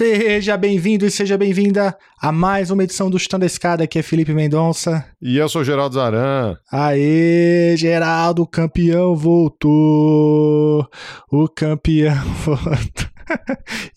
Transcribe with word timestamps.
Seja 0.00 0.56
bem-vindo 0.56 1.04
e 1.04 1.10
seja 1.10 1.36
bem-vinda 1.36 1.94
a 2.18 2.32
mais 2.32 2.70
uma 2.70 2.82
edição 2.82 3.10
do 3.10 3.18
Chutando 3.18 3.44
a 3.44 3.46
Escada. 3.46 3.84
Aqui 3.84 3.98
é 3.98 4.02
Felipe 4.02 4.32
Mendonça. 4.32 5.04
E 5.20 5.36
eu 5.36 5.46
sou 5.46 5.62
Geraldo 5.62 5.96
Zaran. 5.96 6.56
Aê, 6.72 7.74
Geraldo, 7.76 8.40
o 8.40 8.46
campeão 8.46 9.14
voltou. 9.14 10.88
O 11.30 11.46
campeão 11.48 12.16
voltou. 12.46 13.10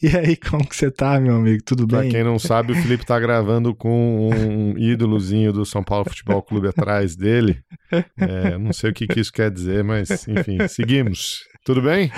e 0.04 0.08
aí, 0.10 0.36
como 0.36 0.68
que 0.68 0.76
você 0.76 0.92
tá, 0.92 1.18
meu 1.22 1.38
amigo? 1.38 1.64
Tudo 1.66 1.88
bem? 1.88 2.02
Pra 2.02 2.10
quem 2.10 2.22
não 2.22 2.38
sabe, 2.38 2.74
o 2.74 2.76
Felipe 2.76 3.06
tá 3.06 3.18
gravando 3.18 3.74
com 3.74 4.30
um 4.30 4.78
ídolozinho 4.78 5.54
do 5.54 5.66
São 5.66 5.86
Paulo 5.86 6.10
Futebol 6.10 6.44
Clube 6.44 6.68
atrás 6.68 7.16
dele. 7.16 7.64
É, 8.18 8.58
não 8.58 8.74
sei 8.74 8.90
o 8.90 8.94
que, 8.94 9.08
que 9.08 9.22
isso 9.22 9.32
quer 9.32 9.50
dizer, 9.50 9.86
mas 9.86 10.28
enfim, 10.28 10.68
seguimos. 10.68 11.46
Tudo 11.64 11.82
bem? 11.82 12.12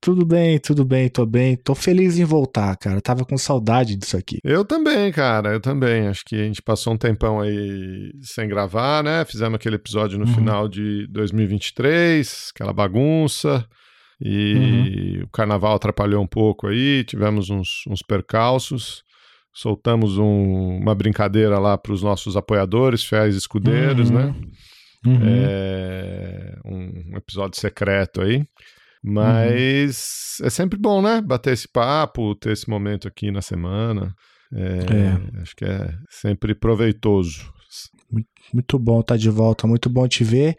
Tudo 0.00 0.24
bem, 0.24 0.58
tudo 0.60 0.84
bem, 0.84 1.08
tô 1.08 1.26
bem. 1.26 1.56
Tô 1.56 1.74
feliz 1.74 2.18
em 2.18 2.24
voltar, 2.24 2.76
cara. 2.76 3.00
Tava 3.00 3.24
com 3.24 3.36
saudade 3.36 3.96
disso 3.96 4.16
aqui. 4.16 4.38
Eu 4.44 4.64
também, 4.64 5.10
cara, 5.10 5.52
eu 5.52 5.60
também. 5.60 6.06
Acho 6.06 6.24
que 6.24 6.36
a 6.36 6.44
gente 6.44 6.62
passou 6.62 6.92
um 6.92 6.96
tempão 6.96 7.40
aí 7.40 8.12
sem 8.22 8.46
gravar, 8.46 9.02
né? 9.02 9.24
Fizemos 9.24 9.56
aquele 9.56 9.74
episódio 9.74 10.18
no 10.18 10.26
uhum. 10.26 10.34
final 10.34 10.68
de 10.68 11.08
2023, 11.08 12.52
aquela 12.54 12.72
bagunça. 12.72 13.66
E 14.20 15.16
uhum. 15.16 15.24
o 15.24 15.30
carnaval 15.30 15.74
atrapalhou 15.74 16.22
um 16.22 16.28
pouco 16.28 16.68
aí, 16.68 17.02
tivemos 17.02 17.50
uns, 17.50 17.82
uns 17.88 18.02
percalços. 18.02 19.02
Soltamos 19.52 20.16
um, 20.16 20.78
uma 20.78 20.94
brincadeira 20.94 21.58
lá 21.58 21.76
para 21.76 21.92
os 21.92 22.04
nossos 22.04 22.36
apoiadores, 22.36 23.02
fiéis 23.02 23.34
escudeiros, 23.34 24.10
uhum. 24.10 24.16
né? 24.16 24.34
Uhum. 25.04 25.20
É, 25.24 26.58
um 26.64 27.16
episódio 27.16 27.60
secreto 27.60 28.22
aí. 28.22 28.46
Mas 29.02 30.36
uhum. 30.40 30.46
é 30.46 30.50
sempre 30.50 30.78
bom, 30.78 31.02
né? 31.02 31.20
Bater 31.20 31.52
esse 31.52 31.66
papo, 31.66 32.34
ter 32.36 32.52
esse 32.52 32.68
momento 32.68 33.08
aqui 33.08 33.30
na 33.30 33.42
semana. 33.42 34.14
É, 34.54 35.38
é. 35.38 35.40
Acho 35.42 35.56
que 35.56 35.64
é 35.64 35.94
sempre 36.08 36.54
proveitoso. 36.54 37.52
Muito 38.52 38.78
bom 38.78 39.00
estar 39.00 39.14
tá 39.14 39.18
de 39.18 39.30
volta, 39.30 39.66
muito 39.66 39.88
bom 39.88 40.06
te 40.06 40.22
ver. 40.22 40.56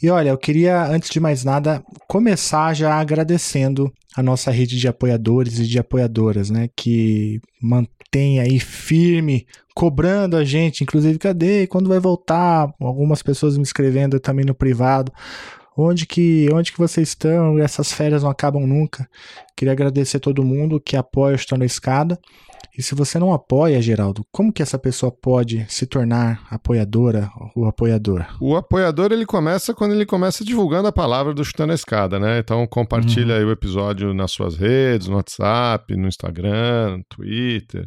E 0.00 0.08
olha, 0.08 0.30
eu 0.30 0.38
queria, 0.38 0.86
antes 0.86 1.10
de 1.10 1.18
mais 1.18 1.44
nada, 1.44 1.82
começar 2.08 2.72
já 2.74 2.94
agradecendo 2.94 3.92
a 4.16 4.22
nossa 4.22 4.52
rede 4.52 4.78
de 4.78 4.86
apoiadores 4.86 5.58
e 5.58 5.66
de 5.66 5.78
apoiadoras, 5.78 6.48
né? 6.48 6.68
Que 6.76 7.40
mantém 7.60 8.38
aí 8.38 8.60
firme, 8.60 9.46
cobrando 9.74 10.36
a 10.36 10.44
gente, 10.44 10.84
inclusive, 10.84 11.18
cadê? 11.18 11.66
Quando 11.66 11.88
vai 11.88 11.98
voltar? 11.98 12.72
Algumas 12.80 13.20
pessoas 13.20 13.56
me 13.56 13.64
escrevendo 13.64 14.20
também 14.20 14.44
no 14.44 14.54
privado 14.54 15.12
Onde 15.76 16.06
que, 16.06 16.48
onde 16.52 16.72
que 16.72 16.78
vocês 16.78 17.08
estão? 17.08 17.58
Essas 17.58 17.92
férias 17.92 18.22
não 18.22 18.30
acabam 18.30 18.66
nunca. 18.66 19.08
Queria 19.56 19.72
agradecer 19.72 20.18
a 20.18 20.20
todo 20.20 20.44
mundo 20.44 20.80
que 20.80 20.96
apoia 20.96 21.32
o 21.32 21.36
Estou 21.36 21.58
na 21.58 21.64
Escada. 21.64 22.18
E 22.76 22.82
se 22.82 22.94
você 22.94 23.20
não 23.20 23.32
apoia, 23.32 23.80
Geraldo, 23.80 24.26
como 24.32 24.52
que 24.52 24.60
essa 24.60 24.76
pessoa 24.76 25.12
pode 25.12 25.64
se 25.68 25.86
tornar 25.86 26.44
apoiadora 26.50 27.30
ou 27.54 27.66
apoiador? 27.66 28.26
O 28.40 28.56
apoiador 28.56 29.12
ele 29.12 29.24
começa 29.24 29.72
quando 29.72 29.92
ele 29.92 30.04
começa 30.04 30.44
divulgando 30.44 30.88
a 30.88 30.92
palavra 30.92 31.32
do 31.32 31.44
Chutando 31.44 31.70
a 31.70 31.74
Escada, 31.76 32.18
né? 32.18 32.40
Então 32.40 32.66
compartilha 32.66 33.34
uhum. 33.34 33.40
aí 33.40 33.44
o 33.44 33.52
episódio 33.52 34.12
nas 34.12 34.32
suas 34.32 34.56
redes, 34.56 35.06
no 35.06 35.14
WhatsApp, 35.14 35.96
no 35.96 36.08
Instagram, 36.08 36.96
no 36.96 37.04
Twitter, 37.08 37.86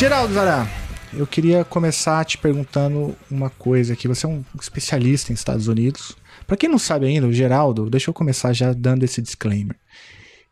Geraldo 0.00 0.32
Zará, 0.32 0.66
eu 1.12 1.26
queria 1.26 1.62
começar 1.62 2.24
te 2.24 2.38
perguntando 2.38 3.14
uma 3.30 3.50
coisa 3.50 3.92
aqui. 3.92 4.08
Você 4.08 4.24
é 4.24 4.28
um 4.30 4.42
especialista 4.58 5.30
em 5.30 5.34
Estados 5.34 5.68
Unidos. 5.68 6.16
Para 6.46 6.56
quem 6.56 6.70
não 6.70 6.78
sabe 6.78 7.04
ainda, 7.04 7.26
o 7.26 7.32
Geraldo, 7.34 7.90
deixa 7.90 8.08
eu 8.08 8.14
começar 8.14 8.54
já 8.54 8.72
dando 8.72 9.04
esse 9.04 9.20
disclaimer. 9.20 9.76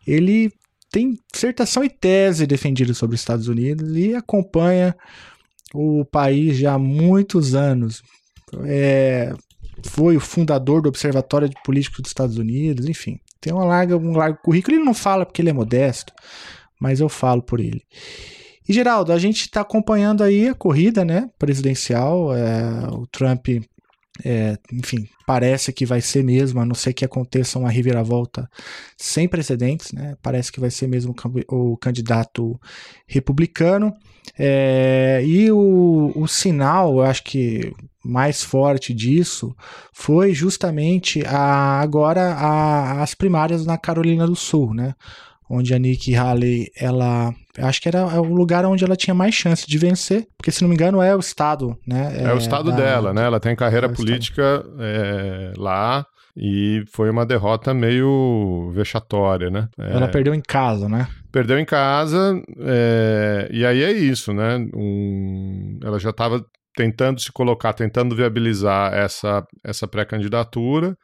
Ele 0.06 0.52
tem 0.90 1.18
dissertação 1.32 1.82
e 1.82 1.88
tese 1.88 2.46
defendida 2.46 2.92
sobre 2.92 3.14
os 3.14 3.22
Estados 3.22 3.48
Unidos 3.48 3.96
e 3.96 4.14
acompanha 4.14 4.94
o 5.72 6.04
país 6.04 6.58
já 6.58 6.74
há 6.74 6.78
muitos 6.78 7.54
anos. 7.54 8.02
É, 8.66 9.32
foi 9.82 10.14
o 10.14 10.20
fundador 10.20 10.82
do 10.82 10.90
Observatório 10.90 11.48
de 11.48 11.56
Políticos 11.64 12.00
dos 12.00 12.10
Estados 12.10 12.36
Unidos, 12.36 12.86
enfim. 12.86 13.18
Tem 13.40 13.54
uma 13.54 13.64
larga, 13.64 13.96
um 13.96 14.12
largo 14.12 14.40
currículo. 14.42 14.76
Ele 14.76 14.84
não 14.84 14.92
fala 14.92 15.24
porque 15.24 15.40
ele 15.40 15.48
é 15.48 15.54
modesto, 15.54 16.12
mas 16.78 17.00
eu 17.00 17.08
falo 17.08 17.40
por 17.40 17.60
ele. 17.60 17.82
E, 18.68 18.72
Geraldo, 18.72 19.12
a 19.12 19.18
gente 19.18 19.42
está 19.42 19.62
acompanhando 19.62 20.22
aí 20.22 20.48
a 20.48 20.54
corrida 20.54 21.04
né, 21.04 21.30
presidencial. 21.38 22.34
É, 22.34 22.88
o 22.92 23.06
Trump, 23.06 23.48
é, 24.24 24.58
enfim, 24.72 25.08
parece 25.26 25.72
que 25.72 25.86
vai 25.86 26.00
ser 26.00 26.22
mesmo, 26.22 26.60
a 26.60 26.66
não 26.66 26.74
ser 26.74 26.92
que 26.92 27.04
aconteça 27.04 27.58
uma 27.58 27.70
reviravolta 27.70 28.48
sem 28.96 29.26
precedentes, 29.26 29.92
né? 29.92 30.16
Parece 30.22 30.52
que 30.52 30.60
vai 30.60 30.70
ser 30.70 30.86
mesmo 30.86 31.14
o 31.50 31.76
candidato 31.78 32.60
republicano. 33.06 33.94
É, 34.38 35.22
e 35.24 35.50
o, 35.50 36.12
o 36.14 36.28
sinal, 36.28 36.98
eu 36.98 37.02
acho 37.02 37.24
que 37.24 37.72
mais 38.04 38.42
forte 38.42 38.92
disso 38.92 39.56
foi 39.92 40.34
justamente 40.34 41.24
a, 41.26 41.80
agora 41.80 42.34
a, 42.34 43.02
as 43.02 43.14
primárias 43.14 43.64
na 43.64 43.78
Carolina 43.78 44.26
do 44.26 44.36
Sul, 44.36 44.74
né? 44.74 44.94
onde 45.48 45.74
a 45.74 45.78
Nikki 45.78 46.14
Haley, 46.14 46.70
ela, 46.76 47.34
acho 47.64 47.80
que 47.80 47.88
era 47.88 48.04
o 48.20 48.34
lugar 48.34 48.64
onde 48.64 48.84
ela 48.84 48.96
tinha 48.96 49.14
mais 49.14 49.34
chance 49.34 49.66
de 49.66 49.78
vencer, 49.78 50.26
porque 50.36 50.50
se 50.50 50.62
não 50.62 50.68
me 50.68 50.74
engano 50.74 51.00
é 51.02 51.14
o 51.14 51.18
estado, 51.18 51.76
né? 51.86 52.16
É, 52.18 52.24
é 52.24 52.34
o 52.34 52.38
estado 52.38 52.70
da, 52.70 52.76
dela, 52.76 53.12
né? 53.12 53.24
Ela 53.24 53.40
tem 53.40 53.56
carreira 53.56 53.86
é 53.86 53.92
política 53.92 54.64
é, 54.78 55.52
lá 55.56 56.06
E 56.36 56.84
foi 56.92 57.10
uma 57.10 57.26
derrota 57.26 57.74
meio 57.74 58.70
vexatória, 58.72 59.50
né? 59.50 59.68
Ela 59.76 60.06
é... 60.06 60.08
perdeu 60.08 60.32
em 60.32 60.40
casa, 60.40 60.88
né? 60.88 61.08
Perdeu 61.32 61.58
em 61.58 61.64
casa, 61.64 62.40
é... 62.60 63.48
e 63.50 63.66
aí 63.66 63.82
é 63.82 63.92
isso, 63.92 64.32
né? 64.32 64.56
Um... 64.74 65.78
Ela 65.82 65.98
já 65.98 66.10
estava 66.10 66.44
tentando 66.76 67.20
se 67.20 67.32
colocar, 67.32 67.72
tentando 67.72 68.14
viabilizar 68.14 68.94
essa, 68.94 69.44
essa 69.64 69.88
pré-candidatura. 69.88 70.96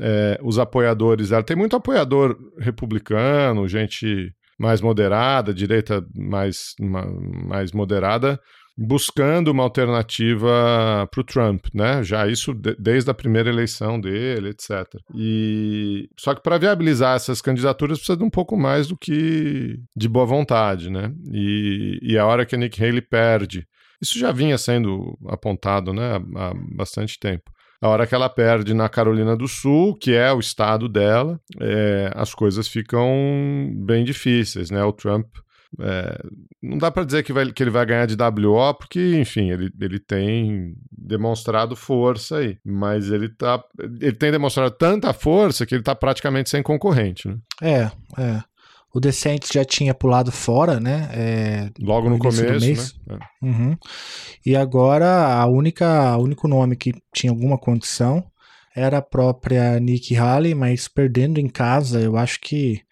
É, 0.00 0.38
os 0.42 0.58
apoiadores, 0.58 1.32
ela 1.32 1.42
tem 1.42 1.56
muito 1.56 1.74
apoiador 1.74 2.36
republicano, 2.58 3.66
gente 3.66 4.32
mais 4.60 4.82
moderada, 4.82 5.54
direita 5.54 6.06
mais, 6.14 6.74
mais 6.78 7.72
moderada, 7.72 8.38
buscando 8.76 9.48
uma 9.48 9.62
alternativa 9.62 11.08
para 11.10 11.20
o 11.20 11.24
Trump, 11.24 11.64
né? 11.72 12.02
Já 12.04 12.28
isso 12.28 12.52
de, 12.52 12.76
desde 12.78 13.10
a 13.10 13.14
primeira 13.14 13.48
eleição 13.48 13.98
dele, 13.98 14.50
etc. 14.50 15.00
E 15.14 16.10
só 16.18 16.34
que 16.34 16.42
para 16.42 16.58
viabilizar 16.58 17.16
essas 17.16 17.40
candidaturas 17.40 17.96
precisa 17.96 18.18
de 18.18 18.24
um 18.24 18.28
pouco 18.28 18.54
mais 18.54 18.86
do 18.86 18.98
que 18.98 19.78
de 19.96 20.08
boa 20.08 20.26
vontade, 20.26 20.90
né? 20.90 21.10
E, 21.32 21.98
e 22.02 22.18
a 22.18 22.26
hora 22.26 22.44
que 22.44 22.54
a 22.54 22.58
Nick 22.58 22.84
Haley 22.84 23.00
perde, 23.00 23.66
isso 24.00 24.18
já 24.18 24.30
vinha 24.30 24.58
sendo 24.58 25.18
apontado, 25.26 25.94
né, 25.94 26.16
há, 26.36 26.48
há 26.48 26.54
bastante 26.76 27.18
tempo. 27.18 27.50
A 27.80 27.88
hora 27.88 28.06
que 28.06 28.14
ela 28.14 28.28
perde 28.28 28.74
na 28.74 28.88
Carolina 28.88 29.36
do 29.36 29.48
Sul, 29.48 29.96
que 29.96 30.12
é 30.12 30.30
o 30.32 30.38
estado 30.40 30.88
dela, 30.88 31.40
é, 31.58 32.12
as 32.14 32.34
coisas 32.34 32.68
ficam 32.68 33.72
bem 33.74 34.04
difíceis, 34.04 34.70
né? 34.70 34.84
O 34.84 34.92
Trump 34.92 35.26
é, 35.78 36.20
não 36.62 36.78
dá 36.78 36.90
para 36.90 37.04
dizer 37.04 37.22
que, 37.22 37.32
vai, 37.32 37.50
que, 37.52 37.62
ele 37.62 37.70
vai 37.70 37.86
ganhar 37.86 38.06
de 38.06 38.16
WO, 38.16 38.74
porque, 38.74 39.16
enfim, 39.16 39.50
ele, 39.50 39.72
ele 39.80 39.98
tem 39.98 40.74
demonstrado 40.90 41.76
força 41.76 42.38
aí. 42.38 42.58
Mas 42.64 43.10
ele, 43.10 43.28
tá, 43.28 43.62
ele 43.78 44.12
tem 44.12 44.32
demonstrado 44.32 44.72
tanta 44.72 45.12
força 45.12 45.64
que 45.64 45.74
ele 45.74 45.82
está 45.82 45.94
praticamente 45.94 46.50
sem 46.50 46.62
concorrente. 46.62 47.28
Né? 47.28 47.38
É, 47.62 47.90
é. 48.20 48.42
O 48.92 48.98
Decentes 48.98 49.50
já 49.52 49.64
tinha 49.64 49.94
pulado 49.94 50.32
fora, 50.32 50.80
né? 50.80 51.08
É, 51.12 51.70
Logo 51.80 52.08
no, 52.08 52.16
no 52.16 52.18
começo, 52.18 53.00
né? 53.06 53.18
É. 53.20 53.46
Uhum. 53.46 53.76
E 54.44 54.56
agora 54.56 55.34
a 55.34 55.46
única, 55.46 56.16
o 56.16 56.22
único 56.22 56.48
nome 56.48 56.76
que 56.76 56.92
tinha 57.14 57.30
alguma 57.30 57.56
condição 57.56 58.24
era 58.74 58.98
a 58.98 59.02
própria 59.02 59.78
Nikki 59.78 60.16
Haley, 60.16 60.54
mas 60.54 60.88
perdendo 60.88 61.38
em 61.38 61.48
casa, 61.48 62.00
eu 62.00 62.16
acho 62.16 62.40
que 62.40 62.82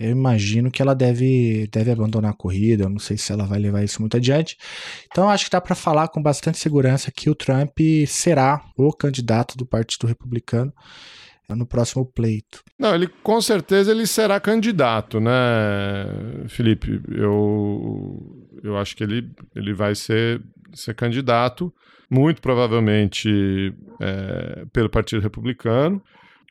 eu 0.00 0.08
imagino 0.08 0.70
que 0.70 0.80
ela 0.80 0.94
deve, 0.94 1.68
deve 1.70 1.90
abandonar 1.90 2.30
a 2.30 2.34
corrida. 2.34 2.84
Eu 2.84 2.88
não 2.88 2.98
sei 2.98 3.18
se 3.18 3.32
ela 3.32 3.44
vai 3.44 3.58
levar 3.58 3.84
isso 3.84 4.00
muito 4.00 4.16
adiante. 4.16 4.56
Então, 5.10 5.28
acho 5.28 5.44
que 5.44 5.50
dá 5.50 5.60
para 5.60 5.74
falar 5.74 6.08
com 6.08 6.22
bastante 6.22 6.56
segurança 6.56 7.12
que 7.12 7.28
o 7.28 7.34
Trump 7.34 7.78
será 8.06 8.64
o 8.78 8.90
candidato 8.94 9.58
do 9.58 9.66
Partido 9.66 10.06
Republicano 10.06 10.72
no 11.54 11.66
próximo 11.66 12.04
pleito. 12.04 12.62
Não, 12.78 12.94
ele 12.94 13.06
com 13.22 13.40
certeza 13.40 13.90
ele 13.90 14.06
será 14.06 14.40
candidato, 14.40 15.20
né, 15.20 15.32
Felipe? 16.48 17.00
Eu, 17.10 18.46
eu 18.62 18.76
acho 18.76 18.96
que 18.96 19.04
ele, 19.04 19.30
ele 19.54 19.72
vai 19.72 19.94
ser, 19.94 20.42
ser 20.74 20.94
candidato, 20.94 21.72
muito 22.10 22.40
provavelmente 22.40 23.74
é, 24.00 24.64
pelo 24.72 24.88
Partido 24.88 25.22
Republicano. 25.22 26.02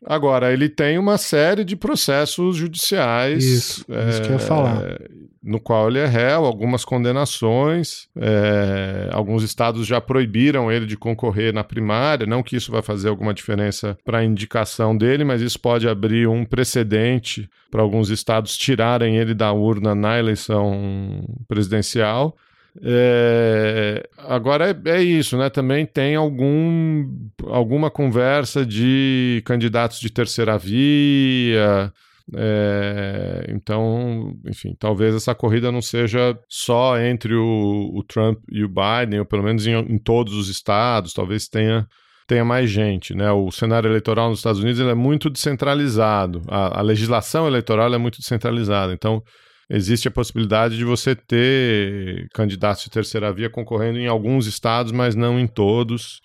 Agora, 0.06 0.54
ele 0.54 0.70
tem 0.70 0.98
uma 0.98 1.18
série 1.18 1.64
de 1.64 1.76
processos 1.76 2.56
judiciais. 2.56 3.44
Isso, 3.44 3.86
é, 3.90 4.10
isso 4.10 4.22
que 4.22 4.30
eu 4.30 4.34
ia 4.34 4.40
falar. 4.40 4.98
No 5.44 5.60
qual 5.60 5.90
ele 5.90 6.00
é 6.00 6.06
réu, 6.06 6.46
algumas 6.46 6.86
condenações. 6.86 8.08
É, 8.18 9.10
alguns 9.12 9.44
estados 9.44 9.86
já 9.86 10.00
proibiram 10.00 10.72
ele 10.72 10.86
de 10.86 10.96
concorrer 10.96 11.54
na 11.54 11.64
primária. 11.64 12.26
Não 12.26 12.42
que 12.42 12.56
isso 12.56 12.72
vai 12.72 12.82
fazer 12.82 13.10
alguma 13.10 13.34
diferença 13.34 13.98
para 14.06 14.20
a 14.20 14.24
indicação 14.24 14.96
dele, 14.96 15.26
mas 15.26 15.42
isso 15.42 15.60
pode 15.60 15.88
abrir 15.88 16.28
um 16.28 16.46
precedente 16.46 17.50
para 17.70 17.82
alguns 17.82 18.10
estados 18.10 18.58
tirarem 18.58 19.18
ele 19.18 19.34
da 19.34 19.52
urna 19.52 19.94
na 19.94 20.18
eleição 20.18 21.24
presidencial. 21.48 22.36
É, 22.82 24.08
agora 24.18 24.70
é, 24.70 24.90
é, 24.90 25.02
isso, 25.02 25.38
né? 25.38 25.50
Também 25.50 25.86
tem 25.86 26.16
algum, 26.16 27.06
alguma 27.48 27.90
conversa 27.90 28.66
de 28.66 29.42
candidatos 29.46 30.00
de 30.00 30.10
terceira 30.10 30.58
via. 30.58 31.92
É, 32.36 33.48
então, 33.50 34.38
enfim, 34.46 34.76
talvez 34.78 35.16
essa 35.16 35.34
corrida 35.34 35.72
não 35.72 35.82
seja 35.82 36.38
só 36.48 37.00
entre 37.00 37.34
o, 37.34 37.92
o 37.94 38.04
Trump 38.04 38.40
e 38.52 38.64
o 38.64 38.70
Biden, 38.70 39.20
ou 39.20 39.26
pelo 39.26 39.44
menos 39.44 39.66
em, 39.66 39.74
em, 39.74 39.98
todos 39.98 40.36
os 40.36 40.48
estados, 40.48 41.12
talvez 41.12 41.48
tenha, 41.48 41.88
tenha 42.28 42.46
mais 42.46 42.70
gente. 42.70 43.16
Né? 43.16 43.32
O 43.32 43.50
cenário 43.52 43.90
eleitoral 43.90 44.30
nos 44.30 44.40
Estados 44.40 44.62
Unidos 44.62 44.80
é 44.80 44.94
muito 44.94 45.28
descentralizado, 45.30 46.44
a, 46.48 46.80
a 46.80 46.82
legislação 46.84 47.48
eleitoral 47.48 47.92
é 47.94 47.98
muito 47.98 48.20
descentralizada. 48.20 48.94
Então, 48.94 49.24
existe 49.70 50.08
a 50.08 50.12
possibilidade 50.12 50.78
de 50.78 50.84
você 50.84 51.16
ter 51.16 52.28
candidatos 52.34 52.84
de 52.84 52.90
terceira 52.90 53.32
via 53.32 53.50
concorrendo 53.50 54.00
em 54.00 54.08
alguns 54.08 54.48
estados, 54.48 54.92
mas 54.92 55.16
não 55.16 55.40
em 55.40 55.48
todos. 55.48 56.22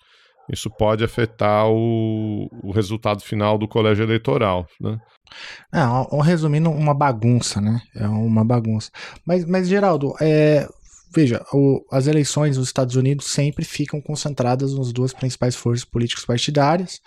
Isso 0.51 0.69
pode 0.69 1.03
afetar 1.03 1.67
o, 1.67 2.47
o 2.63 2.71
resultado 2.71 3.21
final 3.21 3.57
do 3.57 3.67
colégio 3.67 4.03
eleitoral, 4.03 4.67
né? 4.79 4.99
Não, 5.71 6.19
resumindo, 6.19 6.69
uma 6.69 6.93
bagunça, 6.93 7.59
né? 7.59 7.81
É 7.95 8.07
uma 8.07 8.45
bagunça. 8.45 8.91
Mas, 9.25 9.43
mas 9.45 9.67
Geraldo, 9.67 10.13
é, 10.21 10.67
veja, 11.15 11.41
o, 11.53 11.85
as 11.89 12.07
eleições 12.07 12.57
nos 12.57 12.67
Estados 12.67 12.95
Unidos 12.95 13.27
sempre 13.27 13.63
ficam 13.63 14.01
concentradas 14.01 14.73
nas 14.77 14.91
duas 14.91 15.13
principais 15.13 15.55
forças 15.55 15.85
políticas 15.85 16.25
partidárias 16.25 16.99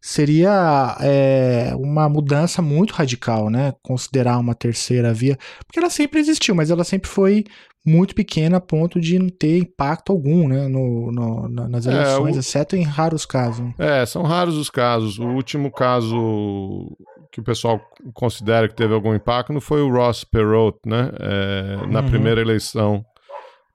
seria 0.00 0.96
é, 1.00 1.72
uma 1.74 2.08
mudança 2.08 2.62
muito 2.62 2.92
radical, 2.92 3.50
né? 3.50 3.74
Considerar 3.82 4.38
uma 4.38 4.54
terceira 4.54 5.12
via, 5.12 5.36
porque 5.66 5.80
ela 5.80 5.90
sempre 5.90 6.20
existiu, 6.20 6.54
mas 6.54 6.70
ela 6.70 6.84
sempre 6.84 7.10
foi 7.10 7.44
muito 7.84 8.14
pequena 8.14 8.58
a 8.58 8.60
ponto 8.60 9.00
de 9.00 9.18
não 9.18 9.28
ter 9.28 9.58
impacto 9.58 10.12
algum, 10.12 10.46
né, 10.46 10.68
no, 10.68 11.10
no 11.10 11.48
nas 11.68 11.86
é, 11.86 11.90
eleições, 11.90 12.34
é, 12.34 12.38
o... 12.38 12.40
exceto 12.40 12.76
em 12.76 12.82
raros 12.82 13.24
casos. 13.24 13.66
É, 13.78 14.04
são 14.04 14.22
raros 14.22 14.56
os 14.56 14.68
casos. 14.68 15.18
O 15.18 15.28
último 15.28 15.72
caso 15.72 16.94
que 17.32 17.40
o 17.40 17.42
pessoal 17.42 17.80
considera 18.12 18.68
que 18.68 18.74
teve 18.74 18.92
algum 18.92 19.14
impacto 19.14 19.52
não 19.52 19.60
foi 19.60 19.80
o 19.80 19.90
Ross 19.90 20.22
Perot, 20.22 20.78
né, 20.84 21.10
é, 21.18 21.86
na 21.86 22.00
uhum. 22.00 22.08
primeira 22.08 22.40
eleição 22.40 23.04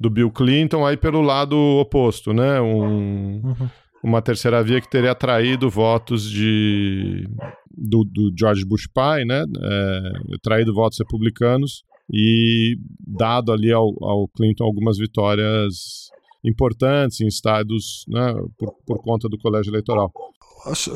do 0.04 0.10
Bill 0.10 0.30
Clinton, 0.30 0.86
aí 0.86 0.98
pelo 0.98 1.22
lado 1.22 1.58
oposto, 1.58 2.34
né, 2.34 2.62
um... 2.62 3.42
Uhum 3.44 3.70
uma 4.04 4.22
terceira 4.22 4.62
via 4.62 4.82
que 4.82 4.90
teria 4.90 5.12
atraído 5.12 5.70
votos 5.70 6.30
de 6.30 7.26
do, 7.72 8.04
do 8.04 8.34
George 8.38 8.66
Bush 8.66 8.86
pai, 8.86 9.24
né? 9.24 9.46
É, 9.64 10.36
atraído 10.36 10.74
votos 10.74 11.00
republicanos 11.00 11.84
e 12.12 12.78
dado 13.00 13.52
ali 13.52 13.72
ao, 13.72 13.92
ao 14.04 14.28
Clinton 14.28 14.66
algumas 14.66 14.98
vitórias 14.98 16.12
importantes 16.44 17.22
em 17.22 17.28
estados, 17.28 18.04
né, 18.10 18.34
por, 18.58 18.74
por 18.86 19.02
conta 19.02 19.30
do 19.30 19.38
colégio 19.38 19.72
eleitoral. 19.72 20.12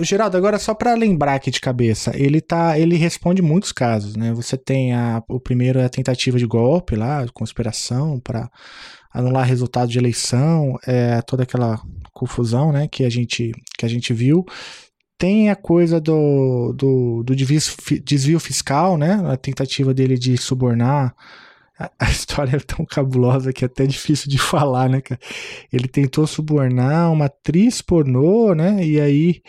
Geraldo, 0.01 0.37
agora 0.37 0.59
só 0.59 0.73
para 0.73 0.93
lembrar 0.93 1.35
aqui 1.35 1.51
de 1.51 1.59
cabeça, 1.59 2.11
ele 2.15 2.39
tá, 2.39 2.79
ele 2.79 2.95
responde 2.95 3.41
muitos 3.41 3.73
casos, 3.73 4.15
né? 4.15 4.33
Você 4.33 4.57
tem 4.57 4.93
a, 4.93 5.21
o 5.27 5.41
primeiro 5.41 5.79
é 5.79 5.85
a 5.85 5.89
tentativa 5.89 6.37
de 6.37 6.45
golpe 6.45 6.95
lá, 6.95 7.25
conspiração 7.33 8.17
para 8.19 8.49
anular 9.11 9.45
resultado 9.45 9.89
de 9.89 9.97
eleição, 9.97 10.77
é, 10.85 11.21
toda 11.21 11.43
aquela 11.43 11.79
confusão, 12.13 12.71
né, 12.71 12.87
que 12.87 13.03
a 13.03 13.09
gente, 13.09 13.51
que 13.77 13.85
a 13.85 13.89
gente 13.89 14.13
viu. 14.13 14.45
Tem 15.17 15.49
a 15.49 15.55
coisa 15.55 15.99
do, 15.99 16.73
do, 16.73 17.23
do 17.23 17.35
desvio, 17.35 18.39
fiscal, 18.39 18.97
né, 18.97 19.21
a 19.27 19.37
tentativa 19.37 19.93
dele 19.93 20.17
de 20.17 20.37
subornar. 20.37 21.15
A, 21.79 21.91
história 22.09 22.57
é 22.57 22.59
tão 22.59 22.85
cabulosa 22.85 23.53
que 23.53 23.63
é 23.63 23.67
até 23.67 23.85
difícil 23.85 24.29
de 24.29 24.37
falar, 24.39 24.89
né? 24.89 25.01
Ele 25.71 25.87
tentou 25.87 26.25
subornar 26.25 27.11
uma 27.11 27.25
atriz 27.25 27.81
pornô, 27.81 28.53
né, 28.53 28.83
e 28.83 28.99
aí 28.99 29.41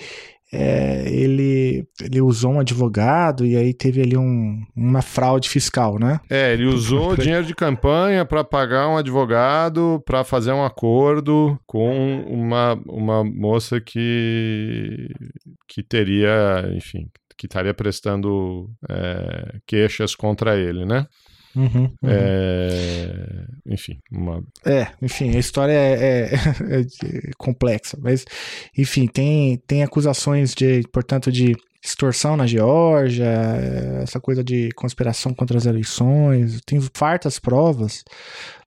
é, 0.52 1.04
ele, 1.06 1.86
ele 2.02 2.20
usou 2.20 2.52
um 2.52 2.60
advogado 2.60 3.44
e 3.44 3.56
aí 3.56 3.74
teve 3.74 4.00
ali 4.00 4.16
um, 4.16 4.64
uma 4.74 5.02
fraude 5.02 5.48
fiscal, 5.48 5.98
né? 5.98 6.20
É, 6.30 6.54
ele 6.54 6.64
usou 6.64 7.16
dinheiro 7.16 7.44
de 7.44 7.54
campanha 7.54 8.24
para 8.24 8.42
pagar 8.42 8.88
um 8.88 8.96
advogado 8.96 10.02
para 10.06 10.24
fazer 10.24 10.52
um 10.52 10.64
acordo 10.64 11.58
com 11.66 12.22
uma, 12.26 12.80
uma 12.86 13.22
moça 13.22 13.80
que, 13.80 15.08
que 15.66 15.82
teria, 15.82 16.70
enfim, 16.74 17.10
que 17.36 17.46
estaria 17.46 17.74
prestando 17.74 18.70
é, 18.88 19.56
queixas 19.66 20.14
contra 20.14 20.56
ele, 20.56 20.86
né? 20.86 21.06
Uhum, 21.58 21.82
uhum. 21.82 21.90
É, 22.04 23.44
enfim, 23.66 23.98
uma... 24.12 24.44
É, 24.64 24.86
enfim, 25.02 25.34
a 25.34 25.40
história 25.40 25.72
é, 25.72 25.92
é, 25.92 26.30
é, 26.70 27.30
complexa, 27.36 27.98
mas 28.00 28.24
enfim, 28.76 29.08
tem, 29.08 29.56
tem 29.66 29.82
acusações 29.82 30.54
de, 30.54 30.82
portanto, 30.92 31.32
de 31.32 31.56
extorsão 31.82 32.36
na 32.36 32.46
Geórgia, 32.46 33.26
essa 34.02 34.20
coisa 34.20 34.42
de 34.42 34.70
conspiração 34.74 35.32
contra 35.32 35.56
as 35.56 35.66
eleições, 35.66 36.60
tem 36.66 36.80
fartas 36.94 37.38
provas. 37.38 38.04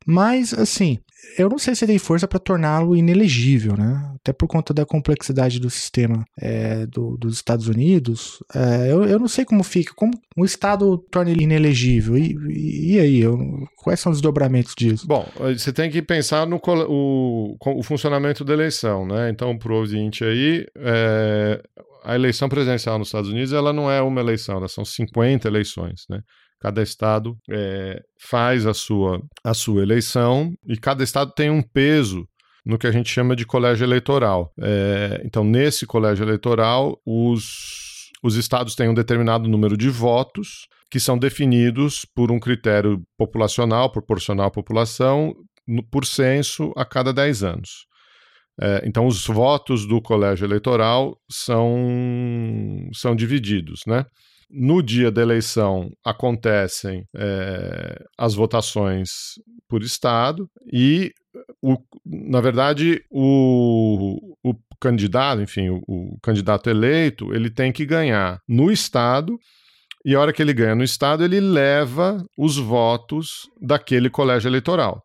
Mas, 0.05 0.53
assim, 0.53 0.99
eu 1.37 1.47
não 1.47 1.57
sei 1.57 1.75
se 1.75 1.85
tem 1.85 1.97
força 1.97 2.27
para 2.27 2.39
torná-lo 2.39 2.95
inelegível, 2.95 3.75
né? 3.77 4.11
Até 4.15 4.33
por 4.33 4.47
conta 4.47 4.73
da 4.73 4.85
complexidade 4.85 5.59
do 5.59 5.69
sistema 5.69 6.25
é, 6.39 6.85
do, 6.87 7.17
dos 7.17 7.35
Estados 7.35 7.67
Unidos. 7.67 8.43
É, 8.53 8.91
eu, 8.91 9.03
eu 9.03 9.19
não 9.19 9.27
sei 9.27 9.45
como 9.45 9.63
fica, 9.63 9.93
como 9.95 10.13
o 10.35 10.45
Estado 10.45 10.97
torna 11.11 11.31
ele 11.31 11.43
inelegível. 11.43 12.17
E, 12.17 12.93
e, 12.93 12.99
aí, 12.99 13.19
eu, 13.19 13.37
quais 13.77 13.99
são 13.99 14.11
os 14.11 14.17
desdobramentos 14.17 14.73
disso? 14.75 15.07
Bom, 15.07 15.27
você 15.37 15.71
tem 15.71 15.89
que 15.89 16.01
pensar 16.01 16.45
no 16.47 16.59
o, 16.87 17.55
o 17.59 17.83
funcionamento 17.83 18.43
da 18.43 18.53
eleição, 18.53 19.05
né? 19.05 19.29
Então, 19.29 19.57
para 19.57 19.71
o 19.71 19.77
ouvinte 19.77 20.23
aí, 20.23 20.65
é, 20.75 21.61
a 22.03 22.15
eleição 22.15 22.50
presidencial 22.50 22.98
nos 22.98 23.08
Estados 23.10 23.29
Unidos 23.29 23.53
ela 23.53 23.72
não 23.72 23.89
é 23.89 24.01
uma 24.01 24.22
eleição, 24.22 24.58
elas 24.58 24.72
são 24.72 24.86
50 24.86 25.48
eleições, 25.48 26.03
né? 26.10 26.22
Cada 26.60 26.84
estado 26.84 27.36
é, 27.50 28.00
faz 28.20 28.67
a 28.67 28.74
sua, 28.74 29.20
a 29.43 29.53
sua 29.53 29.81
eleição 29.81 30.53
e 30.67 30.77
cada 30.77 31.03
estado 31.03 31.31
tem 31.34 31.50
um 31.50 31.63
peso 31.63 32.24
no 32.63 32.77
que 32.77 32.86
a 32.86 32.91
gente 32.91 33.10
chama 33.10 33.36
de 33.36 33.46
colégio 33.46 33.84
eleitoral. 33.84 34.51
É, 34.62 35.22
então, 35.25 35.43
nesse 35.43 35.88
colégio 35.88 36.24
eleitoral, 36.24 37.00
os, 37.03 38.12
os 38.24 38.36
estados 38.36 38.75
têm 38.75 38.89
um 38.89 38.93
determinado 38.93 39.50
número 39.50 39.75
de 39.75 39.89
votos 39.89 40.67
que 40.91 41.00
são 41.00 41.17
definidos 41.17 42.05
por 42.13 42.31
um 42.31 42.39
critério 42.39 43.01
populacional, 43.17 43.91
proporcional 43.91 44.48
à 44.48 44.51
população, 44.51 45.34
no, 45.67 45.81
por 45.81 46.05
censo 46.05 46.72
a 46.75 46.86
cada 46.86 47.12
10 47.12 47.43
anos. 47.43 47.88
É, 48.61 48.83
então, 48.85 49.07
os 49.07 49.25
votos 49.25 49.87
do 49.87 49.99
colégio 49.99 50.45
eleitoral 50.45 51.17
são, 51.29 52.89
são 52.93 53.15
divididos, 53.15 53.81
né? 53.87 54.05
No 54.49 54.83
dia 54.83 55.09
da 55.09 55.21
eleição 55.21 55.89
acontecem 56.05 57.05
é, 57.15 58.03
as 58.17 58.35
votações 58.35 59.09
por 59.67 59.81
estado 59.81 60.47
e, 60.71 61.11
o, 61.61 61.77
na 62.05 62.41
verdade, 62.41 63.01
o, 63.09 64.35
o 64.43 64.53
candidato, 64.79 65.41
enfim, 65.41 65.69
o, 65.69 65.81
o 65.87 66.17
candidato 66.21 66.69
eleito, 66.69 67.33
ele 67.33 67.49
tem 67.49 67.71
que 67.71 67.85
ganhar 67.85 68.39
no 68.47 68.69
estado 68.69 69.39
e 70.03 70.13
a 70.13 70.19
hora 70.19 70.33
que 70.33 70.41
ele 70.41 70.53
ganha 70.53 70.75
no 70.75 70.83
estado, 70.83 71.23
ele 71.23 71.39
leva 71.39 72.23
os 72.37 72.57
votos 72.57 73.47
daquele 73.59 74.09
colégio 74.09 74.49
eleitoral. 74.49 75.01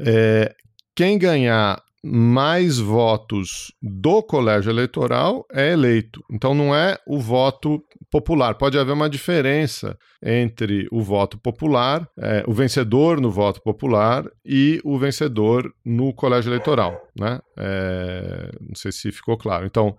É, 0.00 0.54
quem 0.94 1.18
ganhar 1.18 1.82
mais 2.04 2.78
votos 2.78 3.72
do 3.82 4.22
colégio 4.22 4.70
eleitoral 4.70 5.44
é 5.52 5.72
eleito. 5.72 6.22
Então 6.30 6.54
não 6.54 6.74
é 6.74 6.96
o 7.06 7.18
voto 7.18 7.82
popular. 8.10 8.54
Pode 8.54 8.78
haver 8.78 8.92
uma 8.92 9.10
diferença 9.10 9.98
entre 10.22 10.86
o 10.90 11.02
voto 11.02 11.38
popular, 11.38 12.08
é, 12.18 12.44
o 12.46 12.52
vencedor 12.52 13.20
no 13.20 13.30
voto 13.30 13.60
popular 13.62 14.24
e 14.44 14.80
o 14.84 14.98
vencedor 14.98 15.72
no 15.84 16.12
colégio 16.12 16.50
eleitoral. 16.50 17.00
Né? 17.18 17.40
É, 17.56 18.50
não 18.60 18.74
sei 18.74 18.92
se 18.92 19.10
ficou 19.10 19.36
claro. 19.36 19.66
Então, 19.66 19.96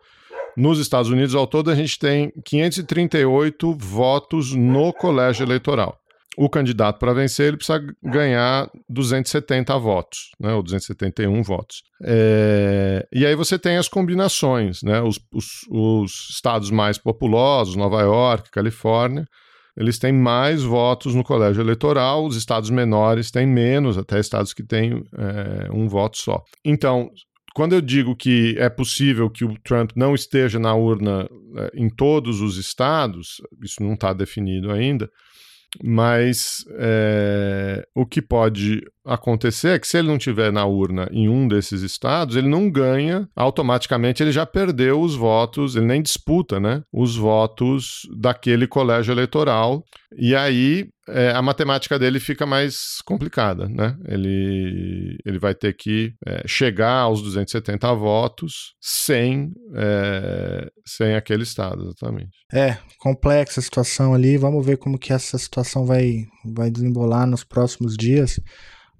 nos 0.56 0.80
Estados 0.80 1.12
Unidos, 1.12 1.36
ao 1.36 1.48
todo, 1.48 1.70
a 1.70 1.76
gente 1.76 2.00
tem 2.00 2.32
538 2.44 3.74
votos 3.78 4.54
no 4.54 4.92
colégio 4.94 5.44
eleitoral 5.44 5.99
o 6.40 6.50
candidato 6.50 7.00
para 7.00 7.12
vencer 7.12 7.50
ele 7.50 7.58
precisa 7.58 7.86
ganhar 8.02 8.70
270 8.88 9.78
votos, 9.78 10.32
né, 10.40 10.54
ou 10.54 10.64
271 10.64 11.44
votos. 11.44 11.84
É, 12.02 13.06
e 13.12 13.26
aí 13.26 13.36
você 13.36 13.60
tem 13.60 13.76
as 13.76 13.90
combinações, 13.90 14.82
né, 14.82 15.02
os, 15.02 15.20
os, 15.34 15.66
os, 15.70 16.30
estados 16.30 16.72
mais 16.72 16.98
populosos, 16.98 17.76
Nova 17.76 18.02
York, 18.04 18.50
Califórnia, 18.52 19.26
eles 19.76 20.00
têm 20.00 20.14
mais 20.14 20.64
votos 20.64 21.14
no 21.14 21.26
colégio 21.26 21.62
eleitoral, 21.62 22.26
os 22.26 22.38
estados 22.38 22.70
menores 22.70 23.32
têm 23.32 23.46
menos, 23.46 23.98
até 23.98 24.18
estados 24.18 24.54
que 24.54 24.64
têm 24.64 25.04
é, 25.18 25.70
um 25.74 25.90
voto 25.90 26.18
só. 26.18 26.42
Então, 26.64 27.10
quando 27.54 27.74
eu 27.74 27.82
digo 27.82 28.16
que 28.16 28.56
é 28.58 28.70
possível 28.70 29.30
que 29.30 29.44
o 29.44 29.60
Trump 29.62 29.92
não 29.94 30.16
esteja 30.16 30.58
na 30.58 30.74
urna 30.74 31.28
é, 31.58 31.72
em 31.74 31.90
todos 31.90 32.40
os 32.40 32.56
estados, 32.56 33.42
isso 33.62 33.84
não 33.84 33.96
está 33.96 34.14
definido 34.14 34.72
ainda, 34.72 35.10
mas 35.84 36.66
é, 36.80 37.88
o 37.96 38.06
que 38.06 38.22
pode 38.22 38.82
acontecer 39.14 39.70
é 39.70 39.80
que 39.80 39.88
se 39.88 39.98
ele 39.98 40.08
não 40.08 40.18
tiver 40.18 40.52
na 40.52 40.66
urna 40.66 41.08
em 41.12 41.28
um 41.28 41.48
desses 41.48 41.82
estados, 41.82 42.36
ele 42.36 42.48
não 42.48 42.70
ganha, 42.70 43.28
automaticamente 43.36 44.22
ele 44.22 44.32
já 44.32 44.46
perdeu 44.46 45.02
os 45.02 45.16
votos, 45.16 45.76
ele 45.76 45.86
nem 45.86 46.02
disputa, 46.02 46.60
né? 46.60 46.84
Os 46.94 47.16
votos 47.16 48.02
daquele 48.18 48.68
colégio 48.68 49.12
eleitoral. 49.12 49.84
E 50.18 50.36
aí 50.36 50.90
é, 51.12 51.32
a 51.32 51.42
matemática 51.42 51.98
dele 51.98 52.20
fica 52.20 52.46
mais 52.46 53.02
complicada, 53.04 53.68
né? 53.68 53.98
Ele, 54.08 55.18
ele 55.26 55.40
vai 55.40 55.56
ter 55.56 55.74
que 55.74 56.14
é, 56.26 56.44
chegar 56.48 57.00
aos 57.00 57.22
270 57.22 57.94
votos 57.96 58.76
sem, 58.80 59.52
é, 59.76 60.70
sem 60.86 61.16
aquele 61.16 61.44
estado, 61.44 61.84
exatamente. 61.84 62.32
É, 62.54 62.78
complexa 63.00 63.60
a 63.60 63.64
situação 63.64 64.14
ali. 64.14 64.38
Vamos 64.38 64.66
ver 64.66 64.78
como 64.78 65.00
que 65.00 65.12
essa 65.12 65.38
situação 65.38 65.86
vai, 65.86 66.26
vai 66.46 66.70
desembolar 66.70 67.26
nos 67.26 67.44
próximos 67.44 67.96
dias. 67.96 68.40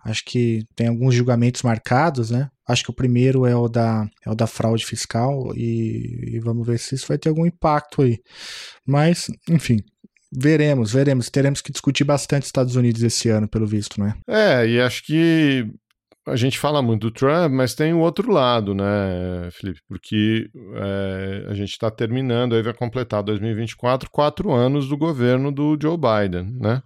Acho 0.06 0.24
que 0.26 0.64
tem 0.76 0.88
alguns 0.88 1.14
julgamentos 1.14 1.62
marcados, 1.62 2.32
né? 2.32 2.50
Acho 2.68 2.84
que 2.84 2.92
o 2.92 2.96
primeiro 2.96 3.46
é 3.46 3.56
o 3.56 3.68
da, 3.68 4.08
é 4.26 4.30
o 4.30 4.36
da 4.36 4.48
fraude 4.48 4.86
fiscal 4.86 5.52
e, 5.56 6.36
e 6.36 6.40
vamos 6.40 6.66
ver 6.66 6.80
se 6.80 6.96
isso 6.96 7.08
vai 7.08 7.18
ter 7.18 7.30
algum 7.30 7.46
impacto 7.46 8.02
aí. 8.02 8.20
Mas, 8.86 9.28
enfim, 9.50 9.80
veremos, 10.32 10.92
veremos. 10.92 11.30
Teremos 11.30 11.62
que 11.62 11.72
discutir 11.72 12.04
bastante 12.04 12.46
Estados 12.46 12.76
Unidos 12.76 13.02
esse 13.02 13.30
ano, 13.30 13.48
pelo 13.48 13.66
visto, 13.66 14.00
não 14.00 14.08
é? 14.08 14.16
É, 14.28 14.68
e 14.68 14.80
acho 14.80 15.04
que 15.04 15.66
a 16.28 16.36
gente 16.36 16.60
fala 16.60 16.82
muito 16.82 17.10
do 17.10 17.12
Trump, 17.12 17.52
mas 17.52 17.74
tem 17.74 17.94
o 17.94 18.00
outro 18.00 18.32
lado, 18.32 18.74
né, 18.74 19.50
Felipe? 19.52 19.82
Porque 19.88 20.50
é, 20.76 21.46
a 21.50 21.54
gente 21.54 21.72
está 21.72 21.90
terminando, 21.90 22.56
aí 22.56 22.62
vai 22.62 22.74
completar 22.74 23.24
2024, 23.24 24.10
quatro 24.12 24.52
anos 24.52 24.88
do 24.88 24.98
governo 24.98 25.52
do 25.52 25.78
Joe 25.82 25.98
Biden, 25.98 26.56
né? 26.60 26.82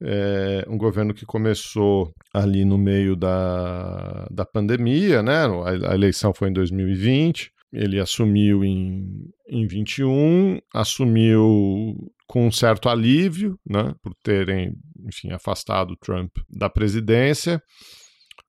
É 0.00 0.64
um 0.68 0.76
governo 0.76 1.14
que 1.14 1.24
começou 1.24 2.12
ali 2.34 2.64
no 2.64 2.76
meio 2.76 3.14
da, 3.14 4.26
da 4.30 4.44
pandemia, 4.44 5.22
né? 5.22 5.44
A, 5.44 5.92
a 5.92 5.94
eleição 5.94 6.34
foi 6.34 6.48
em 6.48 6.52
2020. 6.52 7.52
Ele 7.72 7.98
assumiu 7.98 8.64
em, 8.64 9.30
em 9.48 9.66
21, 9.66 10.58
assumiu 10.74 12.12
com 12.26 12.46
um 12.46 12.52
certo 12.52 12.88
alívio, 12.88 13.58
né? 13.64 13.94
Por 14.02 14.14
terem, 14.22 14.74
enfim, 15.06 15.30
afastado 15.30 15.96
Trump 15.96 16.36
da 16.50 16.68
presidência 16.68 17.62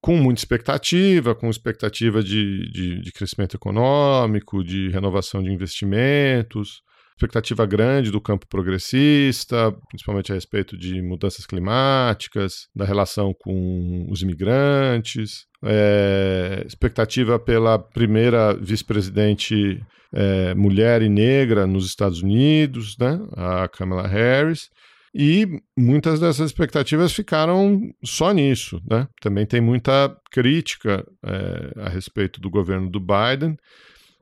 com 0.03 0.17
muita 0.17 0.41
expectativa, 0.41 1.33
com 1.33 1.49
expectativa 1.49 2.21
de, 2.21 2.69
de, 2.69 3.01
de, 3.01 3.11
crescimento 3.13 3.55
econômico, 3.55 4.61
de 4.61 4.89
renovação 4.89 5.41
de 5.41 5.49
investimentos, 5.49 6.81
expectativa 7.15 7.65
grande 7.65 8.11
do 8.11 8.19
campo 8.19 8.47
progressista, 8.47 9.71
principalmente 9.89 10.31
a 10.31 10.35
respeito 10.35 10.77
de 10.77 11.01
mudanças 11.01 11.45
climáticas, 11.45 12.67
da 12.75 12.85
relação 12.85 13.33
com 13.33 14.05
os 14.09 14.21
imigrantes, 14.21 15.45
é, 15.63 16.63
expectativa 16.65 17.39
pela 17.39 17.79
primeira 17.79 18.53
vice-presidente 18.53 19.79
é, 20.11 20.53
mulher 20.53 21.01
e 21.01 21.09
negra 21.09 21.65
nos 21.65 21.85
Estados 21.85 22.21
Unidos, 22.21 22.95
né, 22.99 23.19
a 23.35 23.67
Kamala 23.67 24.07
Harris. 24.07 24.69
E 25.15 25.47
muitas 25.77 26.19
dessas 26.19 26.47
expectativas 26.47 27.13
ficaram 27.13 27.79
só 28.03 28.31
nisso. 28.31 28.81
Né? 28.89 29.07
Também 29.21 29.45
tem 29.45 29.61
muita 29.61 30.15
crítica 30.31 31.05
é, 31.23 31.81
a 31.81 31.89
respeito 31.89 32.41
do 32.41 32.49
governo 32.49 32.89
do 32.89 32.99
Biden 32.99 33.55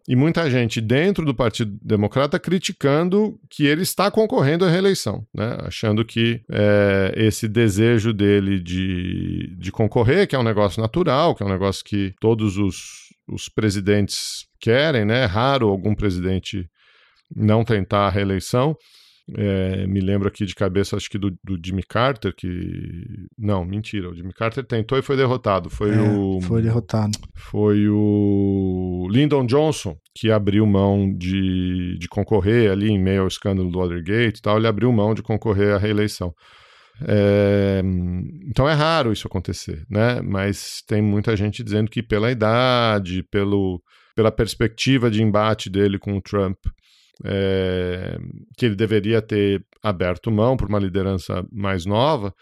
e 0.08 0.15
muita 0.15 0.50
gente 0.50 0.81
dentro 0.81 1.25
do 1.25 1.34
Partido 1.34 1.77
Democrata 1.81 2.39
criticando 2.39 3.39
que 3.50 3.65
ele 3.65 3.84
está 3.84 4.10
concorrendo 4.10 4.65
à 4.65 4.70
reeleição, 4.70 5.25
né? 5.34 5.58
achando 5.62 6.03
que 6.03 6.41
é, 6.51 7.13
esse 7.15 7.48
desejo 7.48 8.13
dele 8.13 8.60
de, 8.60 9.55
de 9.58 9.72
concorrer, 9.72 10.27
que 10.27 10.36
é 10.36 10.39
um 10.39 10.43
negócio 10.43 10.81
natural, 10.81 11.36
que 11.36 11.43
é 11.43 11.46
um 11.46 11.51
negócio 11.51 11.84
que 11.86 12.13
todos 12.20 12.58
os, 12.58 13.10
os 13.27 13.48
presidentes 13.48 14.46
querem, 14.60 15.05
né? 15.05 15.24
é 15.24 15.25
raro 15.25 15.70
algum 15.70 15.93
presidente 15.93 16.67
não 17.34 17.63
tentar 17.63 18.08
a 18.08 18.10
reeleição, 18.10 18.75
é, 19.38 19.86
me 19.88 20.01
lembro 20.01 20.28
aqui 20.28 20.46
de 20.46 20.56
cabeça, 20.56 20.96
acho 20.98 21.10
que 21.10 21.18
do, 21.18 21.32
do, 21.44 21.58
Jimmy 21.63 21.84
Carter, 21.84 22.34
que. 22.36 23.28
Não, 23.38 23.63
mentira. 23.63 24.10
O 24.10 24.16
Jimmy 24.16 24.34
Carter 24.34 24.63
tentou 24.63 24.98
e 24.98 25.01
foi 25.01 25.16
derrotado. 25.16 25.70
Foi 25.70 25.92
é, 25.92 26.01
o. 26.01 26.42
Foi 26.42 26.62
derrotado. 26.62 27.18
Foi 27.36 27.88
o 27.88 29.08
Lyndon 29.10 29.46
Johnson, 29.46 29.96
que 30.16 30.32
abriu 30.32 30.66
mão 30.66 31.13
de, 31.13 31.98
de 31.98 32.08
concorrer 32.08 32.72
ali 32.72 32.90
em 32.90 33.00
meio 33.00 33.22
ao 33.22 33.28
escândalo 33.28 33.72
do 33.72 33.80
Watergate 33.80 34.40
e 34.40 34.42
tal. 34.42 34.58
Ele 34.58 34.68
abriu 34.68 34.92
mão 34.92 35.13
de 35.13 35.22
concorrer 35.22 35.74
à 35.75 35.78
reeleição. 35.78 36.34
É, 37.08 37.82
então 38.48 38.70
é 38.70 38.74
raro 38.74 39.12
isso 39.12 39.28
acontecer, 39.28 39.86
né? 39.90 40.22
Mas 40.22 40.84
tem 40.86 41.01
muita 41.01 41.36
gente 41.36 41.63
dizendo 41.63 41.90
que 41.90 42.04
pela 42.04 42.32
idade, 42.32 43.24
pelo, 43.24 43.82
pela 44.16 44.32
perspectiva 44.32 45.10
de 45.10 45.24
embate 45.24 45.70
dele 45.70 45.98
com 45.98 46.18
o 46.18 46.22
Trump 46.22 46.58
é, 47.25 48.18
que 48.58 48.66
ele 48.66 48.75
deveria 48.75 49.22
ter 49.22 49.63
aberto 49.82 50.32
mão 50.32 50.58
por 50.58 50.68
uma 50.68 50.80
liderança 50.80 51.46
mais 51.51 51.86
nova, 51.86 52.34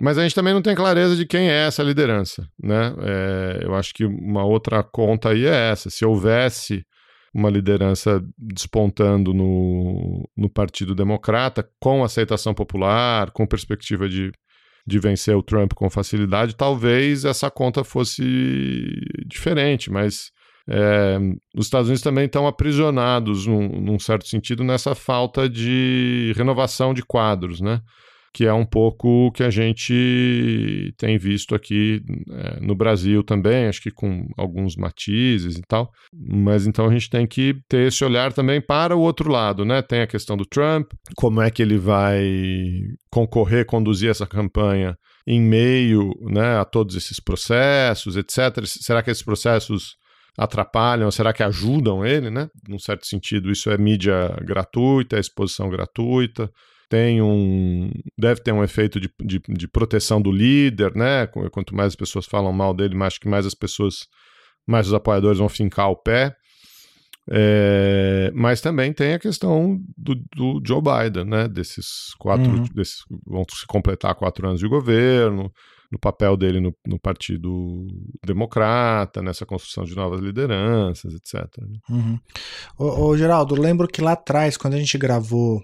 mas 0.00 0.18
a 0.18 0.22
gente 0.22 0.34
também 0.34 0.52
não 0.52 0.62
tem 0.62 0.74
clareza 0.74 1.14
de 1.14 1.24
quem 1.24 1.48
é 1.48 1.66
essa 1.66 1.82
liderança, 1.82 2.46
né? 2.60 2.94
É, 3.00 3.60
eu 3.64 3.74
acho 3.74 3.94
que 3.94 4.04
uma 4.04 4.44
outra 4.44 4.82
conta 4.82 5.30
aí 5.30 5.46
é 5.46 5.70
essa. 5.70 5.88
Se 5.88 6.04
houvesse 6.04 6.84
uma 7.32 7.50
liderança 7.50 8.24
despontando 8.38 9.32
no, 9.32 10.28
no 10.36 10.48
Partido 10.48 10.94
Democrata, 10.94 11.68
com 11.80 12.04
aceitação 12.04 12.54
popular, 12.54 13.30
com 13.30 13.46
perspectiva 13.46 14.08
de, 14.08 14.32
de 14.86 14.98
vencer 14.98 15.36
o 15.36 15.42
Trump 15.42 15.72
com 15.74 15.90
facilidade, 15.90 16.56
talvez 16.56 17.24
essa 17.24 17.50
conta 17.50 17.84
fosse 17.84 18.22
diferente, 19.26 19.90
mas 19.90 20.32
é, 20.68 21.18
os 21.56 21.66
Estados 21.66 21.88
Unidos 21.88 22.02
também 22.02 22.26
estão 22.26 22.46
aprisionados, 22.46 23.46
num, 23.46 23.68
num 23.68 23.98
certo 23.98 24.26
sentido, 24.26 24.64
nessa 24.64 24.94
falta 24.94 25.48
de 25.48 26.32
renovação 26.36 26.94
de 26.94 27.02
quadros, 27.02 27.60
né? 27.60 27.80
que 28.34 28.44
é 28.44 28.52
um 28.52 28.66
pouco 28.66 29.28
o 29.28 29.30
que 29.30 29.44
a 29.44 29.48
gente 29.48 30.92
tem 30.98 31.16
visto 31.16 31.54
aqui 31.54 32.02
é, 32.28 32.58
no 32.60 32.74
Brasil 32.74 33.22
também, 33.22 33.68
acho 33.68 33.80
que 33.80 33.92
com 33.92 34.26
alguns 34.36 34.74
matizes 34.74 35.56
e 35.56 35.62
tal. 35.62 35.92
Mas 36.12 36.66
então 36.66 36.88
a 36.88 36.92
gente 36.92 37.08
tem 37.08 37.28
que 37.28 37.54
ter 37.68 37.86
esse 37.86 38.04
olhar 38.04 38.32
também 38.32 38.60
para 38.60 38.96
o 38.96 39.00
outro 39.00 39.30
lado, 39.30 39.64
né? 39.64 39.80
Tem 39.82 40.00
a 40.00 40.06
questão 40.06 40.36
do 40.36 40.44
Trump, 40.44 40.90
como 41.14 41.40
é 41.40 41.48
que 41.48 41.62
ele 41.62 41.78
vai 41.78 42.28
concorrer, 43.08 43.64
conduzir 43.64 44.10
essa 44.10 44.26
campanha 44.26 44.96
em 45.24 45.40
meio 45.40 46.10
né, 46.22 46.58
a 46.58 46.64
todos 46.64 46.96
esses 46.96 47.20
processos, 47.20 48.16
etc. 48.16 48.66
Será 48.66 49.00
que 49.00 49.12
esses 49.12 49.22
processos 49.22 49.94
atrapalham, 50.36 51.10
será 51.10 51.32
que 51.32 51.42
ajudam 51.42 52.04
ele, 52.04 52.30
né? 52.30 52.48
Num 52.68 52.78
certo 52.78 53.06
sentido, 53.06 53.50
isso 53.50 53.70
é 53.70 53.78
mídia 53.78 54.36
gratuita, 54.42 55.16
é 55.16 55.20
exposição 55.20 55.68
gratuita 55.68 56.50
tem 56.94 57.20
um. 57.20 57.90
deve 58.16 58.40
ter 58.40 58.52
um 58.52 58.62
efeito 58.62 59.00
de, 59.00 59.10
de, 59.20 59.40
de, 59.48 59.68
proteção 59.68 60.22
do 60.22 60.30
líder, 60.30 60.94
né? 60.94 61.26
Quanto 61.50 61.74
mais 61.74 61.88
as 61.88 61.96
pessoas 61.96 62.24
falam 62.24 62.52
mal 62.52 62.74
dele, 62.74 62.94
mais 62.94 63.18
que 63.18 63.28
mais 63.28 63.46
as 63.46 63.54
pessoas, 63.54 64.06
mais 64.64 64.86
os 64.86 64.94
apoiadores 64.94 65.38
vão 65.38 65.48
fincar 65.48 65.90
o 65.90 65.96
pé. 65.96 66.36
É, 67.30 68.30
mas 68.34 68.60
também 68.60 68.92
tem 68.92 69.14
a 69.14 69.18
questão 69.18 69.80
do, 69.96 70.14
do, 70.36 70.62
Joe 70.64 70.80
Biden, 70.80 71.24
né? 71.24 71.48
Desses 71.48 72.14
quatro, 72.18 72.48
uhum. 72.48 72.64
desses, 72.74 72.98
vão 73.26 73.44
se 73.50 73.66
completar 73.66 74.14
quatro 74.14 74.46
anos 74.46 74.60
de 74.60 74.68
governo, 74.68 75.50
no 75.90 75.98
papel 75.98 76.36
dele 76.36 76.60
no, 76.60 76.74
no, 76.86 76.98
Partido 76.98 77.86
Democrata, 78.24 79.22
nessa 79.22 79.46
construção 79.46 79.84
de 79.84 79.94
novas 79.94 80.20
lideranças, 80.20 81.14
etc. 81.14 81.46
Né? 81.58 81.78
Uhum. 81.88 82.18
Ô, 82.78 83.06
ô, 83.06 83.16
Geraldo, 83.16 83.54
lembro 83.54 83.86
que 83.86 84.00
lá 84.00 84.12
atrás, 84.12 84.56
quando 84.56 84.74
a 84.74 84.78
gente 84.78 84.98
gravou 84.98 85.62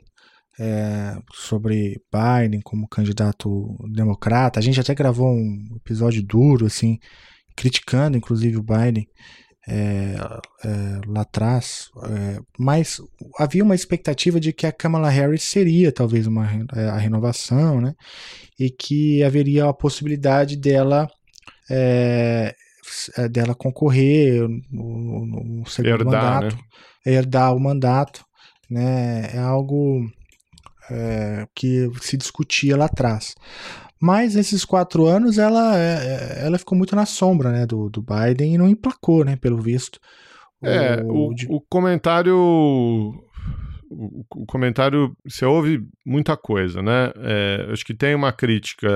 é, 0.58 1.16
sobre 1.32 2.02
Biden 2.12 2.60
como 2.60 2.86
candidato 2.86 3.76
democrata. 3.90 4.60
A 4.60 4.62
gente 4.62 4.78
até 4.78 4.94
gravou 4.94 5.32
um 5.32 5.76
episódio 5.76 6.22
duro, 6.22 6.66
assim, 6.66 6.98
criticando 7.56 8.18
inclusive 8.18 8.58
o 8.58 8.62
Biden 8.62 9.08
é, 9.68 10.14
é, 10.64 11.00
lá 11.06 11.22
atrás. 11.22 11.90
É, 12.04 12.40
mas 12.58 13.00
havia 13.38 13.62
uma 13.62 13.74
expectativa 13.74 14.40
de 14.40 14.52
que 14.52 14.66
a 14.66 14.72
Kamala 14.72 15.08
Harris 15.08 15.42
seria 15.42 15.92
talvez 15.92 16.26
uma 16.26 16.46
é, 16.74 16.88
a 16.88 16.96
renovação, 16.96 17.80
né? 17.80 17.94
E 18.58 18.70
que 18.70 19.22
haveria 19.22 19.66
a 19.66 19.74
possibilidade 19.74 20.56
dela 20.56 21.08
é, 21.70 22.54
dela 23.30 23.54
concorrer 23.54 24.48
no, 24.70 25.26
no 25.26 25.66
segundo 25.66 26.00
herdar, 26.00 26.34
mandato, 26.34 26.56
né? 26.56 26.62
herdar 27.06 27.54
o 27.54 27.60
mandato, 27.60 28.24
né? 28.68 29.30
É 29.34 29.38
algo 29.38 30.10
é, 30.90 31.46
que 31.54 31.90
se 32.00 32.16
discutia 32.16 32.76
lá 32.76 32.86
atrás. 32.86 33.34
Mas 34.00 34.34
nesses 34.34 34.64
quatro 34.64 35.06
anos 35.06 35.36
ela, 35.36 35.78
é, 35.78 36.38
é, 36.40 36.46
ela 36.46 36.58
ficou 36.58 36.76
muito 36.76 36.96
na 36.96 37.04
sombra 37.04 37.52
né, 37.52 37.66
do, 37.66 37.90
do 37.90 38.02
Biden 38.02 38.54
e 38.54 38.58
não 38.58 38.68
emplacou, 38.68 39.24
né, 39.24 39.36
pelo 39.36 39.60
visto. 39.60 40.00
É, 40.62 41.02
o, 41.02 41.30
o, 41.30 41.56
o 41.56 41.60
comentário 41.60 43.14
o, 43.90 44.24
o, 44.36 44.46
comentário, 44.46 45.16
você 45.26 45.44
ouve 45.44 45.82
muita 46.06 46.36
coisa, 46.36 46.80
né? 46.80 47.12
É, 47.16 47.68
acho 47.72 47.84
que 47.84 47.92
tem 47.92 48.14
uma 48.14 48.32
crítica. 48.32 48.88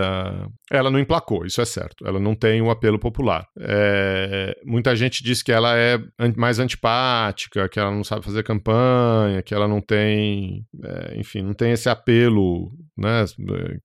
Ela 0.70 0.90
não 0.90 1.00
emplacou, 1.00 1.44
isso 1.44 1.60
é 1.60 1.64
certo. 1.64 2.06
Ela 2.06 2.20
não 2.20 2.34
tem 2.34 2.62
um 2.62 2.70
apelo 2.70 2.98
popular. 2.98 3.46
É, 3.58 4.56
muita 4.64 4.94
gente 4.94 5.22
diz 5.22 5.42
que 5.42 5.50
ela 5.50 5.76
é 5.76 5.98
mais 6.36 6.60
antipática, 6.60 7.68
que 7.68 7.80
ela 7.80 7.90
não 7.90 8.04
sabe 8.04 8.24
fazer 8.24 8.44
campanha, 8.44 9.42
que 9.42 9.52
ela 9.52 9.66
não 9.66 9.80
tem. 9.80 10.64
É, 10.82 11.18
enfim, 11.18 11.42
não 11.42 11.54
tem 11.54 11.72
esse 11.72 11.88
apelo 11.88 12.70
né, 12.96 13.24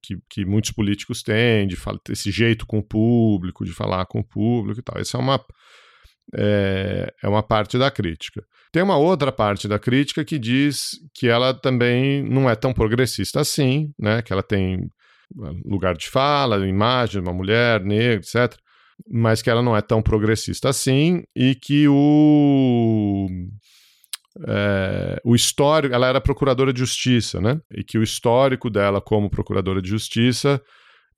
que, 0.02 0.18
que 0.30 0.46
muitos 0.46 0.72
políticos 0.72 1.24
têm, 1.24 1.68
de 1.68 1.76
falar, 1.76 2.00
esse 2.10 2.30
jeito 2.30 2.68
com 2.68 2.78
o 2.78 2.84
público, 2.84 3.66
de 3.66 3.74
falar 3.74 4.06
com 4.06 4.20
o 4.20 4.24
público 4.24 4.80
e 4.80 4.84
tal. 4.84 5.02
Isso 5.02 5.18
é 5.18 5.20
uma 5.20 5.44
é, 6.36 7.14
é 7.22 7.28
uma 7.28 7.44
parte 7.44 7.78
da 7.78 7.90
crítica. 7.90 8.44
Tem 8.72 8.84
uma 8.84 8.98
outra 8.98 9.32
parte 9.32 9.68
da 9.68 9.80
crítica 9.80 10.24
que 10.24 10.38
diz 10.38 11.00
que 11.14 11.28
ela 11.28 11.54
também 11.54 12.24
não 12.24 12.50
é 12.50 12.56
tão 12.56 12.72
progressista 12.72 13.40
assim, 13.40 13.92
né? 13.98 14.22
Que 14.22 14.32
ela 14.32 14.44
tem 14.44 14.90
ah, 15.42 15.52
lugar 15.66 15.96
de 15.96 16.08
fala, 16.10 16.68
imagem 16.68 17.22
uma 17.22 17.34
mulher 17.34 17.84
negra, 17.84 18.18
etc. 18.18 18.56
Mas 19.10 19.42
que 19.42 19.50
ela 19.50 19.62
não 19.62 19.76
é 19.76 19.82
tão 19.82 20.02
progressista 20.02 20.70
assim 20.70 21.24
e 21.36 21.56
que 21.56 21.88
o 21.88 23.28
é, 24.48 25.20
o 25.24 25.36
histórico, 25.36 25.94
ela 25.94 26.08
era 26.08 26.22
procuradora 26.22 26.72
de 26.72 26.80
justiça, 26.80 27.42
né? 27.42 27.60
E 27.72 27.84
que 27.84 27.98
o 27.98 28.04
histórico 28.04 28.70
dela 28.70 29.02
como 29.02 29.30
procuradora 29.30 29.82
de 29.82 29.90
justiça 29.90 30.62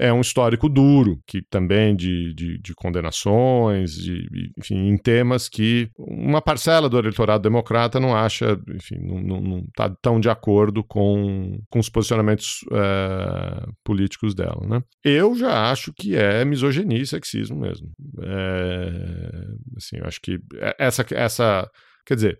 é 0.01 0.11
um 0.11 0.19
histórico 0.19 0.67
duro, 0.67 1.21
que 1.27 1.43
também 1.43 1.95
de, 1.95 2.33
de, 2.33 2.57
de 2.57 2.73
condenações, 2.73 3.93
de, 3.93 4.51
enfim, 4.57 4.87
em 4.87 4.97
temas 4.97 5.47
que 5.47 5.91
uma 5.95 6.41
parcela 6.41 6.89
do 6.89 6.97
eleitorado 6.97 7.43
democrata 7.43 7.99
não 7.99 8.15
acha, 8.15 8.59
enfim, 8.73 8.95
não 8.99 9.59
está 9.59 9.89
tão 10.01 10.19
de 10.19 10.27
acordo 10.27 10.83
com, 10.83 11.61
com 11.69 11.77
os 11.77 11.87
posicionamentos 11.87 12.65
é, 12.71 13.67
políticos 13.83 14.33
dela. 14.33 14.65
Né? 14.67 14.81
Eu 15.03 15.35
já 15.35 15.69
acho 15.69 15.93
que 15.93 16.15
é 16.15 16.43
misoginia 16.43 17.03
e 17.03 17.05
sexismo 17.05 17.59
mesmo. 17.59 17.87
É, 18.23 19.45
assim, 19.77 19.97
eu 19.97 20.05
acho 20.05 20.19
que 20.19 20.39
essa, 20.79 21.05
essa 21.11 21.69
Quer 22.03 22.15
dizer, 22.15 22.39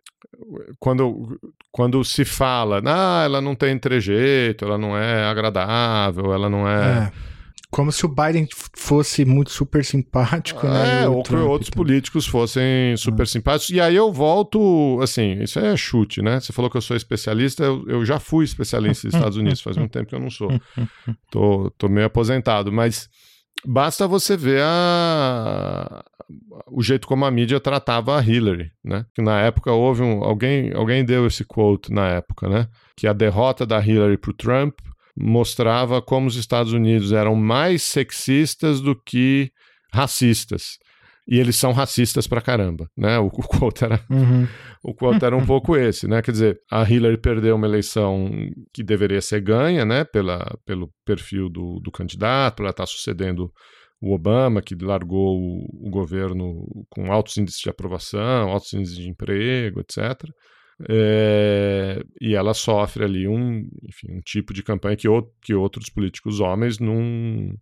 quando, 0.80 1.40
quando 1.72 2.04
se 2.04 2.26
fala, 2.26 2.82
ah, 2.84 3.24
ela 3.24 3.40
não 3.40 3.54
tem 3.54 3.78
trejeito, 3.78 4.66
ela 4.66 4.76
não 4.76 4.98
é 4.98 5.26
agradável, 5.26 6.34
ela 6.34 6.50
não 6.50 6.68
é. 6.68 7.12
é 7.28 7.31
como 7.72 7.90
se 7.90 8.06
o 8.06 8.10
Biden 8.10 8.46
fosse 8.76 9.24
muito 9.24 9.50
super 9.50 9.84
simpático, 9.86 10.68
né? 10.68 11.04
É, 11.04 11.08
ou 11.08 11.24
que 11.24 11.34
outros 11.34 11.70
políticos 11.70 12.28
fossem 12.28 12.98
super 12.98 13.24
ah. 13.24 13.26
simpáticos. 13.26 13.74
E 13.74 13.80
aí 13.80 13.96
eu 13.96 14.12
volto, 14.12 15.00
assim, 15.02 15.42
isso 15.42 15.58
é 15.58 15.76
chute, 15.78 16.22
né? 16.22 16.42
Você 16.42 16.52
falou 16.52 16.70
que 16.70 16.76
eu 16.76 16.82
sou 16.82 16.98
especialista, 16.98 17.64
eu, 17.64 17.86
eu 17.88 18.06
já 18.06 18.20
fui 18.20 18.44
especialista 18.44 19.08
nos 19.08 19.16
Estados 19.16 19.38
Unidos, 19.38 19.62
faz 19.62 19.78
muito 19.78 19.92
tempo 19.92 20.08
que 20.08 20.14
eu 20.14 20.20
não 20.20 20.30
sou. 20.30 20.52
Tô, 21.32 21.72
tô 21.78 21.88
meio 21.88 22.08
aposentado, 22.08 22.74
mas 22.74 23.10
basta 23.66 24.06
você 24.06 24.36
ver 24.36 24.62
a, 24.64 26.04
o 26.68 26.84
jeito 26.84 27.08
como 27.08 27.24
a 27.24 27.32
mídia 27.32 27.60
tratava 27.60 28.20
a 28.20 28.22
Hillary, 28.22 28.70
né? 28.84 29.06
Que 29.16 29.22
na 29.22 29.40
época 29.40 29.72
houve 29.72 30.02
um. 30.02 30.24
Alguém, 30.24 30.74
alguém 30.74 31.06
deu 31.06 31.26
esse 31.26 31.46
quote 31.46 31.92
na 31.92 32.08
época, 32.10 32.50
né? 32.50 32.68
Que 32.98 33.08
a 33.08 33.14
derrota 33.14 33.66
da 33.66 33.80
Hillary 33.80 34.18
pro 34.18 34.34
Trump 34.34 34.78
mostrava 35.22 36.02
como 36.02 36.28
os 36.28 36.36
Estados 36.36 36.74
Unidos 36.74 37.12
eram 37.12 37.36
mais 37.36 37.84
sexistas 37.84 38.82
do 38.82 38.96
que 38.96 39.52
racistas. 39.94 40.78
E 41.28 41.40
eles 41.40 41.56
são 41.56 41.72
racistas 41.72 42.28
pra 42.28 42.42
caramba, 42.42 42.90
né? 42.98 43.20
O, 43.20 43.28
o 43.28 43.30
quote 43.48 43.86
era, 43.86 44.04
uhum. 44.10 44.48
o 44.84 44.94
quote 44.94 45.24
era 45.24 45.38
um 45.38 45.46
pouco 45.46 45.78
esse, 45.78 46.08
né? 46.08 46.22
Quer 46.22 46.32
dizer, 46.32 46.60
a 46.70 46.84
Hillary 46.84 47.18
perdeu 47.18 47.56
uma 47.56 47.68
eleição 47.68 48.30
que 48.74 48.84
deveria 48.84 49.22
ser 49.22 49.40
ganha, 49.42 49.86
né? 49.86 50.04
Pela, 50.04 50.58
pelo 50.66 50.90
perfil 51.06 51.48
do, 51.48 51.80
do 51.80 51.92
candidato, 51.92 52.62
ela 52.62 52.72
está 52.72 52.86
sucedendo 52.86 53.52
o 54.02 54.14
Obama, 54.14 54.62
que 54.62 54.76
largou 54.76 55.38
o, 55.38 55.88
o, 55.88 55.90
governo 55.92 56.66
com 56.90 57.12
altos 57.12 57.38
índices 57.38 57.62
de 57.62 57.70
aprovação, 57.70 58.50
altos 58.50 58.74
índices 58.74 58.98
de 58.98 59.08
emprego, 59.08 59.80
etc. 59.80 60.28
É, 60.90 62.04
e 62.20 62.36
ela 62.36 62.54
sofre 62.54 63.04
ali 63.04 63.28
um, 63.28 63.68
enfim, 63.84 64.12
um 64.12 64.22
tipo 64.22 64.54
de 64.54 64.64
campanha 64.64 64.96
que, 64.96 65.08
que 65.42 65.54
outros 65.54 65.90
políticos 65.90 66.40
homens 66.40 66.80
não, 66.80 67.54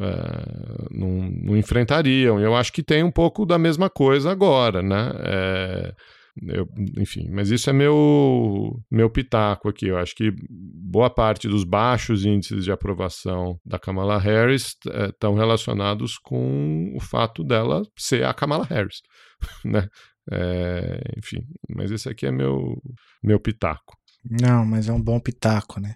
é, 0.00 0.88
não, 0.90 1.30
não, 1.30 1.56
enfrentariam. 1.56 2.38
Eu 2.40 2.54
acho 2.54 2.72
que 2.72 2.82
tem 2.82 3.02
um 3.02 3.10
pouco 3.10 3.46
da 3.46 3.58
mesma 3.58 3.88
coisa 3.88 4.30
agora, 4.30 4.82
né? 4.82 5.12
É, 5.20 5.94
eu, 6.42 6.68
enfim, 6.98 7.30
mas 7.30 7.50
isso 7.50 7.70
é 7.70 7.72
meu, 7.72 8.78
meu 8.90 9.08
pitaco 9.08 9.68
aqui. 9.68 9.86
Eu 9.86 9.96
acho 9.96 10.14
que 10.14 10.34
boa 10.50 11.08
parte 11.08 11.48
dos 11.48 11.64
baixos 11.64 12.26
índices 12.26 12.64
de 12.64 12.72
aprovação 12.72 13.58
da 13.64 13.78
Kamala 13.78 14.18
Harris 14.18 14.76
estão 15.08 15.34
relacionados 15.34 16.18
com 16.18 16.92
o 16.94 17.00
fato 17.00 17.42
dela 17.42 17.82
ser 17.96 18.24
a 18.24 18.34
Kamala 18.34 18.64
Harris, 18.64 19.00
né? 19.64 19.88
É, 20.32 21.00
enfim, 21.16 21.46
mas 21.68 21.90
esse 21.90 22.08
aqui 22.08 22.26
é 22.26 22.32
meu, 22.32 22.80
meu 23.22 23.38
pitaco. 23.38 23.96
Não, 24.28 24.66
mas 24.66 24.88
é 24.88 24.92
um 24.92 25.00
bom 25.00 25.20
pitaco, 25.20 25.80
né? 25.80 25.94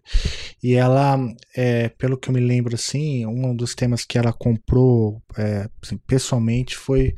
E 0.63 0.75
ela, 0.75 1.19
é, 1.57 1.89
pelo 1.89 2.17
que 2.17 2.29
eu 2.29 2.35
me 2.35 2.41
lembro, 2.41 2.75
assim, 2.75 3.27
um 3.27 3.55
dos 3.55 3.75
temas 3.75 4.05
que 4.05 4.17
ela 4.17 4.33
comprou 4.33 5.21
é, 5.37 5.69
assim, 5.83 5.97
pessoalmente 5.97 6.77
foi 6.77 7.15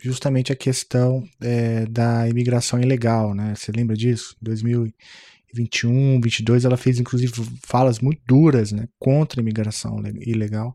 justamente 0.00 0.52
a 0.52 0.56
questão 0.56 1.24
é, 1.40 1.86
da 1.86 2.28
imigração 2.28 2.80
ilegal, 2.80 3.34
né? 3.34 3.54
Você 3.56 3.72
lembra 3.72 3.96
disso? 3.96 4.36
2021, 4.40 6.20
2022, 6.20 6.64
ela 6.64 6.76
fez 6.76 7.00
inclusive 7.00 7.32
falas 7.64 7.98
muito 7.98 8.20
duras, 8.26 8.72
né, 8.72 8.88
contra 8.98 9.40
a 9.40 9.42
imigração 9.42 10.00
ilegal 10.20 10.74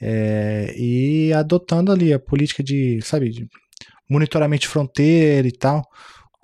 é, 0.00 0.74
e 0.76 1.32
adotando 1.32 1.92
ali 1.92 2.12
a 2.12 2.18
política 2.18 2.62
de, 2.62 3.00
sabe, 3.02 3.30
de 3.30 3.48
monitoramento 4.08 4.62
de 4.62 4.68
fronteira 4.68 5.46
e 5.46 5.52
tal 5.52 5.82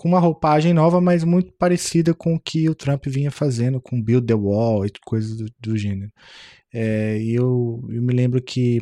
com 0.03 0.09
uma 0.09 0.19
roupagem 0.19 0.73
nova, 0.75 1.01
mas 1.01 1.23
muito 1.23 1.53
parecida 1.53 2.13
com 2.13 2.35
o 2.35 2.41
que 2.41 2.69
o 2.69 2.75
Trump 2.75 3.07
vinha 3.07 3.31
fazendo 3.31 3.81
com 3.81 4.03
Build 4.03 4.27
the 4.27 4.35
Wall 4.35 4.85
e 4.85 4.91
coisas 5.05 5.37
do, 5.37 5.47
do 5.61 5.77
gênero. 5.77 6.11
É, 6.75 7.19
e 7.19 7.35
eu, 7.35 7.81
eu, 7.89 8.03
me 8.03 8.13
lembro 8.13 8.43
que 8.43 8.81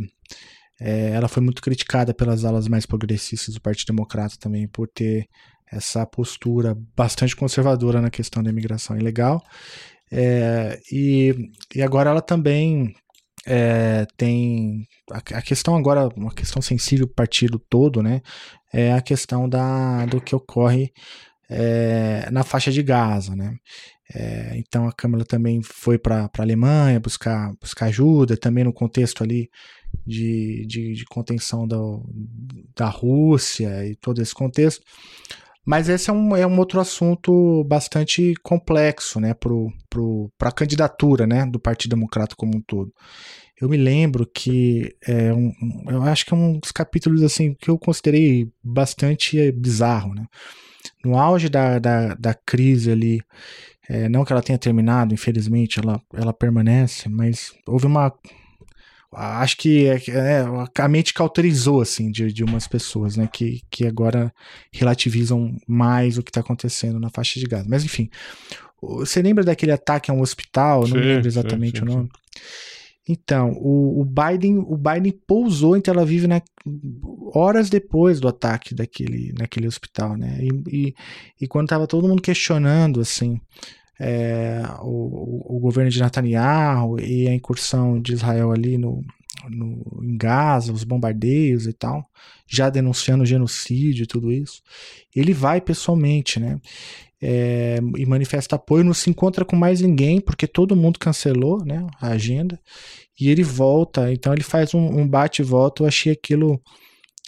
é, 0.81 1.11
ela 1.11 1.29
foi 1.29 1.43
muito 1.43 1.61
criticada 1.61 2.15
pelas 2.15 2.45
alas 2.47 2.69
mais 2.69 2.87
progressistas 2.87 3.55
do 3.55 3.61
Partido 3.61 3.89
Democrata 3.89 4.37
também 4.41 4.67
por 4.67 4.89
ter 4.89 5.29
essa 5.71 6.07
postura 6.07 6.75
bastante 6.97 7.37
conservadora 7.37 8.01
na 8.01 8.09
questão 8.09 8.43
da 8.43 8.49
imigração 8.49 8.97
ilegal. 8.97 9.43
É, 10.11 10.81
e, 10.91 11.51
e 11.75 11.83
agora 11.83 12.09
ela 12.09 12.23
também 12.23 12.95
é, 13.47 14.07
tem 14.17 14.87
a, 15.11 15.19
a, 15.19 15.43
questão 15.43 15.77
agora, 15.77 16.09
uma 16.17 16.33
questão 16.33 16.61
sensível 16.61 17.07
para 17.07 17.13
o 17.13 17.17
partido 17.17 17.59
todo, 17.59 18.03
né? 18.03 18.21
É 18.73 18.93
a 18.93 19.01
questão 19.01 19.49
da, 19.49 20.05
do 20.07 20.21
que 20.21 20.35
ocorre 20.35 20.93
é, 21.49 22.29
na 22.31 22.45
faixa 22.45 22.71
de 22.71 22.83
Gaza, 22.83 23.35
né? 23.35 23.57
É, 24.13 24.57
então 24.57 24.89
a 24.89 24.93
Câmara 24.93 25.25
também 25.25 25.63
foi 25.63 25.99
para 25.99 26.25
a 26.37 26.43
Alemanha 26.43 26.99
buscar, 27.01 27.53
buscar 27.61 27.87
ajuda, 27.87 28.37
também 28.37 28.65
no 28.65 28.73
contexto 28.73 29.23
ali 29.23 29.49
de, 30.07 30.67
de, 30.67 30.95
de 30.95 31.05
contenção 31.07 31.67
do, 31.67 32.05
da 32.77 32.89
Rússia 32.89 33.87
e 33.87 33.95
todo 33.97 34.21
esse 34.21 34.35
contexto. 34.35 34.85
Mas 35.71 35.89
esse 35.89 36.11
é 36.11 36.13
um, 36.13 36.37
é 36.37 36.45
um 36.45 36.59
outro 36.59 36.81
assunto 36.81 37.63
bastante 37.63 38.35
complexo 38.43 39.21
né, 39.21 39.35
para 39.35 39.53
pro, 39.89 40.29
a 40.41 40.51
candidatura 40.51 41.29
né, 41.29 41.47
do 41.47 41.61
Partido 41.61 41.95
Democrata 41.95 42.35
como 42.35 42.57
um 42.57 42.61
todo. 42.61 42.93
Eu 43.61 43.69
me 43.69 43.77
lembro 43.77 44.27
que 44.27 44.97
é 45.07 45.33
um, 45.33 45.53
eu 45.89 46.03
acho 46.03 46.27
que 46.27 46.35
é 46.35 46.37
um 46.37 46.59
dos 46.59 46.73
capítulos 46.73 47.23
assim 47.23 47.55
que 47.55 47.71
eu 47.71 47.79
considerei 47.79 48.51
bastante 48.61 49.53
bizarro. 49.53 50.13
Né? 50.13 50.27
No 51.05 51.17
auge 51.17 51.49
da, 51.49 51.79
da, 51.79 52.15
da 52.15 52.35
crise 52.35 52.91
ali, 52.91 53.23
é, 53.89 54.09
não 54.09 54.25
que 54.25 54.33
ela 54.33 54.43
tenha 54.43 54.59
terminado, 54.59 55.15
infelizmente, 55.15 55.79
ela, 55.79 56.03
ela 56.13 56.33
permanece, 56.33 57.09
mas 57.09 57.53
houve 57.65 57.87
uma 57.87 58.13
acho 59.13 59.57
que 59.57 59.87
é, 59.87 59.97
é, 60.09 60.45
a 60.79 60.89
mente 60.89 61.13
cauterizou 61.13 61.81
assim 61.81 62.11
de, 62.11 62.33
de 62.33 62.45
umas 62.45 62.69
pessoas, 62.69 63.17
né, 63.17 63.29
que, 63.31 63.63
que 63.71 63.87
agora 63.87 64.33
relativizam 64.73 65.57
mais 65.67 66.17
o 66.17 66.23
que 66.23 66.31
está 66.31 66.41
acontecendo 66.41 67.01
na 67.01 67.11
faixa 67.11 67.41
de 67.41 67.47
Gaza. 67.47 67.67
Mas 67.69 67.85
enfim, 67.85 68.09
você 68.81 69.21
lembra 69.21 69.45
daquele 69.45 69.73
ataque 69.73 70.11
a 70.11 70.15
um 70.15 70.21
hospital? 70.21 70.87
Sim, 70.87 70.95
não 70.95 71.01
lembro 71.01 71.29
exatamente 71.29 71.81
sim, 71.81 71.87
sim, 71.87 71.91
o 71.91 71.95
nome. 71.95 72.09
Então, 73.09 73.53
o, 73.55 74.03
o, 74.03 74.05
Biden, 74.05 74.59
o 74.59 74.77
Biden 74.77 75.13
pousou 75.27 75.77
em 75.77 75.81
Tel 75.81 75.99
Aviv 75.99 76.27
né, 76.29 76.43
horas 77.35 77.69
depois 77.69 78.21
do 78.21 78.29
ataque 78.29 78.73
daquele, 78.75 79.33
naquele 79.37 79.67
hospital, 79.67 80.17
né? 80.17 80.39
E, 80.41 80.49
e, 80.69 80.95
e 81.41 81.49
quando 81.49 81.67
estava 81.67 81.89
todo 81.89 82.07
mundo 82.07 82.23
questionando 82.23 83.01
assim 83.01 83.41
é, 84.01 84.63
o, 84.81 85.57
o, 85.57 85.61
governo 85.61 85.91
de 85.91 86.01
Netanyahu 86.01 86.99
e 86.99 87.29
a 87.29 87.35
incursão 87.35 88.01
de 88.01 88.15
Israel 88.15 88.51
ali 88.51 88.79
no, 88.79 89.05
no, 89.51 90.01
em 90.03 90.17
Gaza, 90.17 90.73
os 90.73 90.85
bombardeios 90.85 91.67
e 91.67 91.73
tal, 91.75 92.09
já 92.49 92.71
denunciando 92.71 93.27
genocídio 93.27 94.05
e 94.05 94.07
tudo 94.07 94.33
isso, 94.33 94.63
ele 95.15 95.35
vai 95.35 95.61
pessoalmente, 95.61 96.41
né? 96.41 96.59
É, 97.23 97.79
e 97.99 98.07
manifesta 98.07 98.57
apoio, 98.57 98.83
não 98.83 98.95
se 98.95 99.11
encontra 99.11 99.45
com 99.45 99.55
mais 99.55 99.83
ninguém, 99.83 100.19
porque 100.19 100.47
todo 100.47 100.75
mundo 100.75 100.99
cancelou 100.99 101.63
né, 101.63 101.87
a 102.01 102.09
agenda, 102.13 102.59
e 103.21 103.29
ele 103.29 103.43
volta, 103.43 104.11
então 104.11 104.33
ele 104.33 104.43
faz 104.43 104.73
um, 104.73 105.01
um 105.01 105.07
bate 105.07 105.43
e 105.43 105.45
volta, 105.45 105.83
eu 105.83 105.87
achei 105.87 106.13
aquilo 106.13 106.59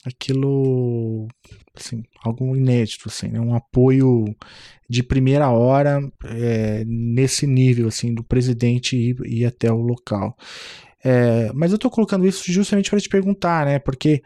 aquilo 0.04 1.28
assim, 1.74 2.02
algo 2.24 2.56
inédito, 2.56 3.08
assim, 3.08 3.28
né? 3.28 3.40
um 3.40 3.54
apoio 3.54 4.24
de 4.88 5.02
primeira 5.02 5.50
hora 5.50 6.00
é, 6.26 6.84
nesse 6.86 7.46
nível, 7.46 7.88
assim, 7.88 8.12
do 8.14 8.22
presidente 8.22 8.96
ir, 8.96 9.16
ir 9.24 9.46
até 9.46 9.72
o 9.72 9.80
local. 9.80 10.36
É, 11.04 11.50
mas 11.54 11.72
eu 11.72 11.76
estou 11.76 11.90
colocando 11.90 12.26
isso 12.26 12.50
justamente 12.52 12.90
para 12.90 13.00
te 13.00 13.08
perguntar, 13.08 13.66
né? 13.66 13.78
Porque 13.78 14.22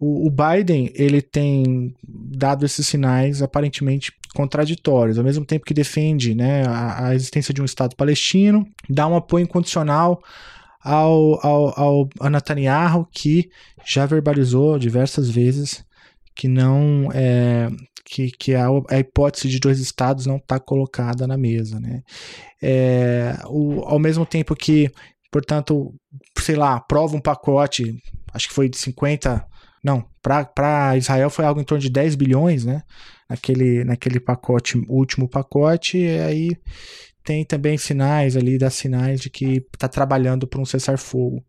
o, 0.00 0.26
o, 0.26 0.30
Biden 0.30 0.90
ele 0.94 1.20
tem 1.20 1.94
dado 2.02 2.64
esses 2.64 2.86
sinais 2.86 3.42
aparentemente 3.42 4.12
contraditórios, 4.34 5.18
ao 5.18 5.24
mesmo 5.24 5.44
tempo 5.44 5.64
que 5.64 5.74
defende, 5.74 6.34
né, 6.34 6.64
a, 6.66 7.08
a 7.08 7.14
existência 7.14 7.52
de 7.52 7.62
um 7.62 7.64
Estado 7.64 7.96
palestino, 7.96 8.66
dá 8.88 9.06
um 9.06 9.16
apoio 9.16 9.44
incondicional 9.44 10.22
ao, 10.82 11.46
ao, 11.46 12.08
ao 12.18 12.30
Netanyahu, 12.30 13.06
que 13.12 13.50
já 13.84 14.06
verbalizou 14.06 14.78
diversas 14.78 15.28
vezes 15.28 15.84
que 16.34 16.46
não 16.46 17.10
é, 17.12 17.68
que, 18.04 18.30
que 18.30 18.54
a, 18.54 18.68
a, 18.88 18.98
hipótese 18.98 19.48
de 19.48 19.58
dois 19.58 19.80
estados 19.80 20.24
não 20.24 20.36
está 20.36 20.58
colocada 20.58 21.26
na 21.26 21.36
mesa, 21.36 21.80
né? 21.80 22.02
É, 22.62 23.36
o, 23.46 23.80
ao 23.80 23.98
mesmo 23.98 24.24
tempo 24.24 24.54
que, 24.54 24.90
portanto, 25.30 25.92
sei 26.38 26.54
lá, 26.54 26.76
aprova 26.76 27.16
um 27.16 27.20
pacote, 27.20 27.94
acho 28.32 28.48
que 28.48 28.54
foi 28.54 28.68
de 28.68 28.78
50, 28.78 29.44
não, 29.84 30.04
para 30.22 30.96
Israel 30.96 31.28
foi 31.28 31.44
algo 31.44 31.60
em 31.60 31.64
torno 31.64 31.82
de 31.82 31.90
10 31.90 32.14
bilhões, 32.14 32.64
né? 32.64 32.82
Naquele, 33.28 33.84
naquele 33.84 34.20
pacote, 34.20 34.82
último 34.88 35.28
pacote, 35.28 35.98
e 35.98 36.18
aí 36.20 36.50
tem 37.28 37.44
também 37.44 37.76
sinais 37.76 38.38
ali, 38.38 38.56
dá 38.56 38.70
sinais 38.70 39.20
de 39.20 39.28
que 39.28 39.62
está 39.74 39.86
trabalhando 39.86 40.46
para 40.46 40.62
um 40.62 40.64
cessar-fogo. 40.64 41.44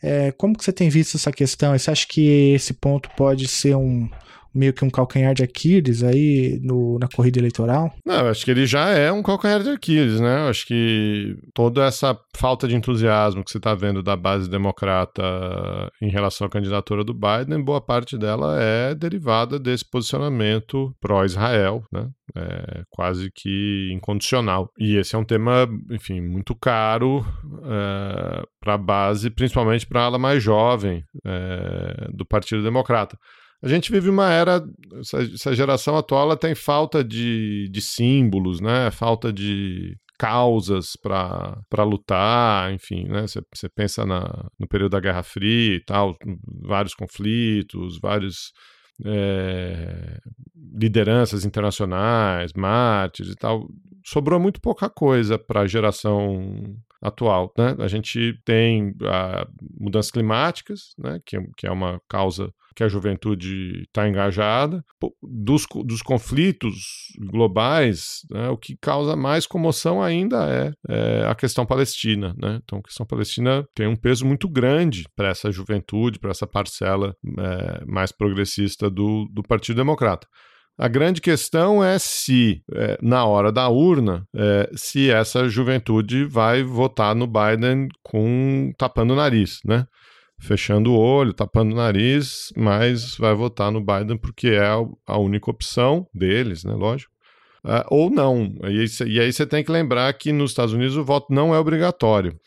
É, 0.00 0.30
como 0.30 0.56
que 0.56 0.62
você 0.62 0.72
tem 0.72 0.88
visto 0.88 1.16
essa 1.16 1.32
questão? 1.32 1.76
Você 1.76 1.90
acha 1.90 2.06
que 2.08 2.52
esse 2.54 2.72
ponto 2.72 3.10
pode 3.16 3.48
ser 3.48 3.74
um 3.74 4.08
meio 4.54 4.72
que 4.72 4.84
um 4.84 4.90
calcanhar 4.90 5.34
de 5.34 5.42
Aquiles 5.42 6.02
aí 6.02 6.58
no, 6.62 6.98
na 6.98 7.08
corrida 7.08 7.38
eleitoral? 7.38 7.94
Não, 8.04 8.28
acho 8.28 8.44
que 8.44 8.50
ele 8.50 8.66
já 8.66 8.90
é 8.90 9.10
um 9.12 9.22
calcanhar 9.22 9.62
de 9.62 9.70
Aquiles, 9.70 10.20
né? 10.20 10.48
Acho 10.48 10.66
que 10.66 11.36
toda 11.54 11.84
essa 11.84 12.18
falta 12.36 12.66
de 12.66 12.74
entusiasmo 12.74 13.44
que 13.44 13.50
você 13.50 13.58
está 13.58 13.74
vendo 13.74 14.02
da 14.02 14.16
base 14.16 14.48
democrata 14.48 15.22
em 16.00 16.10
relação 16.10 16.46
à 16.46 16.50
candidatura 16.50 17.04
do 17.04 17.14
Biden, 17.14 17.62
boa 17.62 17.80
parte 17.80 18.16
dela 18.16 18.56
é 18.60 18.94
derivada 18.94 19.58
desse 19.58 19.84
posicionamento 19.88 20.94
pró-Israel, 21.00 21.84
né? 21.92 22.08
É 22.36 22.82
quase 22.90 23.30
que 23.34 23.90
incondicional. 23.92 24.70
E 24.78 24.96
esse 24.96 25.14
é 25.14 25.18
um 25.18 25.24
tema, 25.24 25.68
enfim, 25.90 26.20
muito 26.20 26.54
caro 26.54 27.24
é, 27.64 28.42
para 28.60 28.74
a 28.74 28.78
base, 28.78 29.30
principalmente 29.30 29.86
para 29.86 30.02
a 30.02 30.04
ala 30.04 30.18
mais 30.18 30.42
jovem 30.42 31.02
é, 31.24 32.08
do 32.12 32.26
Partido 32.26 32.62
Democrata. 32.62 33.18
A 33.60 33.68
gente 33.68 33.90
vive 33.90 34.08
uma 34.08 34.30
era, 34.32 34.64
essa, 35.00 35.54
geração 35.54 35.96
atual 35.96 36.22
ela 36.22 36.36
tem 36.36 36.54
falta 36.54 37.02
de, 37.02 37.68
de 37.70 37.80
símbolos, 37.80 38.60
né? 38.60 38.90
Falta 38.90 39.32
de 39.32 39.96
causas 40.16 40.96
para 40.96 41.84
lutar, 41.84 42.72
enfim, 42.72 43.04
né? 43.08 43.24
Você 43.26 43.68
pensa 43.68 44.06
na, 44.06 44.48
no 44.58 44.68
período 44.68 44.92
da 44.92 45.00
Guerra 45.00 45.22
Fria 45.22 45.76
e 45.76 45.84
tal, 45.84 46.16
vários 46.62 46.94
conflitos, 46.94 47.98
vários 48.00 48.52
é, 49.04 50.18
lideranças 50.74 51.44
internacionais, 51.44 52.52
mártires 52.52 53.32
e 53.32 53.36
tal. 53.36 53.68
Sobrou 54.04 54.38
muito 54.38 54.60
pouca 54.60 54.88
coisa 54.88 55.38
para 55.38 55.62
a 55.62 55.66
geração 55.66 56.76
atual. 57.00 57.52
Né? 57.56 57.76
A 57.78 57.88
gente 57.88 58.38
tem 58.44 58.94
a, 59.04 59.46
mudanças 59.78 60.10
climáticas, 60.10 60.94
né? 60.98 61.18
que, 61.24 61.38
que 61.56 61.66
é 61.66 61.70
uma 61.70 62.00
causa 62.08 62.52
que 62.74 62.84
a 62.84 62.88
juventude 62.88 63.82
está 63.82 64.08
engajada. 64.08 64.84
Dos, 65.20 65.66
dos 65.84 66.00
conflitos 66.00 66.76
globais, 67.18 68.20
né? 68.30 68.48
o 68.50 68.56
que 68.56 68.76
causa 68.80 69.16
mais 69.16 69.46
comoção 69.46 70.00
ainda 70.00 70.48
é, 70.48 70.72
é, 70.88 71.26
a 71.26 71.34
questão 71.34 71.66
palestina. 71.66 72.34
Né? 72.40 72.60
Então, 72.62 72.78
a 72.78 72.82
questão 72.82 73.04
palestina 73.04 73.64
tem 73.74 73.88
um 73.88 73.96
peso 73.96 74.24
muito 74.24 74.48
grande 74.48 75.06
para 75.16 75.30
essa 75.30 75.50
juventude, 75.50 76.20
para 76.20 76.30
essa 76.30 76.46
parcela 76.46 77.16
é, 77.38 77.84
mais 77.84 78.12
progressista 78.12 78.88
do, 78.88 79.28
do 79.32 79.42
Partido 79.42 79.78
Democrata. 79.78 80.28
A 80.78 80.86
grande 80.86 81.20
questão 81.20 81.82
é 81.82 81.98
se, 81.98 82.62
é, 82.72 82.96
na 83.02 83.24
hora 83.24 83.50
da 83.50 83.68
urna, 83.68 84.24
é, 84.32 84.70
se 84.76 85.10
essa 85.10 85.48
juventude 85.48 86.24
vai 86.24 86.62
votar 86.62 87.16
no 87.16 87.26
Biden 87.26 87.88
com 88.04 88.72
tapando 88.78 89.12
o 89.12 89.16
nariz, 89.16 89.58
né? 89.64 89.86
Fechando 90.40 90.92
o 90.92 90.96
olho, 90.96 91.32
tapando 91.32 91.72
o 91.72 91.76
nariz, 91.76 92.52
mas 92.56 93.16
vai 93.16 93.34
votar 93.34 93.72
no 93.72 93.84
Biden 93.84 94.16
porque 94.16 94.50
é 94.50 94.68
a 95.04 95.18
única 95.18 95.50
opção 95.50 96.06
deles, 96.14 96.62
né? 96.62 96.74
Lógico. 96.74 97.12
uh, 97.64 97.82
ou 97.90 98.08
não. 98.08 98.54
E, 98.68 98.84
e 99.06 99.20
aí 99.20 99.32
você 99.32 99.44
tem 99.44 99.64
que 99.64 99.72
lembrar 99.72 100.12
que 100.12 100.30
nos 100.30 100.52
Estados 100.52 100.72
Unidos 100.72 100.96
o 100.96 101.04
voto 101.04 101.34
não 101.34 101.52
é 101.52 101.58
obrigatório. 101.58 102.38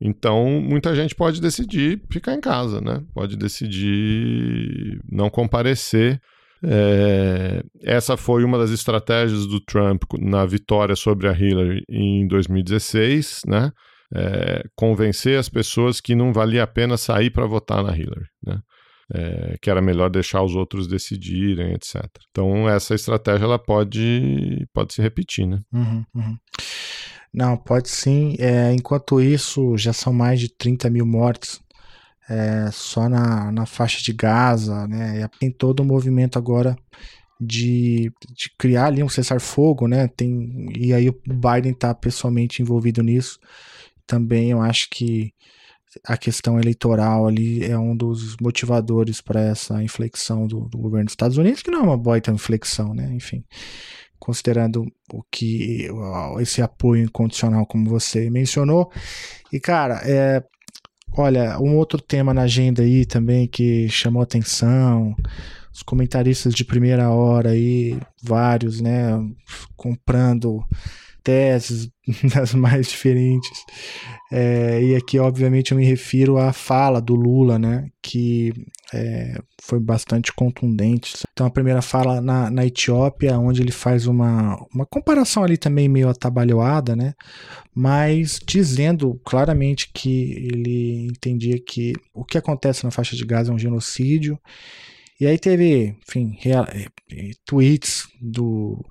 Então, 0.00 0.60
muita 0.60 0.94
gente 0.94 1.16
pode 1.16 1.40
decidir 1.40 2.00
ficar 2.12 2.34
em 2.34 2.40
casa, 2.40 2.80
né? 2.80 3.02
Pode 3.12 3.36
decidir 3.36 5.00
não 5.10 5.28
comparecer. 5.30 6.20
É, 6.68 7.62
essa 7.80 8.16
foi 8.16 8.42
uma 8.42 8.58
das 8.58 8.70
estratégias 8.70 9.46
do 9.46 9.60
Trump 9.60 10.02
na 10.18 10.44
vitória 10.44 10.96
sobre 10.96 11.28
a 11.28 11.32
Hillary 11.32 11.84
em 11.88 12.26
2016, 12.26 13.42
né? 13.46 13.70
É, 14.12 14.64
convencer 14.74 15.38
as 15.38 15.48
pessoas 15.48 16.00
que 16.00 16.14
não 16.14 16.32
valia 16.32 16.64
a 16.64 16.66
pena 16.66 16.96
sair 16.96 17.30
para 17.30 17.46
votar 17.46 17.84
na 17.84 17.96
Hillary, 17.96 18.26
né? 18.44 18.60
É, 19.14 19.56
que 19.62 19.70
era 19.70 19.80
melhor 19.80 20.10
deixar 20.10 20.42
os 20.42 20.56
outros 20.56 20.88
decidirem, 20.88 21.72
etc. 21.74 22.04
Então 22.30 22.68
essa 22.68 22.96
estratégia 22.96 23.44
ela 23.44 23.58
pode 23.58 24.66
pode 24.74 24.94
se 24.94 25.00
repetir, 25.00 25.46
né? 25.46 25.60
Uhum, 25.72 26.04
uhum. 26.12 26.36
Não, 27.32 27.56
pode 27.56 27.88
sim. 27.88 28.34
É, 28.40 28.72
enquanto 28.72 29.20
isso, 29.20 29.76
já 29.76 29.92
são 29.92 30.12
mais 30.12 30.40
de 30.40 30.48
30 30.48 30.90
mil 30.90 31.06
mortes 31.06 31.60
é, 32.28 32.70
só 32.72 33.08
na, 33.08 33.52
na 33.52 33.66
faixa 33.66 34.02
de 34.02 34.12
Gaza, 34.12 34.86
né? 34.88 35.28
Tem 35.38 35.50
todo 35.50 35.80
o 35.80 35.82
um 35.82 35.86
movimento 35.86 36.38
agora 36.38 36.76
de, 37.40 38.12
de 38.30 38.50
criar 38.58 38.86
ali 38.86 39.02
um 39.02 39.08
cessar-fogo, 39.08 39.86
né? 39.86 40.08
Tem, 40.08 40.68
e 40.76 40.92
aí 40.92 41.08
o 41.08 41.20
Biden 41.26 41.72
está 41.72 41.94
pessoalmente 41.94 42.62
envolvido 42.62 43.02
nisso. 43.02 43.38
Também 44.06 44.50
eu 44.50 44.60
acho 44.60 44.88
que 44.90 45.32
a 46.04 46.16
questão 46.16 46.58
eleitoral 46.58 47.26
ali 47.26 47.64
é 47.64 47.78
um 47.78 47.96
dos 47.96 48.36
motivadores 48.40 49.20
para 49.20 49.40
essa 49.40 49.82
inflexão 49.82 50.46
do, 50.46 50.68
do, 50.68 50.78
governo 50.78 51.06
dos 51.06 51.12
Estados 51.12 51.38
Unidos, 51.38 51.62
que 51.62 51.70
não 51.70 51.80
é 51.80 51.82
uma 51.82 51.96
boa 51.96 52.18
inflexão, 52.18 52.92
né? 52.94 53.10
Enfim, 53.14 53.44
considerando 54.18 54.84
o 55.12 55.22
que 55.30 55.88
esse 56.40 56.60
apoio 56.60 57.04
incondicional, 57.04 57.66
como 57.66 57.88
você 57.88 58.28
mencionou. 58.30 58.90
E 59.52 59.60
cara, 59.60 60.00
é, 60.04 60.42
olha, 61.16 61.58
um 61.58 61.76
outro 61.76 62.00
tema 62.00 62.34
na 62.34 62.42
agenda 62.42 62.82
aí 62.82 63.06
também 63.06 63.46
que 63.46 63.88
chamou 63.88 64.22
atenção, 64.22 65.16
os 65.72 65.82
comentaristas 65.82 66.54
de 66.54 66.64
primeira 66.64 67.10
hora 67.10 67.50
aí, 67.50 67.98
vários, 68.22 68.80
né, 68.80 69.12
comprando 69.76 70.64
teses 71.26 71.90
das 72.32 72.54
mais 72.54 72.86
diferentes. 72.86 73.64
É, 74.30 74.80
e 74.80 74.94
aqui, 74.94 75.18
obviamente, 75.18 75.72
eu 75.72 75.78
me 75.78 75.84
refiro 75.84 76.38
à 76.38 76.52
fala 76.52 77.00
do 77.00 77.16
Lula, 77.16 77.58
né, 77.58 77.90
que 78.00 78.52
é, 78.94 79.36
foi 79.60 79.80
bastante 79.80 80.32
contundente. 80.32 81.14
Então, 81.32 81.48
a 81.48 81.50
primeira 81.50 81.82
fala 81.82 82.20
na, 82.20 82.48
na 82.48 82.64
Etiópia, 82.64 83.36
onde 83.38 83.60
ele 83.60 83.72
faz 83.72 84.06
uma, 84.06 84.56
uma 84.72 84.86
comparação 84.86 85.42
ali 85.42 85.56
também 85.56 85.88
meio 85.88 86.08
atabalhoada, 86.08 86.94
né, 86.94 87.12
mas 87.74 88.38
dizendo 88.44 89.20
claramente 89.24 89.90
que 89.92 90.32
ele 90.32 91.08
entendia 91.08 91.58
que 91.58 91.92
o 92.14 92.24
que 92.24 92.38
acontece 92.38 92.84
na 92.84 92.92
faixa 92.92 93.16
de 93.16 93.24
Gaza 93.24 93.50
é 93.50 93.54
um 93.54 93.58
genocídio. 93.58 94.38
E 95.18 95.26
aí 95.26 95.38
teve, 95.38 95.96
enfim, 96.06 96.38
é, 96.44 97.30
tweets 97.44 98.06
do 98.20 98.84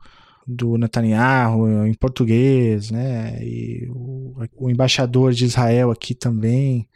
do 0.46 0.78
Netanyahu 0.78 1.86
em 1.88 1.94
português, 1.94 2.92
né? 2.92 3.38
E 3.42 3.88
o, 3.90 4.36
o 4.56 4.70
embaixador 4.70 5.34
de 5.34 5.46
Israel 5.46 5.92
aqui 5.92 6.14
também. 6.14 6.88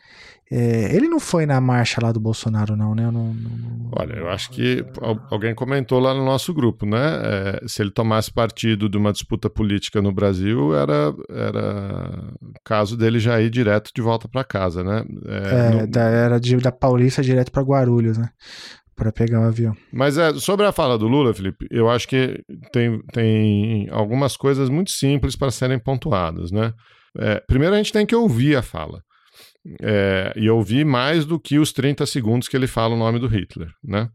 É, 0.51 0.95
ele 0.95 1.07
não 1.07 1.19
foi 1.19 1.45
na 1.45 1.61
marcha 1.61 2.01
lá 2.01 2.11
do 2.11 2.19
Bolsonaro, 2.19 2.75
não, 2.75 2.95
né? 2.95 3.05
Eu 3.05 3.11
não, 3.11 3.33
não, 3.35 3.91
Olha, 3.95 4.15
eu 4.15 4.29
acho 4.29 4.49
que 4.49 4.83
alguém 5.29 5.53
comentou 5.53 5.99
lá 5.99 6.11
no 6.11 6.25
nosso 6.25 6.51
grupo, 6.55 6.87
né? 6.87 7.21
É, 7.23 7.67
se 7.67 7.83
ele 7.83 7.91
tomasse 7.91 8.33
partido 8.33 8.89
de 8.89 8.97
uma 8.97 9.11
disputa 9.11 9.47
política 9.47 10.01
no 10.01 10.11
Brasil, 10.11 10.73
era, 10.75 11.13
era 11.29 12.33
caso 12.63 12.97
dele 12.97 13.19
já 13.19 13.39
ir 13.39 13.51
direto 13.51 13.91
de 13.93 14.01
volta 14.01 14.27
para 14.27 14.43
casa, 14.43 14.83
né? 14.83 15.05
É, 15.27 15.81
no... 15.81 15.87
da, 15.87 16.01
era 16.01 16.39
de, 16.39 16.57
da 16.57 16.71
Paulista 16.71 17.21
direto 17.21 17.51
para 17.51 17.61
Guarulhos, 17.61 18.17
né? 18.17 18.29
Para 18.99 19.11
pegar 19.13 19.39
o 19.39 19.45
avião. 19.45 19.75
Mas 19.91 20.17
é, 20.17 20.33
sobre 20.33 20.65
a 20.65 20.71
fala 20.73 20.97
do 20.97 21.07
Lula, 21.07 21.33
Felipe, 21.33 21.65
eu 21.71 21.89
acho 21.89 22.07
que 22.07 22.43
tem, 22.71 23.01
tem 23.13 23.87
algumas 23.89 24.35
coisas 24.35 24.69
muito 24.69 24.91
simples 24.91 25.35
para 25.37 25.49
serem 25.49 25.79
pontuadas, 25.79 26.51
né? 26.51 26.73
É, 27.17 27.41
primeiro 27.47 27.73
a 27.73 27.77
gente 27.77 27.93
tem 27.93 28.05
que 28.05 28.15
ouvir 28.15 28.57
a 28.57 28.61
fala. 28.61 29.01
É, 29.81 30.33
e 30.35 30.49
ouvir 30.49 30.85
mais 30.85 31.25
do 31.25 31.39
que 31.39 31.59
os 31.59 31.71
30 31.71 32.05
segundos 32.05 32.47
que 32.47 32.55
ele 32.55 32.67
fala 32.67 32.95
o 32.95 32.97
nome 32.97 33.19
do 33.19 33.27
Hitler, 33.27 33.69
né? 33.83 34.09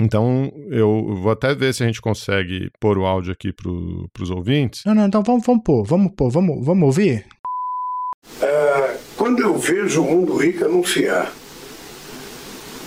Então, 0.00 0.50
eu 0.70 1.14
vou 1.16 1.30
até 1.30 1.54
ver 1.54 1.74
se 1.74 1.82
a 1.82 1.86
gente 1.86 2.00
consegue 2.00 2.70
pôr 2.80 2.96
o 2.96 3.04
áudio 3.04 3.32
aqui 3.32 3.52
para 3.52 4.22
os 4.22 4.30
ouvintes. 4.30 4.82
Não, 4.86 4.94
não, 4.94 5.06
então 5.06 5.22
vamos, 5.22 5.44
vamos 5.44 5.62
pôr, 5.64 5.84
vamos 5.84 6.12
pôr, 6.16 6.30
vamos, 6.30 6.64
vamos 6.64 6.84
ouvir? 6.84 7.26
Uh, 8.40 8.98
quando 9.16 9.40
eu 9.40 9.58
vejo 9.58 10.02
o 10.02 10.10
Mundo 10.10 10.36
Rico 10.36 10.64
anunciar 10.64 11.32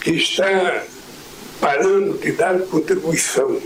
que 0.03 0.12
está 0.12 0.84
parando 1.63 2.17
de 2.17 2.34
dar 2.34 2.60
contribuição 2.63 3.58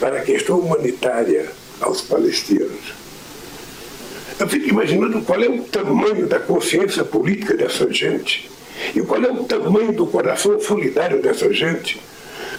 para 0.00 0.18
a 0.18 0.20
questão 0.20 0.58
humanitária 0.58 1.48
aos 1.80 2.00
palestinos. 2.00 2.92
Eu 4.36 4.48
fico 4.48 4.68
imaginando 4.68 5.22
qual 5.22 5.40
é 5.40 5.48
o 5.48 5.62
tamanho 5.62 6.26
da 6.26 6.40
consciência 6.40 7.04
política 7.04 7.56
dessa 7.56 7.88
gente 7.92 8.50
e 8.96 9.00
qual 9.00 9.22
é 9.22 9.30
o 9.30 9.44
tamanho 9.44 9.92
do 9.92 10.08
coração 10.08 10.58
solidário 10.58 11.22
dessa 11.22 11.52
gente 11.52 12.00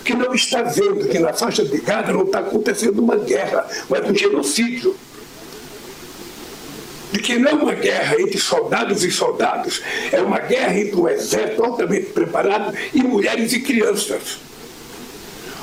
que 0.05 0.13
não 0.13 0.33
está 0.33 0.61
vendo 0.63 1.09
que 1.09 1.19
na 1.19 1.33
faixa 1.33 1.65
de 1.65 1.77
Gaza 1.79 2.13
não 2.13 2.23
está 2.23 2.39
acontecendo 2.39 2.99
uma 2.99 3.17
guerra, 3.17 3.67
mas 3.89 4.09
um 4.09 4.15
genocídio 4.15 4.95
de 7.11 7.19
que 7.19 7.37
não 7.37 7.49
é 7.49 7.53
uma 7.53 7.73
guerra 7.73 8.21
entre 8.21 8.37
soldados 8.37 9.03
e 9.03 9.11
soldados, 9.11 9.81
é 10.11 10.21
uma 10.21 10.39
guerra 10.39 10.77
entre 10.77 10.95
um 10.95 11.07
exército 11.07 11.63
altamente 11.63 12.07
preparado 12.07 12.75
e 12.93 13.01
mulheres 13.01 13.51
e 13.53 13.59
crianças. 13.61 14.39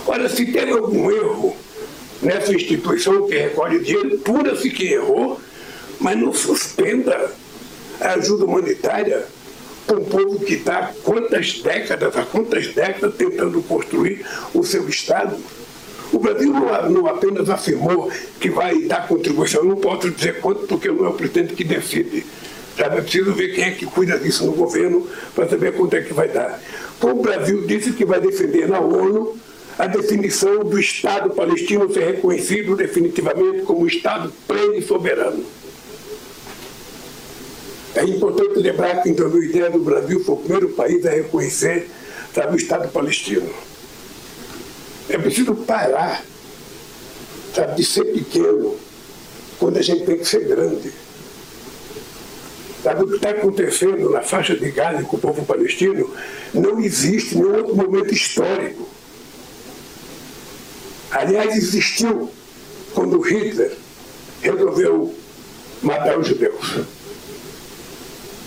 Olha, 0.07 0.29
se 0.29 0.47
teve 0.47 0.73
algum 0.73 1.11
erro 1.11 1.57
nessa 2.23 2.53
instituição 2.53 3.27
que 3.27 3.37
recolhe 3.37 3.81
dinheiro, 3.81 4.19
pura-se 4.19 4.71
que 4.71 4.93
errou, 4.93 5.41
mas 6.01 6.17
não 6.19 6.33
suspenda 6.33 7.31
a 8.01 8.13
ajuda 8.15 8.45
humanitária 8.45 9.27
para 9.87 9.99
um 9.99 10.05
povo 10.05 10.41
que 10.41 10.55
está 10.55 10.79
há 10.79 10.87
quantas 11.03 11.61
décadas, 11.61 12.17
há 12.17 12.25
quantas 12.25 12.67
décadas 12.69 13.15
tentando 13.15 13.63
construir 13.63 14.27
o 14.53 14.65
seu 14.65 14.89
Estado. 14.89 15.37
O 16.12 16.19
Brasil 16.19 16.53
não, 16.53 17.07
apenas 17.07 17.49
afirmou 17.51 18.11
que 18.40 18.49
vai 18.51 18.83
dar 18.83 19.09
contribuição, 19.09 19.62
eu 19.62 19.69
não 19.69 19.77
posso 19.77 20.11
dizer 20.11 20.40
quanto, 20.40 20.66
porque 20.66 20.88
não 20.88 21.07
é 21.07 21.09
o 21.09 21.14
presidente 21.14 21.55
que 21.55 21.64
decide. 21.64 22.25
Já 22.77 22.87
é 22.87 23.01
preciso 23.01 23.33
ver 23.33 23.55
quem 23.55 23.64
é 23.64 23.71
que 23.71 23.87
cuida 23.87 24.19
disso 24.19 24.45
no 24.45 24.53
governo 24.53 25.07
para 25.35 25.49
saber 25.49 25.73
quanto 25.73 25.95
é 25.95 26.03
que 26.03 26.12
vai 26.12 26.29
dar. 26.29 26.61
o 27.01 27.14
Brasil 27.14 27.66
disse 27.66 27.92
que 27.92 28.05
vai 28.05 28.21
defender 28.21 28.69
na 28.69 28.81
ONU 28.81 29.37
a 29.79 29.87
definição 29.87 30.64
do 30.64 30.79
Estado 30.79 31.31
palestino 31.31 31.92
ser 31.92 32.07
reconhecido 32.07 32.77
definitivamente 32.77 33.62
como 33.62 33.87
Estado 33.87 34.33
pleno 34.47 34.75
e 34.75 34.83
soberano. 34.83 35.45
É 37.95 38.05
importante 38.05 38.59
lembrar 38.59 39.03
que 39.03 39.09
em 39.09 39.14
2010 39.14 39.75
o 39.75 39.79
Brasil 39.79 40.21
foi 40.23 40.35
o 40.35 40.38
primeiro 40.38 40.69
país 40.71 41.05
a 41.07 41.11
reconhecer 41.11 41.88
sabe, 42.35 42.53
o 42.53 42.57
Estado 42.57 42.88
palestino. 42.88 43.49
É 45.09 45.19
preciso 45.19 45.55
parar 45.55 46.25
sabe, 47.55 47.77
de 47.77 47.85
ser 47.85 48.05
pequeno 48.05 48.77
quando 49.59 49.79
a 49.79 49.83
gente 49.83 50.05
tem 50.05 50.19
que 50.19 50.25
ser 50.25 50.47
grande. 50.47 50.92
Sabe, 52.83 53.03
o 53.03 53.09
que 53.09 53.16
está 53.16 53.31
acontecendo 53.31 54.11
na 54.11 54.21
faixa 54.21 54.55
de 54.55 54.71
Gaza 54.71 55.03
com 55.03 55.16
o 55.16 55.21
povo 55.21 55.45
palestino 55.45 56.12
não 56.53 56.81
existe 56.81 57.35
nenhum 57.37 57.57
outro 57.57 57.75
momento 57.75 58.12
histórico. 58.12 58.87
Aliás, 61.11 61.57
existiu 61.57 62.31
quando 62.95 63.21
Hitler 63.21 63.73
resolveu 64.42 65.14
matar 65.83 66.19
os 66.19 66.29
judeus. 66.29 66.81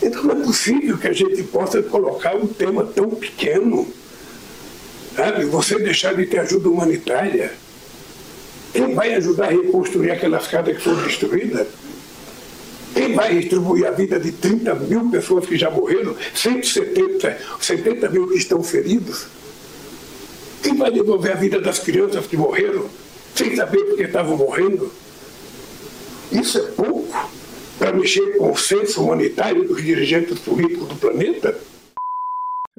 Então 0.01 0.23
não 0.23 0.41
é 0.41 0.45
possível 0.45 0.97
que 0.97 1.07
a 1.07 1.13
gente 1.13 1.43
possa 1.43 1.81
colocar 1.83 2.35
um 2.35 2.47
tema 2.47 2.85
tão 2.85 3.09
pequeno 3.09 3.87
Você 5.51 5.79
deixar 5.79 6.15
de 6.15 6.25
ter 6.25 6.39
ajuda 6.39 6.69
humanitária. 6.69 7.51
Quem 8.71 8.93
vai 8.93 9.13
ajudar 9.15 9.47
a 9.47 9.51
reconstruir 9.51 10.11
aquelas 10.11 10.47
casas 10.47 10.77
que 10.77 10.83
foram 10.83 11.03
destruídas? 11.03 11.67
Quem 12.93 13.13
vai 13.13 13.35
distribuir 13.35 13.87
a 13.87 13.91
vida 13.91 14.19
de 14.19 14.31
30 14.31 14.75
mil 14.75 15.09
pessoas 15.09 15.45
que 15.45 15.57
já 15.57 15.69
morreram, 15.69 16.15
170 16.33 17.37
70 17.59 18.09
mil 18.09 18.27
que 18.27 18.37
estão 18.37 18.63
feridos? 18.63 19.25
Quem 20.61 20.75
vai 20.75 20.91
devolver 20.91 21.31
a 21.31 21.35
vida 21.35 21.59
das 21.59 21.79
crianças 21.79 22.27
que 22.27 22.37
morreram, 22.37 22.89
sem 23.35 23.55
saber 23.55 23.83
porque 23.85 24.03
estavam 24.03 24.37
morrendo? 24.37 24.91
Isso 26.31 26.57
é 26.57 26.61
pouco 26.61 27.31
para 27.77 27.93
mexer 27.93 28.37
com 28.37 28.51
o 28.51 28.57
senso 28.57 29.03
humanitário 29.03 29.67
dos 29.67 29.83
dirigentes 29.83 30.37
políticos 30.39 30.87
do 30.87 30.95
planeta? 30.95 31.57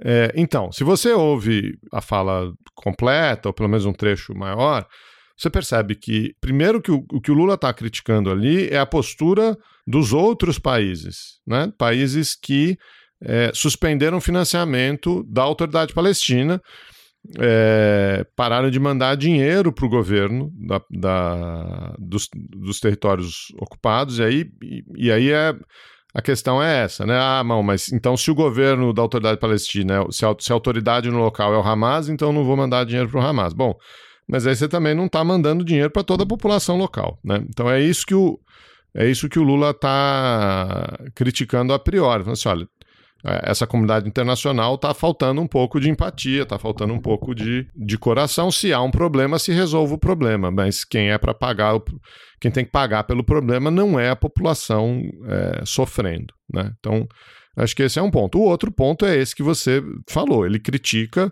É, 0.03 0.33
então, 0.35 0.73
se 0.73 0.83
você 0.83 1.13
ouve 1.13 1.79
a 1.93 2.01
fala 2.01 2.53
completa, 2.75 3.49
ou 3.49 3.53
pelo 3.53 3.69
menos 3.69 3.85
um 3.85 3.93
trecho 3.93 4.35
maior, 4.35 4.87
você 5.37 5.51
percebe 5.51 5.95
que, 5.95 6.35
primeiro, 6.41 6.81
que 6.81 6.91
o, 6.91 7.05
o 7.13 7.21
que 7.21 7.31
o 7.31 7.35
Lula 7.35 7.55
está 7.55 7.73
criticando 7.73 8.31
ali 8.31 8.69
é 8.69 8.79
a 8.79 8.87
postura 8.87 9.57
dos 9.87 10.13
outros 10.13 10.59
países, 10.59 11.41
né? 11.47 11.73
países 11.79 12.35
que 12.35 12.79
é, 13.23 13.51
suspenderam 13.55 14.21
financiamento 14.21 15.23
da 15.25 15.43
autoridade 15.43 15.93
palestina, 15.93 16.61
é, 17.39 18.25
pararam 18.35 18.71
de 18.71 18.81
mandar 18.81 19.15
dinheiro 19.15 19.73
para 19.73 19.85
o 19.85 19.91
governo 19.91 20.51
da, 20.55 20.81
da, 20.91 21.95
dos, 21.99 22.29
dos, 22.35 22.81
territórios 22.81 23.53
ocupados, 23.59 24.19
e 24.19 24.23
aí, 24.23 24.51
e, 24.63 24.85
e 24.97 25.13
aí 25.13 25.31
é, 25.31 25.55
a 26.15 26.21
questão 26.21 26.63
é 26.63 26.85
essa, 26.85 27.07
né? 27.07 27.17
Ah, 27.17 27.43
não, 27.45 27.63
mas 27.63 27.93
então 27.93 28.17
se 28.17 28.31
o 28.31 28.35
governo 28.35 28.93
da 28.93 29.03
autoridade 29.03 29.39
palestina, 29.39 30.05
se 30.11 30.25
a, 30.25 30.35
se 30.39 30.53
a 30.53 30.55
autoridade 30.55 31.11
no 31.11 31.19
local 31.19 31.55
é 31.55 31.59
o 31.59 31.63
Hamas, 31.63 32.09
então 32.09 32.33
não 32.33 32.45
vou 32.45 32.57
mandar 32.57 32.85
dinheiro 32.85 33.09
para 33.09 33.21
o 33.21 33.23
Hamas. 33.23 33.53
Bom, 33.53 33.75
mas 34.27 34.47
aí 34.47 34.55
você 34.55 34.69
também 34.69 34.95
não 34.95 35.07
está 35.07 35.23
mandando 35.25 35.65
dinheiro 35.65 35.91
para 35.91 36.05
toda 36.05 36.25
a 36.25 36.27
população 36.27 36.77
local. 36.77 37.19
Né? 37.23 37.45
Então 37.49 37.71
é 37.71 37.81
isso 37.81 38.05
que 38.05 38.15
o, 38.15 38.39
é 38.95 39.09
isso 39.09 39.29
que 39.29 39.39
o 39.39 39.43
Lula 39.43 39.71
está 39.71 40.99
criticando 41.15 41.73
a 41.73 41.79
priori. 41.79 42.25
Falando 42.25 42.33
assim, 42.33 42.49
olha, 42.49 42.69
essa 43.23 43.67
comunidade 43.67 44.09
internacional 44.09 44.77
está 44.77 44.95
faltando 44.95 45.41
um 45.41 45.47
pouco 45.47 45.79
de 45.79 45.91
empatia, 45.91 46.43
está 46.43 46.59
faltando 46.59 46.95
um 46.95 46.99
pouco 46.99 47.35
de, 47.35 47.67
de 47.77 47.99
coração. 47.99 48.51
Se 48.51 48.73
há 48.73 48.81
um 48.81 48.91
problema, 48.91 49.39
se 49.39 49.53
resolve 49.53 49.95
o 49.95 49.99
problema. 49.99 50.51
Mas 50.51 50.85
quem 50.85 51.11
é 51.11 51.19
para 51.19 51.35
pagar, 51.35 51.79
quem 52.41 52.51
tem 52.51 52.65
que 52.65 52.71
pagar 52.71 53.05
pelo 53.05 53.23
problema 53.23 53.71
não 53.71 54.01
é 54.01 54.11
a 54.11 54.17
população 54.17 55.03
é, 55.27 55.63
sofrendo. 55.65 56.33
Né? 56.53 56.73
Então, 56.79 57.07
acho 57.57 57.77
que 57.77 57.83
esse 57.83 57.99
é 57.99 58.03
um 58.03 58.11
ponto. 58.11 58.39
O 58.39 58.45
outro 58.45 58.73
ponto 58.73 59.05
é 59.05 59.17
esse 59.17 59.35
que 59.35 59.43
você 59.43 59.83
falou. 60.09 60.47
Ele 60.47 60.59
critica 60.59 61.31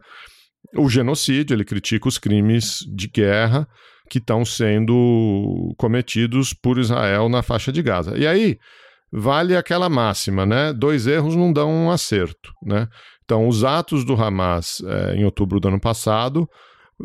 o 0.77 0.88
genocídio, 0.88 1.55
ele 1.55 1.64
critica 1.64 2.09
os 2.09 2.18
crimes 2.18 2.81
de 2.94 3.09
guerra 3.09 3.66
que 4.11 4.18
estão 4.18 4.44
sendo 4.44 5.74
cometidos 5.77 6.53
por 6.53 6.79
Israel 6.79 7.29
na 7.29 7.42
faixa 7.42 7.72
de 7.72 7.83
Gaza. 7.83 8.16
E 8.16 8.27
aí 8.27 8.59
vale 9.12 9.56
aquela 9.56 9.88
máxima, 9.88 10.44
né? 10.44 10.72
Dois 10.72 11.06
erros 11.06 11.34
não 11.34 11.52
dão 11.52 11.70
um 11.70 11.90
acerto, 11.90 12.52
né? 12.62 12.86
Então, 13.24 13.46
os 13.46 13.64
atos 13.64 14.04
do 14.04 14.14
Hamas 14.14 14.82
é, 14.86 15.16
em 15.16 15.24
outubro 15.24 15.60
do 15.60 15.68
ano 15.68 15.80
passado 15.80 16.46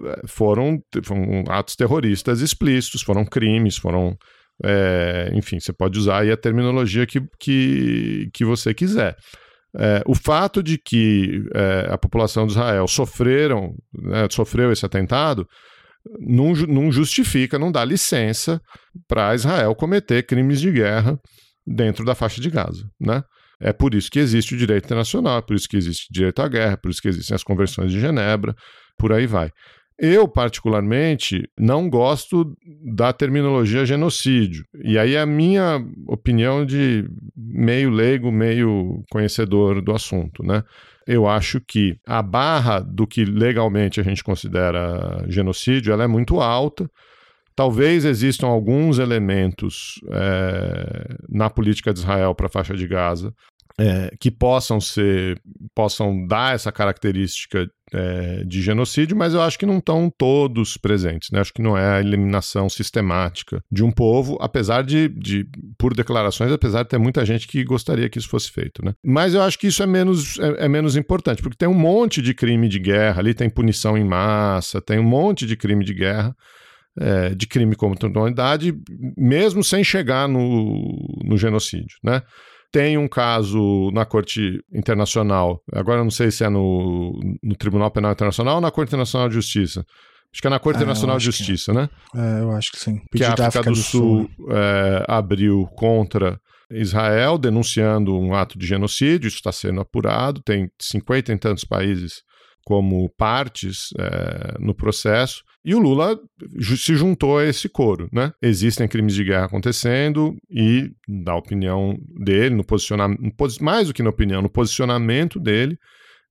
é, 0.05 0.21
foram, 0.27 0.79
foram, 1.03 1.43
atos 1.49 1.75
terroristas 1.75 2.41
explícitos, 2.41 3.01
foram 3.01 3.25
crimes, 3.25 3.77
foram. 3.77 4.15
É, 4.63 5.31
enfim, 5.33 5.59
você 5.59 5.73
pode 5.73 5.97
usar 5.97 6.19
aí 6.19 6.31
a 6.31 6.37
terminologia 6.37 7.05
que, 7.05 7.19
que, 7.39 8.29
que 8.33 8.45
você 8.45 8.73
quiser. 8.73 9.15
É, 9.75 10.03
o 10.05 10.13
fato 10.13 10.61
de 10.61 10.77
que 10.77 11.41
é, 11.55 11.87
a 11.89 11.97
população 11.97 12.45
de 12.45 12.53
Israel 12.53 12.87
sofreram, 12.87 13.73
né, 13.93 14.27
sofreu 14.29 14.71
esse 14.71 14.85
atentado 14.85 15.47
não, 16.19 16.53
não 16.53 16.91
justifica, 16.91 17.57
não 17.57 17.71
dá 17.71 17.83
licença 17.83 18.61
para 19.07 19.33
Israel 19.35 19.75
cometer 19.75 20.25
crimes 20.25 20.59
de 20.59 20.71
guerra 20.71 21.17
dentro 21.65 22.05
da 22.05 22.15
faixa 22.15 22.41
de 22.41 22.49
Gaza, 22.49 22.89
né? 22.99 23.23
É 23.59 23.71
por 23.71 23.93
isso 23.93 24.11
que 24.11 24.19
existe 24.19 24.55
o 24.55 24.57
direito 24.57 24.85
internacional, 24.85 25.37
é 25.37 25.41
por 25.41 25.55
isso 25.55 25.69
que 25.69 25.77
existe 25.77 26.09
o 26.09 26.13
direito 26.13 26.41
à 26.41 26.47
guerra, 26.47 26.73
é 26.73 26.77
por 26.77 26.91
isso 26.91 27.01
que 27.01 27.07
existem 27.07 27.33
as 27.33 27.43
convenções 27.43 27.91
de 27.91 27.99
Genebra, 27.99 28.53
por 28.97 29.13
aí 29.13 29.25
vai. 29.25 29.51
Eu, 29.97 30.27
particularmente, 30.27 31.47
não 31.57 31.89
gosto 31.89 32.57
da 32.83 33.13
terminologia 33.13 33.85
genocídio. 33.85 34.65
E 34.83 34.97
aí 34.97 35.13
é 35.13 35.21
a 35.21 35.25
minha 35.25 35.79
opinião 36.07 36.65
de 36.65 37.07
meio 37.35 37.89
leigo, 37.89 38.31
meio 38.31 39.03
conhecedor 39.11 39.81
do 39.81 39.93
assunto, 39.93 40.43
né? 40.43 40.63
Eu 41.05 41.27
acho 41.27 41.61
que 41.61 41.95
a 42.07 42.21
barra 42.21 42.79
do 42.79 43.05
que 43.05 43.23
legalmente 43.23 43.99
a 43.99 44.03
gente 44.03 44.23
considera 44.23 45.23
genocídio, 45.27 45.93
ela 45.93 46.05
é 46.05 46.07
muito 46.07 46.41
alta. 46.41 46.89
Talvez 47.55 48.05
existam 48.05 48.47
alguns 48.47 48.99
elementos 48.99 49.99
é, 50.11 51.15
na 51.29 51.49
política 51.49 51.93
de 51.93 51.99
Israel 51.99 52.33
para 52.33 52.47
a 52.47 52.49
faixa 52.49 52.75
de 52.75 52.87
Gaza 52.87 53.33
é, 53.79 54.13
que 54.19 54.29
possam 54.29 54.79
ser, 54.79 55.41
possam 55.73 56.25
dar 56.27 56.53
essa 56.53 56.71
característica 56.71 57.67
é, 57.91 58.43
de 58.43 58.61
genocídio, 58.61 59.15
mas 59.15 59.33
eu 59.33 59.41
acho 59.41 59.57
que 59.57 59.65
não 59.65 59.77
estão 59.77 60.11
todos 60.15 60.77
presentes, 60.77 61.29
né? 61.31 61.39
Acho 61.39 61.53
que 61.53 61.61
não 61.61 61.77
é 61.77 61.97
a 61.97 61.99
eliminação 61.99 62.69
sistemática 62.69 63.63
de 63.71 63.83
um 63.83 63.91
povo, 63.91 64.37
apesar 64.41 64.83
de, 64.83 65.07
de, 65.09 65.47
por 65.77 65.93
declarações, 65.93 66.51
apesar 66.51 66.83
de 66.83 66.89
ter 66.89 66.97
muita 66.97 67.25
gente 67.25 67.47
que 67.47 67.63
gostaria 67.63 68.09
que 68.09 68.17
isso 68.17 68.29
fosse 68.29 68.51
feito, 68.51 68.83
né? 68.83 68.93
Mas 69.03 69.33
eu 69.33 69.41
acho 69.41 69.57
que 69.57 69.67
isso 69.67 69.81
é 69.81 69.87
menos, 69.87 70.39
é, 70.39 70.65
é 70.65 70.67
menos 70.67 70.95
importante, 70.95 71.41
porque 71.41 71.57
tem 71.57 71.69
um 71.69 71.73
monte 71.73 72.21
de 72.21 72.33
crime 72.33 72.67
de 72.67 72.79
guerra, 72.79 73.19
ali 73.19 73.33
tem 73.33 73.49
punição 73.49 73.97
em 73.97 74.03
massa, 74.03 74.81
tem 74.81 74.99
um 74.99 75.03
monte 75.03 75.45
de 75.45 75.55
crime 75.55 75.83
de 75.83 75.93
guerra. 75.93 76.35
É, 76.95 77.29
de 77.33 77.47
crime 77.47 77.75
contra 77.75 78.07
a 78.07 78.11
humanidade, 78.11 78.71
mesmo 79.17 79.63
sem 79.63 79.83
chegar 79.83 80.27
no, 80.27 80.95
no 81.23 81.35
genocídio, 81.37 81.97
né? 82.03 82.21
Tem 82.71 82.99
um 82.99 83.07
caso 83.07 83.89
na 83.91 84.05
Corte 84.05 84.63
Internacional, 84.71 85.59
agora 85.71 86.01
eu 86.01 86.03
não 86.03 86.11
sei 86.11 86.29
se 86.29 86.43
é 86.43 86.49
no, 86.49 87.19
no 87.41 87.55
Tribunal 87.55 87.89
Penal 87.89 88.11
Internacional 88.11 88.55
ou 88.55 88.61
na 88.61 88.69
Corte 88.69 88.89
Internacional 88.89 89.27
de 89.27 89.33
Justiça. 89.33 89.85
Acho 90.31 90.41
que 90.41 90.47
é 90.47 90.49
na 90.49 90.59
Corte 90.59 90.77
ah, 90.77 90.79
Internacional 90.81 91.17
de 91.17 91.25
Justiça, 91.25 91.71
é. 91.71 91.75
né? 91.75 91.89
É, 92.15 92.41
eu 92.41 92.51
acho 92.51 92.71
que 92.71 92.79
sim. 92.79 92.99
que 93.15 93.23
a 93.23 93.29
África, 93.29 93.47
África 93.47 93.69
do, 93.69 93.75
do, 93.75 93.81
Sul, 93.81 94.29
Sul. 94.35 94.47
É, 94.51 95.05
abriu 95.07 95.67
contra 95.75 96.39
Israel, 96.71 97.37
denunciando 97.37 98.17
um 98.17 98.33
ato 98.33 98.57
de 98.57 98.65
genocídio, 98.65 99.27
isso 99.27 99.37
está 99.37 99.51
sendo 99.51 99.81
apurado, 99.81 100.41
tem 100.41 100.71
cinquenta 100.81 101.31
e 101.31 101.37
tantos 101.37 101.63
países 101.63 102.23
como 102.65 103.09
partes 103.17 103.89
é, 103.99 104.57
no 104.59 104.73
processo. 104.73 105.43
E 105.65 105.73
o 105.73 105.79
Lula 105.79 106.19
se 106.59 106.95
juntou 106.95 107.37
a 107.37 107.45
esse 107.45 107.69
coro, 107.69 108.09
né? 108.11 108.33
Existem 108.41 108.87
crimes 108.87 109.13
de 109.13 109.23
guerra 109.23 109.45
acontecendo 109.45 110.35
e, 110.49 110.91
na 111.07 111.35
opinião 111.35 111.97
dele, 112.19 112.55
no 112.55 112.65
posicionamento, 112.65 113.33
mais 113.61 113.87
do 113.87 113.93
que 113.93 114.03
na 114.03 114.09
opinião, 114.09 114.41
no 114.41 114.49
posicionamento 114.49 115.39
dele, 115.39 115.77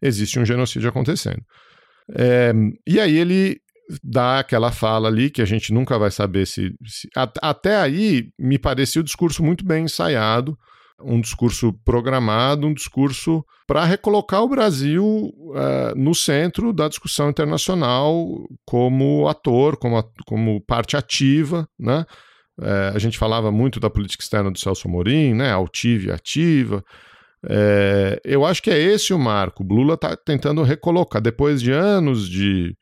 existe 0.02 0.38
um 0.38 0.44
genocídio 0.44 0.88
acontecendo. 0.88 1.42
É, 2.14 2.52
e 2.86 3.00
aí 3.00 3.16
ele 3.16 3.58
dá 4.02 4.40
aquela 4.40 4.70
fala 4.70 5.08
ali 5.08 5.30
que 5.30 5.42
a 5.42 5.46
gente 5.46 5.72
nunca 5.72 5.98
vai 5.98 6.10
saber 6.10 6.46
se. 6.46 6.74
se 6.84 7.08
até 7.40 7.76
aí 7.76 8.28
me 8.38 8.58
parecia 8.58 9.00
o 9.00 9.04
discurso 9.04 9.42
muito 9.42 9.64
bem 9.64 9.84
ensaiado, 9.84 10.58
um 11.00 11.20
discurso 11.20 11.72
programado, 11.84 12.66
um 12.66 12.74
discurso 12.74 13.44
para 13.66 13.84
recolocar 13.84 14.42
o 14.42 14.48
Brasil 14.48 15.04
uh, 15.04 15.96
no 15.96 16.14
centro 16.14 16.72
da 16.72 16.88
discussão 16.88 17.30
internacional 17.30 18.26
como 18.66 19.28
ator, 19.28 19.76
como, 19.76 20.02
como 20.26 20.60
parte 20.64 20.96
ativa, 20.96 21.68
né? 21.78 22.04
Uh, 22.60 22.94
a 22.94 22.98
gente 22.98 23.18
falava 23.18 23.50
muito 23.50 23.80
da 23.80 23.88
política 23.88 24.22
externa 24.22 24.50
do 24.50 24.58
Celso 24.58 24.86
Amorim, 24.86 25.34
né? 25.34 25.50
Altiva 25.50 26.08
e 26.08 26.12
ativa. 26.12 26.84
É, 27.48 28.20
eu 28.24 28.46
acho 28.46 28.62
que 28.62 28.70
é 28.70 28.78
esse 28.78 29.12
o 29.12 29.18
marco. 29.18 29.64
Lula 29.64 29.94
está 29.94 30.16
tentando 30.16 30.62
recolocar, 30.62 31.20
depois 31.20 31.60
de 31.60 31.72
anos 31.72 32.28
de 32.28 32.76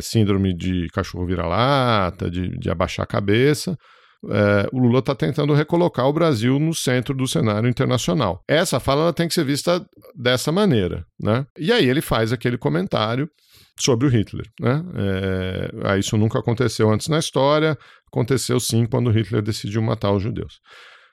síndrome 0.00 0.56
de 0.56 0.88
cachorro 0.88 1.26
vira-lata, 1.26 2.30
de, 2.30 2.58
de 2.58 2.70
abaixar 2.70 3.04
a 3.04 3.06
cabeça, 3.06 3.76
é, 4.26 4.68
o 4.72 4.78
Lula 4.78 4.98
está 4.98 5.14
tentando 5.14 5.54
recolocar 5.54 6.06
o 6.06 6.12
Brasil 6.12 6.58
no 6.58 6.74
centro 6.74 7.14
do 7.14 7.26
cenário 7.26 7.68
internacional. 7.68 8.42
Essa 8.48 8.80
fala 8.80 9.12
tem 9.12 9.28
que 9.28 9.34
ser 9.34 9.44
vista 9.44 9.84
dessa 10.14 10.50
maneira. 10.50 11.04
Né? 11.20 11.46
E 11.58 11.72
aí 11.72 11.88
ele 11.88 12.00
faz 12.00 12.32
aquele 12.32 12.58
comentário 12.58 13.28
sobre 13.78 14.06
o 14.06 14.10
Hitler. 14.10 14.46
Né? 14.60 14.82
É, 15.84 15.98
isso 15.98 16.16
nunca 16.16 16.38
aconteceu 16.38 16.90
antes 16.90 17.08
na 17.08 17.18
história, 17.18 17.78
aconteceu 18.06 18.58
sim 18.58 18.86
quando 18.86 19.10
Hitler 19.10 19.42
decidiu 19.42 19.80
matar 19.80 20.12
os 20.12 20.22
judeus. 20.22 20.60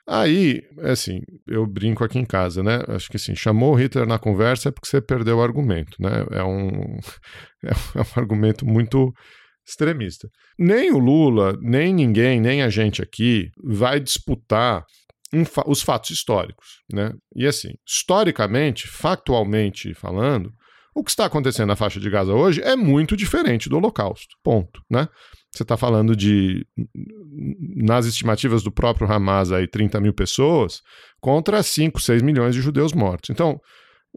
Aí, 0.08 0.62
assim, 0.84 1.20
eu 1.48 1.66
brinco 1.66 2.04
aqui 2.04 2.16
em 2.16 2.24
casa, 2.24 2.62
né? 2.62 2.78
Acho 2.86 3.08
que 3.08 3.16
assim, 3.16 3.34
chamou 3.34 3.72
o 3.72 3.74
Hitler 3.74 4.06
na 4.06 4.20
conversa 4.20 4.68
é 4.68 4.72
porque 4.72 4.88
você 4.88 5.00
perdeu 5.00 5.38
o 5.38 5.42
argumento, 5.42 5.96
né? 5.98 6.24
É 6.30 6.44
um, 6.44 6.70
é 7.66 8.00
um 8.00 8.20
argumento 8.20 8.64
muito 8.64 9.12
extremista. 9.66 10.28
Nem 10.58 10.92
o 10.92 10.98
Lula, 10.98 11.58
nem 11.60 11.92
ninguém, 11.92 12.40
nem 12.40 12.62
a 12.62 12.68
gente 12.68 13.02
aqui 13.02 13.50
vai 13.62 13.98
disputar 13.98 14.84
um 15.32 15.44
fa 15.44 15.64
os 15.66 15.82
fatos 15.82 16.10
históricos, 16.10 16.82
né? 16.92 17.12
E 17.34 17.46
assim, 17.46 17.74
historicamente, 17.86 18.86
factualmente 18.86 19.92
falando, 19.92 20.52
o 20.94 21.02
que 21.04 21.10
está 21.10 21.26
acontecendo 21.26 21.68
na 21.68 21.76
faixa 21.76 22.00
de 22.00 22.08
Gaza 22.08 22.32
hoje 22.32 22.62
é 22.62 22.74
muito 22.74 23.16
diferente 23.16 23.68
do 23.68 23.76
Holocausto. 23.76 24.36
Ponto, 24.42 24.80
né? 24.90 25.08
Você 25.52 25.62
está 25.62 25.76
falando 25.76 26.14
de, 26.14 26.66
nas 27.76 28.06
estimativas 28.06 28.62
do 28.62 28.70
próprio 28.70 29.10
Hamas, 29.10 29.52
aí, 29.52 29.66
30 29.66 30.00
mil 30.00 30.12
pessoas, 30.12 30.82
contra 31.20 31.62
5, 31.62 32.00
6 32.00 32.22
milhões 32.22 32.54
de 32.54 32.60
judeus 32.60 32.92
mortos. 32.92 33.30
Então, 33.30 33.60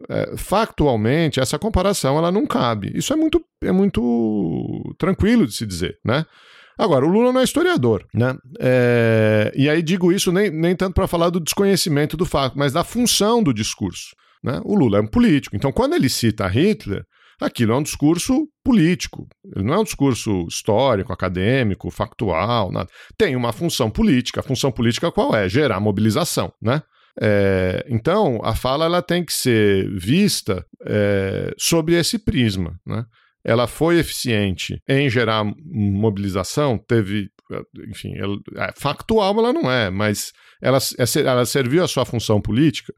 é, 0.08 0.36
factualmente, 0.36 1.40
essa 1.40 1.58
comparação 1.58 2.16
ela 2.18 2.30
não 2.30 2.46
cabe. 2.46 2.92
Isso 2.94 3.12
é 3.12 3.16
muito, 3.16 3.42
é 3.62 3.72
muito 3.72 4.94
tranquilo 4.98 5.46
de 5.46 5.54
se 5.54 5.66
dizer, 5.66 5.98
né? 6.04 6.24
Agora, 6.78 7.04
o 7.04 7.08
Lula 7.08 7.32
não 7.32 7.40
é 7.40 7.44
historiador, 7.44 8.06
né? 8.14 8.34
É, 8.58 9.52
e 9.54 9.68
aí 9.68 9.82
digo 9.82 10.10
isso 10.10 10.32
nem, 10.32 10.50
nem 10.50 10.74
tanto 10.74 10.94
para 10.94 11.06
falar 11.06 11.28
do 11.28 11.38
desconhecimento 11.38 12.16
do 12.16 12.24
fato, 12.24 12.58
mas 12.58 12.72
da 12.72 12.82
função 12.82 13.42
do 13.42 13.52
discurso. 13.52 14.14
Né? 14.42 14.60
O 14.64 14.74
Lula 14.74 14.96
é 14.96 15.00
um 15.02 15.06
político. 15.06 15.54
Então, 15.54 15.70
quando 15.70 15.94
ele 15.94 16.08
cita 16.08 16.46
Hitler, 16.46 17.04
Aquilo 17.40 17.72
é 17.72 17.76
um 17.76 17.82
discurso 17.82 18.46
político, 18.62 19.26
ele 19.56 19.64
não 19.64 19.74
é 19.74 19.78
um 19.78 19.84
discurso 19.84 20.46
histórico, 20.46 21.10
acadêmico, 21.10 21.90
factual, 21.90 22.70
nada. 22.70 22.90
Tem 23.16 23.34
uma 23.34 23.50
função 23.50 23.90
política. 23.90 24.40
A 24.40 24.42
função 24.42 24.70
política 24.70 25.10
qual 25.10 25.34
é? 25.34 25.48
Gerar 25.48 25.80
mobilização, 25.80 26.52
né? 26.60 26.82
É, 27.18 27.84
então, 27.88 28.40
a 28.42 28.54
fala 28.54 28.84
ela 28.84 29.02
tem 29.02 29.24
que 29.24 29.32
ser 29.32 29.88
vista 29.98 30.64
é, 30.86 31.52
sob 31.58 31.92
esse 31.94 32.18
prisma. 32.18 32.78
Né? 32.86 33.04
Ela 33.44 33.66
foi 33.66 33.98
eficiente 33.98 34.80
em 34.88 35.08
gerar 35.08 35.44
mobilização, 35.64 36.78
teve, 36.78 37.28
enfim, 37.88 38.14
ela, 38.16 38.36
é, 38.56 38.72
factual 38.76 39.38
ela 39.38 39.52
não 39.52 39.70
é, 39.70 39.90
mas 39.90 40.32
ela, 40.62 40.78
é 40.78 41.20
ela 41.20 41.44
serviu 41.46 41.82
a 41.82 41.88
sua 41.88 42.04
função 42.04 42.40
política. 42.40 42.92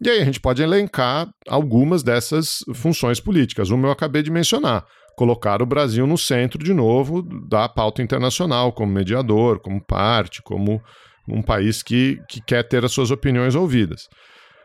E 0.00 0.08
aí 0.08 0.20
a 0.20 0.24
gente 0.24 0.40
pode 0.40 0.62
elencar 0.62 1.28
algumas 1.48 2.04
dessas 2.04 2.58
funções 2.74 3.18
políticas. 3.18 3.70
Uma 3.70 3.88
eu 3.88 3.92
acabei 3.92 4.22
de 4.22 4.30
mencionar, 4.30 4.84
colocar 5.16 5.60
o 5.60 5.66
Brasil 5.66 6.06
no 6.06 6.16
centro 6.16 6.62
de 6.62 6.72
novo 6.72 7.22
da 7.22 7.68
pauta 7.68 8.00
internacional, 8.00 8.72
como 8.72 8.92
mediador, 8.92 9.58
como 9.58 9.84
parte, 9.84 10.40
como 10.40 10.80
um 11.28 11.42
país 11.42 11.82
que, 11.82 12.20
que 12.28 12.40
quer 12.40 12.62
ter 12.62 12.84
as 12.84 12.92
suas 12.92 13.10
opiniões 13.10 13.54
ouvidas. 13.54 14.08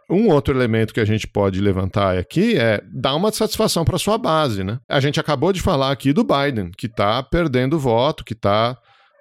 Um 0.10 0.30
outro 0.30 0.54
elemento 0.54 0.94
que 0.94 1.00
a 1.00 1.06
gente 1.06 1.28
pode 1.28 1.62
levantar 1.62 2.18
aqui 2.18 2.58
é 2.58 2.82
dar 2.92 3.16
uma 3.16 3.32
satisfação 3.32 3.86
para 3.86 3.98
sua 3.98 4.18
base, 4.18 4.64
né? 4.64 4.80
A 4.90 5.00
gente 5.00 5.20
acabou 5.20 5.54
de 5.54 5.62
falar 5.62 5.92
aqui 5.92 6.12
do 6.12 6.24
Biden, 6.24 6.72
que 6.78 6.88
está 6.88 7.24
perdendo 7.24 7.80
voto, 7.80 8.24
que 8.24 8.34
está 8.34 8.78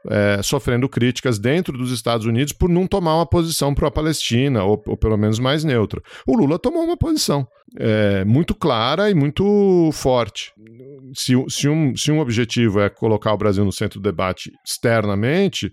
é, 0.09 0.43
sofrendo 0.43 0.89
críticas 0.89 1.39
dentro 1.39 1.77
dos 1.79 1.93
Estados 1.93 2.27
Unidos 2.27 2.53
por 2.53 2.69
não 2.69 2.87
tomar 2.87 3.17
uma 3.17 3.27
posição 3.27 3.75
pró-Palestina, 3.75 4.65
ou, 4.65 4.83
ou, 4.87 4.97
pelo 4.97 5.17
menos 5.17 5.39
mais 5.39 5.63
neutra. 5.65 6.03
O 6.27 6.37
Lula 6.37 6.59
tomou 6.59 6.83
uma 6.83 6.97
posição 6.97 7.47
é, 7.79 8.25
muito 8.25 8.55
clara 8.55 9.11
e 9.11 9.15
muito 9.15 9.91
forte. 9.93 10.53
Se, 11.15 11.35
se, 11.49 11.69
um, 11.69 11.95
se 11.97 12.11
um 12.11 12.21
objetivo 12.21 12.81
é 12.81 12.89
colocar 12.89 13.33
o 13.33 13.39
Brasil 13.39 13.65
no 13.65 13.73
centro 13.73 14.01
do 14.01 14.03
debate 14.03 14.51
externamente, 14.67 15.73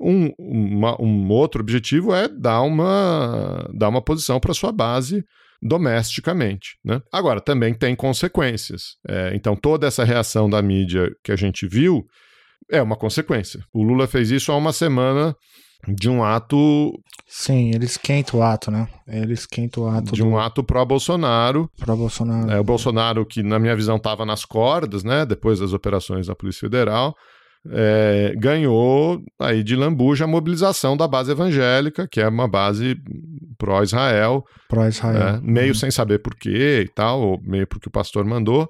um, 0.00 0.30
uma, 0.38 1.00
um 1.00 1.28
outro 1.28 1.60
objetivo 1.60 2.14
é 2.14 2.28
dar 2.28 2.62
uma, 2.62 3.68
dar 3.74 3.88
uma 3.88 4.02
posição 4.02 4.38
para 4.38 4.54
sua 4.54 4.72
base 4.72 5.24
domesticamente. 5.62 6.76
Né? 6.84 7.00
Agora, 7.12 7.40
também 7.40 7.74
tem 7.74 7.96
consequências. 7.96 8.96
É, 9.08 9.32
então, 9.34 9.56
toda 9.56 9.86
essa 9.86 10.04
reação 10.04 10.48
da 10.48 10.60
mídia 10.60 11.10
que 11.24 11.32
a 11.32 11.36
gente 11.36 11.66
viu 11.66 12.04
é 12.70 12.82
uma 12.82 12.96
consequência. 12.96 13.60
O 13.72 13.82
Lula 13.82 14.06
fez 14.06 14.30
isso 14.30 14.52
há 14.52 14.56
uma 14.56 14.72
semana 14.72 15.34
de 15.88 16.08
um 16.10 16.22
ato. 16.22 16.92
Sim, 17.26 17.70
ele 17.74 17.84
esquenta 17.84 18.36
o 18.36 18.42
ato, 18.42 18.70
né? 18.70 18.88
Ele 19.06 19.32
esquenta 19.32 19.80
o 19.80 19.86
ato. 19.86 20.12
De 20.12 20.22
um 20.22 20.36
ato 20.36 20.62
pró-Bolsonaro. 20.64 21.70
Pró-Bolsonaro. 21.78 22.50
É, 22.50 22.60
o 22.60 22.64
Bolsonaro, 22.64 23.24
que 23.24 23.42
na 23.42 23.58
minha 23.58 23.76
visão 23.76 23.96
estava 23.96 24.26
nas 24.26 24.44
cordas, 24.44 25.04
né? 25.04 25.24
Depois 25.24 25.60
das 25.60 25.72
operações 25.72 26.26
da 26.26 26.34
Polícia 26.34 26.60
Federal 26.60 27.14
é, 27.70 28.34
ganhou 28.36 29.22
aí 29.40 29.62
de 29.62 29.74
lambuja 29.76 30.24
a 30.24 30.28
mobilização 30.28 30.96
da 30.96 31.08
base 31.08 31.30
evangélica, 31.30 32.08
que 32.10 32.20
é 32.20 32.28
uma 32.28 32.48
base 32.48 32.96
pró-Israel. 33.58 34.44
Pró-Israel. 34.68 35.36
É, 35.36 35.40
meio 35.42 35.68
uhum. 35.68 35.74
sem 35.74 35.90
saber 35.90 36.18
porquê 36.18 36.82
e 36.84 36.88
tal, 36.88 37.20
ou 37.20 37.40
meio 37.42 37.66
porque 37.66 37.88
o 37.88 37.92
pastor 37.92 38.24
mandou. 38.24 38.68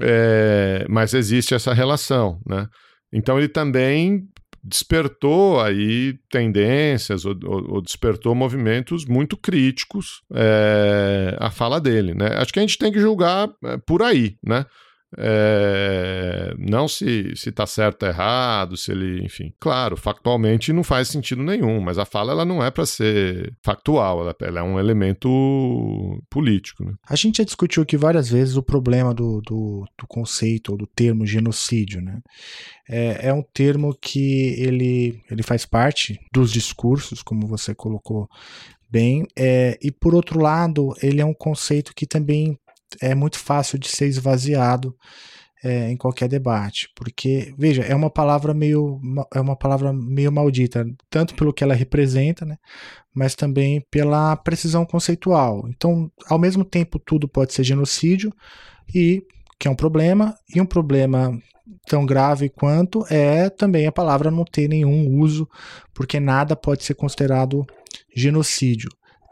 É, 0.00 0.84
mas 0.88 1.14
existe 1.14 1.54
essa 1.54 1.72
relação, 1.72 2.40
né? 2.46 2.66
Então 3.12 3.38
ele 3.38 3.48
também 3.48 4.28
despertou 4.62 5.60
aí 5.60 6.18
tendências 6.30 7.24
ou, 7.24 7.34
ou, 7.44 7.74
ou 7.74 7.82
despertou 7.82 8.34
movimentos 8.34 9.06
muito 9.06 9.36
críticos 9.36 10.22
é, 10.34 11.36
à 11.38 11.50
fala 11.50 11.80
dele, 11.80 12.12
né? 12.14 12.28
Acho 12.34 12.52
que 12.52 12.58
a 12.58 12.62
gente 12.62 12.76
tem 12.76 12.92
que 12.92 13.00
julgar 13.00 13.48
é, 13.64 13.78
por 13.78 14.02
aí, 14.02 14.36
né? 14.44 14.66
É, 15.16 16.54
não 16.58 16.86
se 16.86 17.34
se 17.34 17.48
está 17.48 17.66
certo 17.66 18.02
ou 18.02 18.08
errado, 18.10 18.76
se 18.76 18.92
ele, 18.92 19.24
enfim, 19.24 19.54
claro, 19.58 19.96
factualmente 19.96 20.70
não 20.70 20.84
faz 20.84 21.08
sentido 21.08 21.42
nenhum, 21.42 21.80
mas 21.80 21.96
a 21.98 22.04
fala 22.04 22.32
ela 22.32 22.44
não 22.44 22.62
é 22.62 22.70
para 22.70 22.84
ser 22.84 23.54
factual, 23.62 24.20
ela, 24.20 24.36
ela, 24.42 24.60
é 24.60 24.62
um 24.62 24.78
elemento 24.78 25.28
político. 26.28 26.84
Né? 26.84 26.92
A 27.08 27.16
gente 27.16 27.38
já 27.38 27.44
discutiu 27.44 27.82
aqui 27.82 27.96
várias 27.96 28.28
vezes 28.28 28.56
o 28.56 28.62
problema 28.62 29.14
do, 29.14 29.40
do, 29.40 29.84
do 29.98 30.06
conceito 30.06 30.72
ou 30.72 30.78
do 30.78 30.86
termo 30.86 31.24
genocídio, 31.24 32.02
né? 32.02 32.20
É, 32.88 33.28
é 33.28 33.32
um 33.32 33.42
termo 33.42 33.96
que 34.00 34.54
ele, 34.58 35.22
ele 35.30 35.42
faz 35.42 35.64
parte 35.64 36.18
dos 36.32 36.50
discursos, 36.50 37.22
como 37.22 37.46
você 37.46 37.74
colocou 37.74 38.28
bem, 38.90 39.26
é, 39.36 39.78
e 39.82 39.90
por 39.90 40.14
outro 40.14 40.40
lado, 40.40 40.94
ele 41.02 41.20
é 41.20 41.24
um 41.24 41.34
conceito 41.34 41.94
que 41.94 42.06
também 42.06 42.58
é 43.00 43.14
muito 43.14 43.38
fácil 43.38 43.78
de 43.78 43.88
ser 43.88 44.06
esvaziado 44.06 44.94
é, 45.62 45.90
em 45.90 45.96
qualquer 45.96 46.28
debate, 46.28 46.88
porque 46.94 47.52
veja 47.58 47.82
é 47.82 47.94
uma 47.94 48.10
palavra 48.10 48.54
meio 48.54 49.00
é 49.34 49.40
uma 49.40 49.56
palavra 49.56 49.92
meio 49.92 50.30
maldita, 50.30 50.86
tanto 51.10 51.34
pelo 51.34 51.52
que 51.52 51.64
ela 51.64 51.74
representa, 51.74 52.44
né, 52.44 52.56
mas 53.12 53.34
também 53.34 53.84
pela 53.90 54.36
precisão 54.36 54.86
conceitual. 54.86 55.66
Então, 55.68 56.10
ao 56.28 56.38
mesmo 56.38 56.64
tempo, 56.64 56.98
tudo 56.98 57.28
pode 57.28 57.52
ser 57.52 57.64
genocídio 57.64 58.32
e 58.94 59.24
que 59.58 59.66
é 59.66 59.70
um 59.70 59.74
problema 59.74 60.36
e 60.54 60.60
um 60.60 60.66
problema 60.66 61.36
tão 61.86 62.06
grave 62.06 62.48
quanto 62.48 63.04
é 63.10 63.50
também 63.50 63.86
a 63.86 63.92
palavra 63.92 64.30
não 64.30 64.44
ter 64.44 64.68
nenhum 64.68 65.18
uso, 65.18 65.48
porque 65.92 66.20
nada 66.20 66.54
pode 66.54 66.84
ser 66.84 66.94
considerado 66.94 67.66
genocídio 68.14 68.88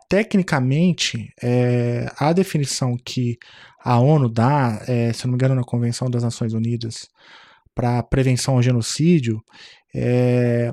tecnicamente, 0.09 1.33
é, 1.43 2.11
a 2.19 2.33
definição 2.33 2.97
que 2.97 3.39
a 3.83 3.99
ONU 3.99 4.29
dá, 4.29 4.83
é, 4.87 5.13
se 5.13 5.25
não 5.25 5.33
me 5.33 5.37
engano, 5.37 5.55
na 5.55 5.63
Convenção 5.63 6.11
das 6.11 6.23
Nações 6.23 6.53
Unidas 6.53 7.09
para 7.75 8.03
prevenção 8.03 8.55
ao 8.55 8.63
genocídio, 8.63 9.43
é, 9.95 10.73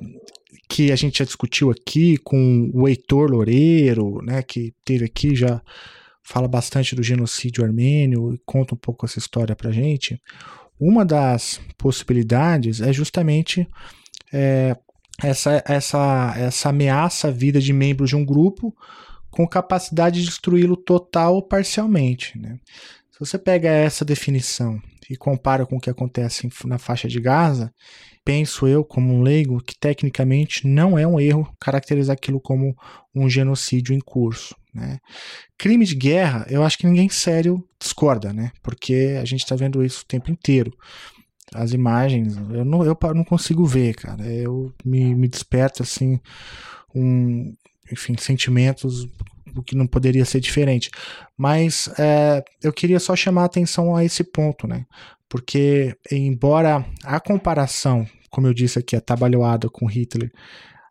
que 0.70 0.92
a 0.92 0.96
gente 0.96 1.20
já 1.20 1.26
discutiu 1.26 1.70
aqui 1.70 2.18
com 2.18 2.72
o 2.74 2.88
Heitor 2.88 3.30
Loureiro, 3.30 4.22
né, 4.24 4.42
que 4.42 4.74
teve 4.84 5.06
aqui 5.06 5.36
já 5.36 5.62
fala 6.24 6.48
bastante 6.48 6.96
do 6.96 7.04
genocídio 7.04 7.64
armênio 7.64 8.34
e 8.34 8.42
conta 8.46 8.74
um 8.74 8.78
pouco 8.78 9.06
essa 9.06 9.20
história 9.20 9.56
para 9.56 9.72
gente. 9.72 10.20
Uma 10.80 11.06
das 11.06 11.60
possibilidades 11.78 12.82
é 12.82 12.92
justamente 12.92 13.68
é, 14.32 14.76
essa, 15.22 15.64
essa, 15.68 16.34
essa 16.38 16.70
ameaça 16.70 17.28
à 17.28 17.32
vida 17.32 17.60
de 17.60 17.72
membros 17.72 18.10
de 18.10 18.16
um 18.16 18.26
grupo 18.26 18.76
com 19.34 19.48
capacidade 19.48 20.22
de 20.22 20.28
destruí-lo 20.28 20.78
total 20.78 21.36
ou 21.36 21.42
parcialmente. 21.42 22.38
Né? 22.40 22.60
Se 23.12 23.20
você 23.20 23.38
pega 23.38 23.68
essa 23.68 24.06
definição 24.06 24.80
e 25.10 25.18
compara 25.18 25.66
com 25.66 25.78
o 25.78 25.80
que 25.80 25.90
acontece 25.90 26.48
na 26.66 26.78
faixa 26.78 27.08
de 27.08 27.20
Gaza, 27.20 27.74
penso 28.24 28.68
eu, 28.68 28.86
como 28.86 29.12
um 29.12 29.24
leigo, 29.24 29.62
que 29.62 29.78
tecnicamente 29.78 30.68
não 30.68 30.98
é 30.98 31.06
um 31.06 31.20
erro 31.20 31.52
caracterizar 31.60 32.14
aquilo 32.14 32.40
como 32.40 32.76
um 33.14 33.28
genocídio 33.28 33.96
em 33.96 34.00
curso. 34.00 34.56
Né? 34.72 35.00
Crime 35.58 35.84
de 35.84 35.96
guerra, 35.96 36.46
eu 36.48 36.64
acho 36.64 36.78
que 36.78 36.86
ninguém 36.86 37.10
sério 37.10 37.68
discorda, 37.80 38.32
né? 38.32 38.52
porque 38.62 39.18
a 39.20 39.26
gente 39.26 39.42
está 39.42 39.56
vendo 39.56 39.84
isso 39.84 40.04
o 40.04 40.08
tempo 40.08 40.32
inteiro. 40.32 40.72
As 41.56 41.74
imagens, 41.74 42.38
eu 42.38 42.64
não, 42.64 42.86
eu 42.86 42.98
não 43.16 43.24
consigo 43.24 43.66
ver, 43.66 43.96
cara. 43.96 44.26
Eu 44.26 44.72
me, 44.86 45.14
me 45.14 45.28
desperta 45.28 45.84
assim 45.84 46.20
um, 46.96 47.54
enfim, 47.92 48.16
sentimentos, 48.18 49.08
o 49.56 49.62
que 49.62 49.76
não 49.76 49.88
poderia 49.88 50.26
ser 50.26 50.40
diferente. 50.40 50.90
Mas 51.38 51.90
é, 52.00 52.44
eu 52.62 52.74
queria 52.74 53.00
só 53.00 53.16
chamar 53.16 53.44
a 53.44 53.46
atenção 53.46 53.96
a 53.96 54.04
esse 54.04 54.24
ponto, 54.24 54.68
né? 54.68 54.86
Porque, 55.30 55.96
embora 56.12 56.86
a 57.04 57.20
comparação, 57.20 58.08
como 58.30 58.48
eu 58.48 58.54
disse 58.54 58.78
aqui, 58.78 58.96
atabalhoada 58.96 59.70
com 59.70 59.86
Hitler, 59.88 60.32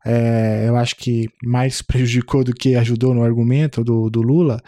é, 0.04 0.64
eu 0.66 0.76
acho 0.76 0.96
que 0.96 1.28
mais 1.44 1.80
prejudicou 1.82 2.42
do 2.42 2.52
que 2.52 2.74
ajudou 2.74 3.14
no 3.14 3.22
argumento 3.22 3.84
do, 3.84 4.10
do 4.10 4.20
Lula, 4.20 4.60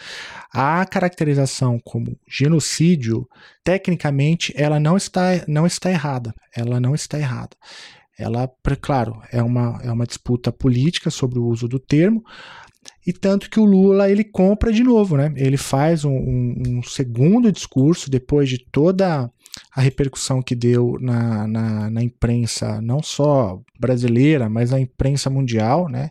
a 0.53 0.85
caracterização 0.87 1.81
como 1.85 2.16
genocídio, 2.29 3.29
tecnicamente, 3.64 4.53
ela 4.57 4.79
não 4.79 4.97
está, 4.97 5.45
não 5.49 5.66
está 5.66 5.91
errada. 5.91 6.33
Ela 6.57 6.79
não 6.79 6.95
está 6.95 7.18
errada. 7.18 7.57
Ela, 8.19 8.49
claro, 8.81 9.21
é 9.33 9.43
uma, 9.43 9.81
é 9.83 9.91
uma 9.91 10.07
disputa 10.07 10.53
política 10.53 11.11
sobre 11.11 11.39
o 11.39 11.47
uso 11.47 11.67
do 11.67 11.79
termo, 11.79 12.23
e 13.07 13.12
tanto 13.12 13.51
que 13.51 13.61
o 13.61 13.65
Lula 13.65 14.11
ele 14.11 14.25
compra 14.25 14.73
de 14.73 14.83
novo, 14.83 15.17
né? 15.17 15.33
Ele 15.37 15.57
faz 15.57 16.05
um, 16.05 16.12
um, 16.12 16.62
um 16.67 16.83
segundo 16.83 17.53
discurso 17.53 18.11
depois 18.11 18.49
de 18.49 18.59
toda 18.59 19.31
a 19.75 19.81
repercussão 19.81 20.43
que 20.43 20.55
deu 20.55 20.97
na, 21.01 21.47
na, 21.47 21.91
na, 21.91 22.03
imprensa, 22.03 22.81
não 22.81 23.03
só 23.03 23.61
brasileira, 23.79 24.49
mas 24.49 24.71
na 24.71 24.81
imprensa 24.81 25.29
mundial, 25.29 25.89
né? 25.89 26.11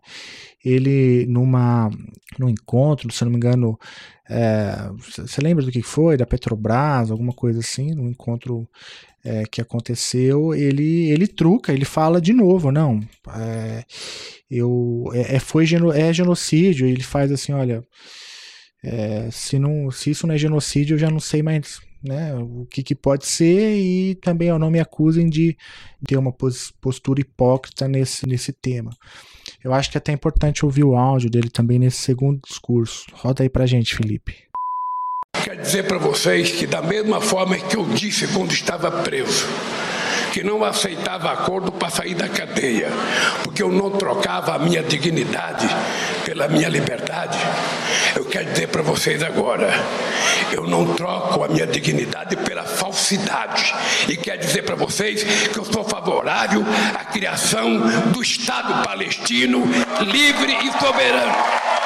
Ele, 0.64 1.26
numa, 1.28 1.90
num 2.40 2.50
encontro, 2.50 3.12
se 3.12 3.24
não 3.24 3.32
me 3.32 3.38
engano, 3.38 3.78
é, 4.30 4.90
você 5.18 5.42
lembra 5.42 5.66
do 5.66 5.72
que 5.72 5.82
foi? 5.82 6.16
Da 6.16 6.26
Petrobras, 6.26 7.12
alguma 7.12 7.34
coisa 7.34 7.60
assim, 7.60 7.94
num 7.94 8.10
encontro 8.10 8.68
é, 9.24 9.44
que 9.46 9.62
aconteceu, 9.62 10.54
ele, 10.54 11.10
ele 11.10 11.28
truca, 11.28 11.72
ele 11.72 11.86
fala 11.86 12.20
de 12.20 12.34
novo, 12.34 12.72
não, 12.72 13.00
é, 13.36 13.84
eu, 14.50 15.06
é, 15.14 15.36
é 15.36 15.40
foi 15.40 15.66
geno, 15.66 15.92
é 15.92 16.12
genocídio, 16.12 16.88
ele 16.88 17.04
faz 17.04 17.32
assim, 17.32 17.54
olha, 17.54 17.84
é, 18.84 19.30
se, 19.32 19.58
não, 19.58 19.90
se 19.90 20.12
isso 20.12 20.28
não 20.28 20.36
é 20.36 20.38
genocídio, 20.38 20.96
eu 20.96 21.00
já 21.00 21.10
não 21.10 21.20
sei 21.20 21.42
mais 21.42 21.80
né, 22.04 22.36
o 22.36 22.66
que, 22.70 22.84
que 22.84 22.94
pode 22.94 23.26
ser 23.26 23.78
e 23.78 24.16
também 24.16 24.50
não 24.60 24.70
me 24.70 24.80
acusem 24.80 25.30
de 25.30 25.56
ter 26.06 26.18
uma 26.18 26.34
postura 26.82 27.22
hipócrita 27.22 27.88
nesse, 27.88 28.28
nesse 28.28 28.52
tema. 28.52 28.92
Eu 29.64 29.74
acho 29.74 29.90
que 29.90 29.98
é 29.98 30.00
até 30.00 30.12
importante 30.12 30.66
ouvir 30.66 30.84
o 30.84 30.98
áudio 30.98 31.30
dele 31.30 31.50
também 31.50 31.80
nesse 31.80 32.00
segundo 32.00 32.42
discurso. 32.46 33.06
Roda 33.14 33.44
aí 33.44 33.50
pra 33.50 33.66
gente, 33.66 33.96
Felipe. 33.96 34.53
Quero 35.44 35.62
dizer 35.62 35.84
para 35.84 35.98
vocês 35.98 36.52
que, 36.52 36.66
da 36.66 36.82
mesma 36.82 37.20
forma 37.20 37.58
que 37.58 37.76
eu 37.76 37.84
disse 37.84 38.28
quando 38.28 38.54
estava 38.54 38.90
preso, 38.90 39.46
que 40.32 40.42
não 40.42 40.64
aceitava 40.64 41.34
acordo 41.34 41.70
para 41.70 41.90
sair 41.90 42.16
da 42.16 42.30
cadeia, 42.30 42.88
porque 43.44 43.62
eu 43.62 43.70
não 43.70 43.90
trocava 43.92 44.56
a 44.56 44.58
minha 44.58 44.82
dignidade 44.82 45.68
pela 46.24 46.48
minha 46.48 46.70
liberdade. 46.70 47.38
Eu 48.16 48.24
quero 48.24 48.54
dizer 48.54 48.68
para 48.68 48.82
vocês 48.82 49.22
agora, 49.22 49.70
eu 50.54 50.66
não 50.66 50.94
troco 50.94 51.44
a 51.44 51.50
minha 51.50 51.68
dignidade 51.68 52.38
pela 52.38 52.64
falsidade. 52.64 53.76
E 54.08 54.16
quero 54.16 54.40
dizer 54.40 54.64
para 54.64 54.76
vocês 54.76 55.24
que 55.24 55.60
eu 55.60 55.66
sou 55.66 55.84
favorável 55.84 56.64
à 56.96 57.04
criação 57.04 57.80
do 58.14 58.22
Estado 58.22 58.82
palestino 58.86 59.62
livre 60.06 60.56
e 60.64 60.72
soberano. 60.80 61.84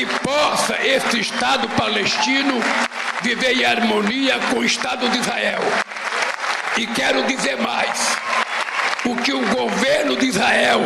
que 0.00 0.06
possa 0.60 0.76
este 0.84 1.20
Estado 1.20 1.66
palestino 1.70 2.60
viver 3.22 3.56
em 3.56 3.64
harmonia 3.64 4.38
com 4.50 4.58
o 4.58 4.64
Estado 4.64 5.08
de 5.08 5.18
Israel. 5.18 5.60
E 6.76 6.86
quero 6.86 7.22
dizer 7.24 7.56
mais: 7.56 8.16
o 9.06 9.16
que 9.16 9.32
o 9.32 9.40
governo 9.54 10.16
de 10.16 10.26
Israel 10.26 10.80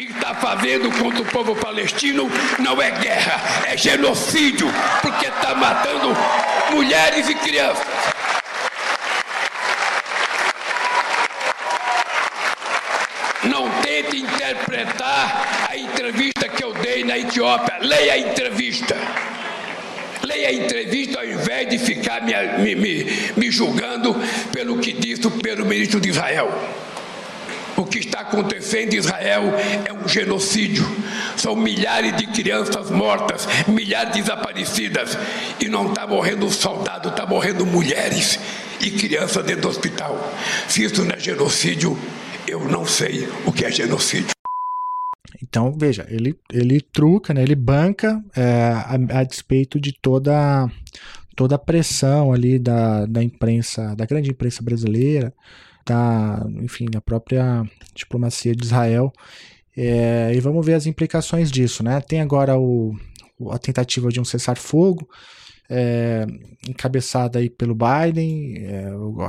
está 0.00 0.34
fazendo 0.34 0.90
contra 0.98 1.22
o 1.22 1.26
povo 1.26 1.54
palestino 1.54 2.28
não 2.58 2.82
é 2.82 2.90
guerra, 2.90 3.40
é 3.66 3.76
genocídio, 3.76 4.68
porque 5.00 5.26
está 5.26 5.54
matando 5.54 6.16
mulheres 6.72 7.28
e 7.28 7.34
crianças. 7.34 7.86
Não 13.44 13.68
tente 13.82 14.16
interpretar 14.16 15.68
a 15.68 15.76
entrevista 15.76 16.48
na 17.04 17.18
Etiópia. 17.18 17.78
Leia 17.80 18.14
a 18.14 18.18
entrevista. 18.18 18.96
Leia 20.24 20.48
a 20.48 20.52
entrevista 20.52 21.18
ao 21.18 21.26
invés 21.26 21.68
de 21.68 21.78
ficar 21.78 22.22
me, 22.22 22.32
me, 22.58 22.74
me, 22.74 23.06
me 23.36 23.50
julgando 23.50 24.14
pelo 24.52 24.78
que 24.78 24.92
disse 24.92 25.26
o 25.26 25.30
primeiro-ministro 25.30 26.00
de 26.00 26.10
Israel. 26.10 26.50
O 27.76 27.84
que 27.84 27.98
está 27.98 28.20
acontecendo 28.20 28.94
em 28.94 28.98
Israel 28.98 29.42
é 29.84 29.92
um 29.92 30.06
genocídio. 30.06 30.86
São 31.36 31.56
milhares 31.56 32.16
de 32.16 32.26
crianças 32.26 32.90
mortas, 32.90 33.48
milhares 33.66 34.14
desaparecidas. 34.14 35.16
E 35.58 35.68
não 35.68 35.88
está 35.88 36.06
morrendo 36.06 36.48
soldado, 36.50 37.08
está 37.08 37.26
morrendo 37.26 37.64
mulheres 37.66 38.38
e 38.80 38.90
crianças 38.90 39.44
dentro 39.44 39.62
do 39.62 39.68
hospital. 39.68 40.32
Se 40.68 40.84
isso 40.84 41.04
não 41.04 41.14
é 41.14 41.18
genocídio, 41.18 41.98
eu 42.46 42.60
não 42.60 42.86
sei 42.86 43.28
o 43.46 43.52
que 43.52 43.64
é 43.64 43.70
genocídio. 43.70 44.41
Então, 45.52 45.70
veja, 45.70 46.06
ele, 46.08 46.34
ele 46.50 46.80
truca, 46.80 47.34
né, 47.34 47.42
ele 47.42 47.54
banca 47.54 48.24
é, 48.34 48.72
a, 48.72 49.18
a, 49.18 49.22
despeito 49.22 49.78
de 49.78 49.92
toda, 49.92 50.66
toda 51.36 51.56
a 51.56 51.58
pressão 51.58 52.32
ali 52.32 52.58
da, 52.58 53.04
da 53.04 53.22
imprensa, 53.22 53.94
da 53.94 54.06
grande 54.06 54.30
imprensa 54.30 54.62
brasileira, 54.62 55.30
da, 55.84 56.42
enfim, 56.62 56.86
da 56.86 57.02
própria 57.02 57.62
diplomacia 57.94 58.56
de 58.56 58.64
Israel. 58.64 59.12
É, 59.76 60.32
e 60.34 60.40
vamos 60.40 60.64
ver 60.64 60.72
as 60.72 60.86
implicações 60.86 61.50
disso, 61.50 61.82
né? 61.82 62.00
Tem 62.00 62.22
agora 62.22 62.58
o, 62.58 62.96
a 63.50 63.58
tentativa 63.58 64.08
de 64.08 64.18
um 64.18 64.24
cessar-fogo, 64.24 65.06
é, 65.68 66.24
encabeçada 66.66 67.38
aí 67.38 67.50
pelo 67.50 67.74
Biden. 67.74 68.56
É, 68.56 68.86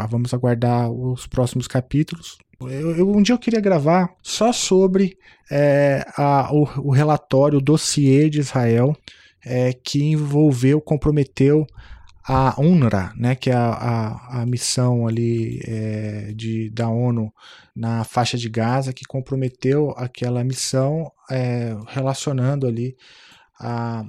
vamos 0.10 0.34
aguardar 0.34 0.90
os 0.90 1.28
próximos 1.28 1.68
capítulos. 1.68 2.38
Eu, 2.70 2.96
eu, 2.96 3.10
um 3.10 3.22
dia 3.22 3.34
eu 3.34 3.40
queria 3.40 3.60
gravar 3.60 4.14
só 4.22 4.52
sobre 4.52 5.18
é, 5.52 6.06
a, 6.18 6.54
o, 6.54 6.88
o, 6.88 6.92
relatório, 6.92 7.60
o 7.60 7.62
dossiê 7.62 8.30
de 8.30 8.40
Israel 8.40 8.96
é, 9.46 9.74
que 9.74 10.04
envolveu, 10.04 10.82
comprometeu 10.82 11.68
a 12.26 12.60
UNRWA, 12.60 13.12
né, 13.18 13.36
que 13.36 13.50
é 13.50 13.54
a, 13.54 13.72
a, 13.72 14.42
a 14.42 14.46
missão 14.46 15.08
ali 15.08 15.60
é, 15.66 16.32
de, 16.34 16.70
da 16.70 16.88
ONU 16.88 17.34
na 17.76 18.04
faixa 18.06 18.38
de 18.38 18.50
Gaza, 18.50 18.94
que 18.94 19.04
comprometeu 19.04 19.94
aquela 19.98 20.44
missão 20.44 21.12
é, 21.30 21.76
relacionando 21.88 22.66
ali 22.66 22.96
a, 23.60 24.06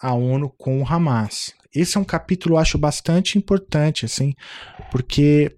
a 0.00 0.14
ONU 0.14 0.48
com 0.56 0.80
o 0.80 0.86
Hamas. 0.86 1.52
Esse 1.74 1.98
é 1.98 2.00
um 2.00 2.04
capítulo, 2.04 2.56
acho, 2.56 2.78
bastante 2.78 3.36
importante, 3.36 4.06
assim, 4.06 4.34
porque 4.90 5.54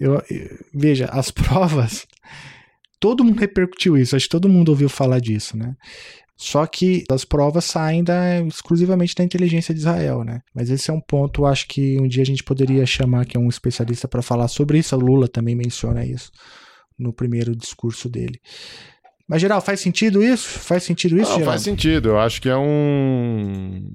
eu, 0.00 0.14
eu, 0.30 0.58
veja, 0.74 1.06
as 1.06 1.30
provas, 1.32 2.06
todo 2.98 3.24
mundo 3.24 3.38
repercutiu 3.38 3.96
isso, 3.96 4.16
acho 4.16 4.24
que 4.24 4.30
todo 4.30 4.48
mundo 4.48 4.70
ouviu 4.70 4.88
falar 4.88 5.20
disso, 5.20 5.56
né? 5.56 5.76
Só 6.36 6.64
que 6.64 7.04
as 7.10 7.22
provas 7.22 7.66
saem 7.66 8.02
da, 8.02 8.40
exclusivamente 8.40 9.14
da 9.14 9.22
inteligência 9.22 9.74
de 9.74 9.80
Israel, 9.80 10.24
né? 10.24 10.40
Mas 10.54 10.70
esse 10.70 10.90
é 10.90 10.92
um 10.92 11.00
ponto, 11.00 11.44
acho 11.44 11.68
que 11.68 12.00
um 12.00 12.08
dia 12.08 12.22
a 12.22 12.26
gente 12.26 12.42
poderia 12.42 12.86
chamar 12.86 13.26
que 13.26 13.36
é 13.36 13.40
um 13.40 13.50
especialista 13.50 14.08
para 14.08 14.22
falar 14.22 14.48
sobre 14.48 14.78
isso. 14.78 14.96
O 14.96 14.98
Lula 14.98 15.28
também 15.28 15.54
menciona 15.54 16.02
isso 16.02 16.32
no 16.98 17.12
primeiro 17.12 17.54
discurso 17.54 18.08
dele. 18.08 18.40
Mas, 19.28 19.42
geral, 19.42 19.60
faz 19.60 19.80
sentido 19.80 20.24
isso? 20.24 20.58
Faz 20.58 20.82
sentido 20.82 21.16
isso, 21.16 21.38
Não, 21.38 21.44
Faz 21.44 21.62
sentido. 21.62 22.08
Eu 22.08 22.18
acho 22.18 22.42
que 22.42 22.48
é 22.48 22.56
um. 22.56 23.88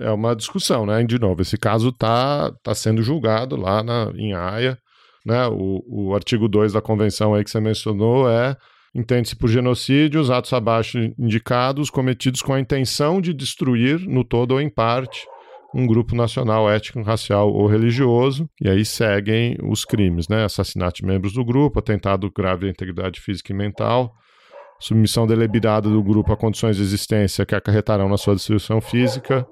É, 0.00 0.06
é 0.06 0.10
uma 0.10 0.34
discussão, 0.34 0.84
né? 0.84 1.04
De 1.04 1.20
novo, 1.20 1.40
esse 1.40 1.56
caso 1.56 1.90
está 1.90 2.50
tá 2.62 2.74
sendo 2.74 3.00
julgado 3.02 3.54
lá 3.54 3.80
na, 3.82 4.10
em 4.16 4.32
Haia. 4.32 4.76
Né? 5.24 5.46
O, 5.48 5.82
o 5.86 6.14
artigo 6.14 6.48
2 6.48 6.72
da 6.72 6.80
convenção 6.80 7.34
aí 7.34 7.44
que 7.44 7.50
você 7.50 7.60
mencionou 7.60 8.28
é 8.28 8.56
entende-se 8.94 9.36
por 9.36 9.48
genocídio 9.48 10.20
os 10.20 10.30
atos 10.30 10.52
abaixo 10.52 10.98
indicados 11.18 11.90
cometidos 11.90 12.42
com 12.42 12.52
a 12.52 12.60
intenção 12.60 13.20
de 13.20 13.32
destruir, 13.32 14.00
no 14.00 14.24
todo 14.24 14.52
ou 14.52 14.60
em 14.60 14.68
parte, 14.68 15.26
um 15.74 15.86
grupo 15.86 16.16
nacional, 16.16 16.68
étnico, 16.68 17.00
racial 17.02 17.52
ou 17.52 17.66
religioso, 17.66 18.48
e 18.60 18.68
aí 18.68 18.84
seguem 18.84 19.56
os 19.62 19.84
crimes, 19.84 20.26
né? 20.28 20.44
Assassinato 20.44 21.00
de 21.00 21.06
membros 21.06 21.32
do 21.32 21.44
grupo, 21.44 21.78
atentado 21.78 22.30
grave 22.30 22.66
à 22.66 22.70
integridade 22.70 23.20
física 23.20 23.52
e 23.52 23.56
mental, 23.56 24.12
submissão 24.80 25.26
deliberada 25.26 25.88
do 25.88 26.02
grupo 26.02 26.32
a 26.32 26.36
condições 26.36 26.76
de 26.76 26.82
existência 26.82 27.46
que 27.46 27.54
acarretarão 27.54 28.08
na 28.08 28.16
sua 28.16 28.34
destruição 28.34 28.80
física, 28.80 29.46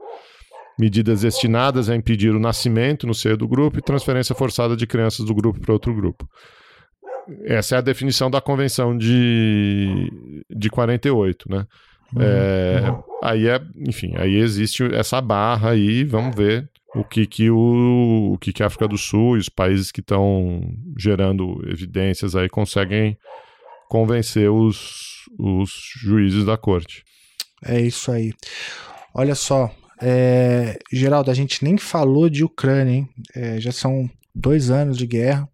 medidas 0.79 1.23
destinadas 1.23 1.89
a 1.91 1.97
impedir 1.97 2.31
o 2.35 2.39
nascimento 2.39 3.07
no 3.07 3.15
seio 3.15 3.37
do 3.37 3.49
grupo 3.49 3.79
e 3.79 3.83
transferência 3.83 4.35
forçada 4.35 4.77
de 4.77 4.87
crianças 4.87 5.27
do 5.27 5.35
grupo 5.35 5.61
para 5.61 5.73
outro 5.73 5.95
grupo. 5.95 6.29
Essa 7.45 7.75
é 7.75 7.79
a 7.79 7.83
definição 7.83 8.31
da 8.31 8.41
Convenção 8.41 8.97
de, 8.97 10.11
de 10.49 10.71
48, 10.71 11.51
né? 11.51 11.67
Uhum, 12.15 12.23
é, 12.23 12.91
uhum. 12.91 13.03
Aí 13.23 13.49
é, 13.49 13.61
enfim, 13.87 14.15
aí 14.17 14.37
existe 14.37 14.83
essa 14.95 15.21
barra 15.21 15.71
aí, 15.71 16.05
vamos 16.05 16.35
ver 16.35 16.71
o 16.95 17.05
que 17.05 17.27
que 17.27 17.51
o, 17.51 18.33
o 18.33 18.39
que 18.39 18.53
que 18.53 18.63
a 18.63 18.67
África 18.67 18.89
do 18.89 18.97
Sul 18.97 19.37
e 19.37 19.41
os 19.41 19.49
países 19.49 19.93
que 19.93 20.01
estão 20.01 20.63
gerando 20.97 21.63
evidências 21.69 22.35
aí 22.35 22.49
conseguem 22.49 23.19
convencer 23.89 24.51
os, 24.51 25.29
os 25.39 25.71
juízes 26.01 26.47
da 26.47 26.57
corte. 26.57 27.05
É 27.65 27.81
isso 27.81 28.11
aí. 28.11 28.33
Olha 29.15 29.35
só, 29.35 29.71
é, 30.01 30.79
Geraldo, 30.93 31.31
a 31.31 31.35
gente 31.35 31.65
nem 31.65 31.77
falou 31.77 32.29
de 32.29 32.45
Ucrânia, 32.45 32.93
hein? 32.93 33.09
É, 33.35 33.61
já 33.61 33.73
são 33.73 34.09
dois 34.35 34.71
anos 34.71 34.97
de 34.97 35.07
guerra 35.07 35.49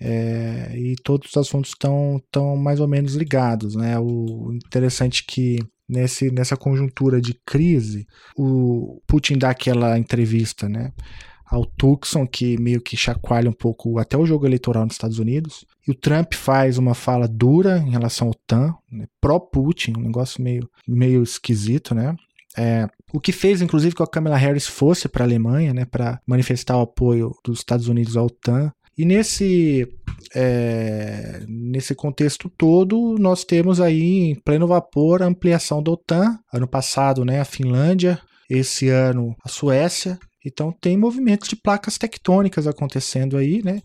é, 0.00 0.72
e 0.76 0.96
todos 1.02 1.30
os 1.30 1.36
assuntos 1.36 1.70
estão 1.70 2.22
tão 2.30 2.56
mais 2.56 2.80
ou 2.80 2.86
menos 2.86 3.14
ligados, 3.14 3.74
né? 3.74 3.98
O 3.98 4.52
interessante 4.52 5.24
que 5.24 5.58
nesse, 5.88 6.30
nessa 6.30 6.56
conjuntura 6.56 7.20
de 7.20 7.34
crise, 7.44 8.06
o 8.36 9.00
Putin 9.06 9.38
dá 9.38 9.50
aquela 9.50 9.98
entrevista, 9.98 10.68
né? 10.68 10.92
Ao 11.44 11.64
Tucson, 11.64 12.26
que 12.26 12.58
meio 12.58 12.80
que 12.80 12.96
chacoalha 12.96 13.48
um 13.48 13.54
pouco 13.54 13.98
até 13.98 14.16
o 14.18 14.26
jogo 14.26 14.46
eleitoral 14.46 14.84
nos 14.84 14.94
Estados 14.94 15.18
Unidos. 15.18 15.64
E 15.86 15.90
o 15.90 15.94
Trump 15.94 16.34
faz 16.34 16.76
uma 16.76 16.94
fala 16.94 17.26
dura 17.26 17.78
em 17.78 17.90
relação 17.90 18.26
ao 18.26 18.32
OTAN, 18.32 18.74
né, 18.92 19.06
pró-Putin, 19.18 19.94
um 19.96 20.02
negócio 20.02 20.42
meio, 20.42 20.68
meio 20.86 21.22
esquisito, 21.22 21.94
né? 21.94 22.14
É, 22.56 22.86
o 23.12 23.20
que 23.20 23.32
fez, 23.32 23.62
inclusive, 23.62 23.94
que 23.94 24.02
a 24.02 24.06
Kamala 24.06 24.36
Harris 24.36 24.66
fosse 24.66 25.08
para 25.08 25.24
a 25.24 25.26
Alemanha, 25.26 25.72
né, 25.72 25.84
para 25.84 26.20
manifestar 26.26 26.76
o 26.76 26.82
apoio 26.82 27.32
dos 27.44 27.58
Estados 27.58 27.88
Unidos 27.88 28.16
à 28.16 28.22
OTAN. 28.22 28.72
E 28.96 29.04
nesse, 29.04 29.88
é, 30.34 31.44
nesse 31.46 31.94
contexto 31.94 32.50
todo, 32.50 33.16
nós 33.18 33.44
temos 33.44 33.80
aí 33.80 34.30
em 34.30 34.34
pleno 34.34 34.66
vapor 34.66 35.22
a 35.22 35.26
ampliação 35.26 35.82
da 35.82 35.92
OTAN. 35.92 36.38
Ano 36.52 36.66
passado, 36.66 37.24
né, 37.24 37.40
a 37.40 37.44
Finlândia, 37.44 38.20
esse 38.50 38.88
ano 38.88 39.36
a 39.44 39.48
Suécia, 39.48 40.18
então 40.44 40.72
tem 40.72 40.96
movimentos 40.96 41.48
de 41.48 41.56
placas 41.56 41.98
tectônicas 41.98 42.66
acontecendo 42.66 43.36
aí, 43.36 43.62
né? 43.62 43.80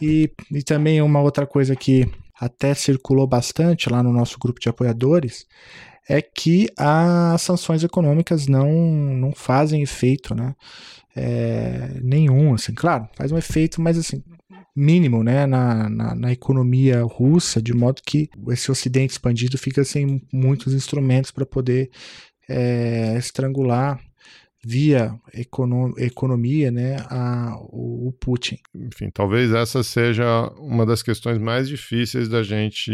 E, 0.00 0.30
e 0.50 0.62
também 0.62 1.02
uma 1.02 1.20
outra 1.20 1.46
coisa 1.46 1.76
que 1.76 2.08
até 2.38 2.74
circulou 2.74 3.26
bastante 3.26 3.90
lá 3.90 4.02
no 4.02 4.12
nosso 4.12 4.38
grupo 4.38 4.60
de 4.60 4.68
apoiadores, 4.68 5.46
é 6.08 6.22
que 6.22 6.68
as 6.76 7.42
sanções 7.42 7.82
econômicas 7.82 8.46
não, 8.46 8.70
não 8.72 9.32
fazem 9.32 9.82
efeito, 9.82 10.34
né? 10.34 10.54
É, 11.14 11.98
nenhum, 12.02 12.54
assim, 12.54 12.74
claro, 12.74 13.08
faz 13.14 13.32
um 13.32 13.38
efeito, 13.38 13.80
mas 13.80 13.96
assim, 13.96 14.22
mínimo, 14.74 15.24
né, 15.24 15.46
na, 15.46 15.88
na, 15.88 16.14
na, 16.14 16.32
economia 16.32 17.02
russa, 17.02 17.62
de 17.62 17.72
modo 17.72 18.02
que 18.04 18.28
esse 18.50 18.70
ocidente 18.70 19.12
expandido 19.12 19.56
fica 19.56 19.82
sem 19.82 20.22
muitos 20.30 20.74
instrumentos 20.74 21.30
para 21.30 21.46
poder 21.46 21.90
é, 22.46 23.16
estrangular 23.16 23.98
via 24.68 25.14
econo 25.32 25.94
economia 25.96 26.72
né, 26.72 26.96
a, 27.08 27.56
o, 27.70 28.08
o, 28.08 28.12
Putin. 28.12 28.58
Enfim, 28.74 29.10
talvez 29.14 29.52
essa 29.52 29.80
seja 29.84 30.50
uma 30.58 30.84
das 30.84 31.04
questões 31.04 31.38
mais 31.38 31.68
difíceis 31.68 32.28
da 32.28 32.42
gente 32.42 32.90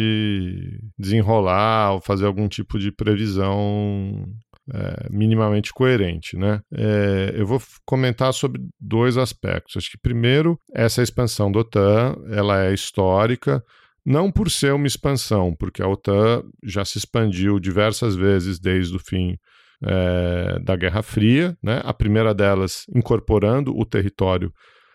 desenrolar 0.98 1.94
ou 1.94 2.00
fazer 2.02 2.26
algum 2.26 2.46
tipo 2.46 2.78
de 2.78 2.92
previsão 2.92 4.28
é, 4.70 5.08
minimamente 5.10 5.72
coerente, 5.72 6.36
né? 6.36 6.60
É, 6.74 7.32
eu 7.36 7.46
vou 7.46 7.60
comentar 7.86 8.34
sobre 8.34 8.60
dois 8.78 9.16
aspectos. 9.16 9.78
Acho 9.78 9.92
que 9.92 9.98
primeiro 9.98 10.60
essa 10.74 11.02
expansão 11.02 11.50
da 11.50 11.60
OTAN, 11.60 12.16
ela 12.30 12.66
é 12.66 12.74
histórica, 12.74 13.64
não 14.04 14.30
por 14.30 14.50
ser 14.50 14.74
uma 14.74 14.86
expansão, 14.86 15.56
porque 15.58 15.82
a 15.82 15.88
OTAN 15.88 16.42
já 16.62 16.84
se 16.84 16.98
expandiu 16.98 17.58
diversas 17.58 18.14
vezes 18.14 18.58
desde 18.58 18.94
o 18.94 19.00
fim 19.00 19.38
é, 19.84 20.58
da 20.60 20.76
Guerra 20.76 21.02
Fria, 21.02 21.56
né? 21.62 21.80
a 21.84 21.92
primeira 21.92 22.32
delas 22.34 22.84
incorporando 22.94 23.76
o 23.76 23.84
território 23.84 24.52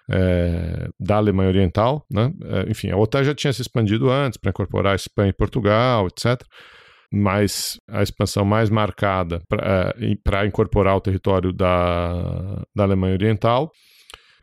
é, 0.10 0.90
da 1.00 1.18
Alemanha 1.18 1.50
Oriental. 1.50 2.06
Né? 2.10 2.32
É, 2.44 2.72
enfim, 2.72 2.90
a 2.90 2.98
OTAN 2.98 3.24
já 3.24 3.36
tinha 3.36 3.52
se 3.52 3.62
expandido 3.62 4.10
antes 4.10 4.38
para 4.38 4.50
incorporar 4.50 4.94
a 4.94 4.96
Espanha 4.96 5.30
e 5.30 5.34
Portugal, 5.34 6.08
etc. 6.08 6.42
Mas 7.12 7.80
a 7.90 8.02
expansão 8.02 8.46
mais 8.46 8.70
marcada 8.70 9.42
para 9.48 9.94
é, 10.00 10.46
incorporar 10.46 10.96
o 10.96 11.02
território 11.02 11.52
da, 11.52 12.64
da 12.76 12.84
Alemanha 12.84 13.14
Oriental. 13.14 13.72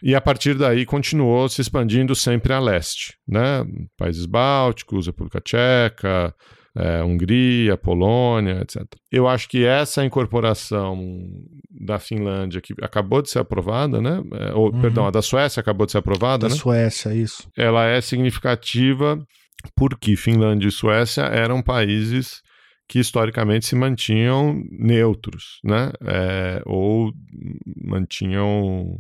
E 0.03 0.15
a 0.15 0.21
partir 0.21 0.55
daí 0.55 0.85
continuou 0.85 1.49
se 1.49 1.63
expandindo 1.63 2.15
sempre 2.15 2.53
a 2.53 2.61
leste, 2.61 3.17
né? 3.27 3.65
Países 3.97 4.27
Bálticos, 4.27 5.07
República 5.07 5.41
Tcheca, 5.41 6.35
é, 6.77 7.03
Hungria, 7.03 7.77
Polônia, 7.77 8.63
etc. 8.63 8.85
Eu 9.11 9.29
acho 9.29 9.49
que 9.49 9.65
essa 9.65 10.05
incorporação 10.05 11.21
da 11.71 11.99
Finlândia, 11.99 12.61
que 12.61 12.75
acabou 12.83 13.23
de 13.23 13.31
ser 13.31 13.39
aprovada, 13.39 14.01
né? 14.01 14.23
É, 14.33 14.55
ou, 14.55 14.73
uhum. 14.73 14.81
Perdão, 14.81 15.07
a 15.07 15.11
da 15.11 15.23
Suécia 15.23 15.61
acabou 15.61 15.87
de 15.87 15.93
ser 15.93 15.99
aprovada, 15.99 16.49
da 16.49 16.55
né? 16.55 16.61
Suécia, 16.61 17.15
isso. 17.15 17.49
Ela 17.57 17.87
é 17.87 18.01
significativa 18.01 19.25
porque 19.77 20.17
Finlândia 20.17 20.69
e 20.69 20.73
Suécia 20.73 21.23
eram 21.23 21.63
países 21.63 22.43
que 22.89 22.99
historicamente 22.99 23.67
se 23.67 23.75
mantinham 23.75 24.63
neutros, 24.71 25.61
né? 25.65 25.91
É, 26.03 26.63
ou 26.67 27.13
mantinham, 27.83 28.99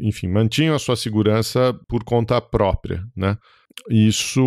enfim, 0.00 0.28
mantinham 0.28 0.74
a 0.74 0.78
sua 0.78 0.96
segurança 0.96 1.78
por 1.88 2.02
conta 2.02 2.40
própria, 2.40 3.04
né? 3.14 3.36
Isso 3.90 4.42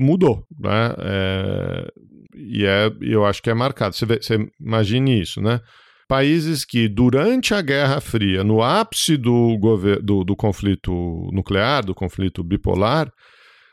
mudou, 0.00 0.44
né? 0.58 0.94
É, 0.98 1.92
e 2.34 2.64
é, 2.64 2.90
eu 3.00 3.24
acho 3.24 3.42
que 3.42 3.50
é 3.50 3.54
marcado. 3.54 3.94
Você, 3.94 4.06
vê, 4.06 4.20
você 4.20 4.38
imagine 4.60 5.20
isso, 5.20 5.40
né? 5.40 5.60
Países 6.08 6.64
que, 6.64 6.88
durante 6.88 7.54
a 7.54 7.62
Guerra 7.62 8.00
Fria, 8.00 8.44
no 8.44 8.62
ápice 8.62 9.16
do, 9.16 9.56
do, 10.02 10.24
do 10.24 10.36
conflito 10.36 10.92
nuclear, 11.32 11.84
do 11.84 11.94
conflito 11.94 12.42
bipolar, 12.44 13.10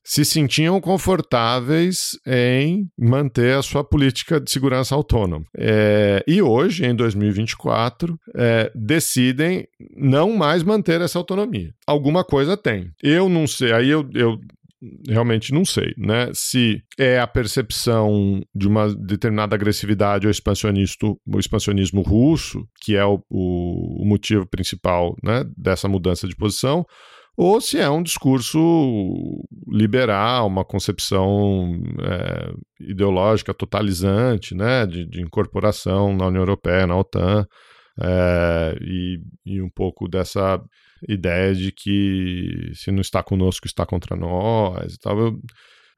se 0.04 0.26
sentiam 0.26 0.80
confortáveis 0.80 2.18
em 2.26 2.88
manter 2.98 3.56
a 3.56 3.62
sua 3.62 3.84
política 3.84 4.40
de 4.40 4.50
segurança 4.50 4.96
autônoma. 4.96 5.46
É, 5.56 6.24
e 6.28 6.42
hoje, 6.42 6.86
em 6.86 6.96
2024, 6.96 8.18
é, 8.36 8.72
decidem 8.74 9.68
não 9.96 10.36
mais 10.36 10.64
manter 10.64 11.02
essa 11.02 11.20
autonomia. 11.20 11.74
Alguma 11.86 12.24
coisa 12.24 12.58
tem. 12.58 12.90
Eu 13.04 13.30
não 13.30 13.46
sei, 13.46 13.72
aí 13.72 13.90
eu, 13.90 14.10
eu 14.14 14.40
realmente 15.08 15.54
não 15.54 15.66
sei, 15.66 15.94
né? 15.98 16.30
Se 16.34 16.82
é 16.98 17.20
a 17.20 17.28
percepção 17.28 18.42
de 18.56 18.68
uma 18.68 18.94
determinada 18.94 19.56
agressividade 19.56 20.26
ou 20.26 20.32
expansionismo, 20.32 21.20
o 21.26 21.40
expansionismo 21.40 22.02
russo, 22.02 22.66
que 22.82 22.96
é 22.96 23.06
o, 23.06 23.22
o, 23.30 24.04
o 24.04 24.06
motivo 24.06 24.48
principal 24.48 25.16
né, 25.24 25.44
dessa 25.58 25.88
mudança 25.88 26.28
de 26.28 26.36
posição, 26.36 26.86
ou 27.42 27.62
se 27.62 27.78
é 27.78 27.90
um 27.90 28.04
discurso 28.04 28.60
liberal, 29.68 30.48
uma 30.48 30.66
concepção 30.66 31.72
é, 32.02 32.52
ideológica 32.82 33.54
totalizante, 33.54 34.54
né, 34.54 34.86
de, 34.86 35.06
de, 35.06 35.22
incorporação 35.22 36.14
na 36.14 36.28
União 36.28 36.42
Europeia, 36.42 36.86
na 36.86 36.98
OTAN, 36.98 37.46
é, 38.02 38.78
e, 38.82 39.20
e 39.46 39.62
um 39.62 39.70
pouco 39.70 40.08
dessa 40.10 40.62
ideia 41.08 41.54
de 41.54 41.72
que 41.72 42.72
se 42.74 42.92
não 42.92 43.02
está 43.02 43.24
conosco, 43.24 43.68
está 43.68 43.86
contra 43.86 44.16
nós 44.16 44.94
e 44.94 45.00
tal. 45.00 45.18
Eu, 45.20 45.40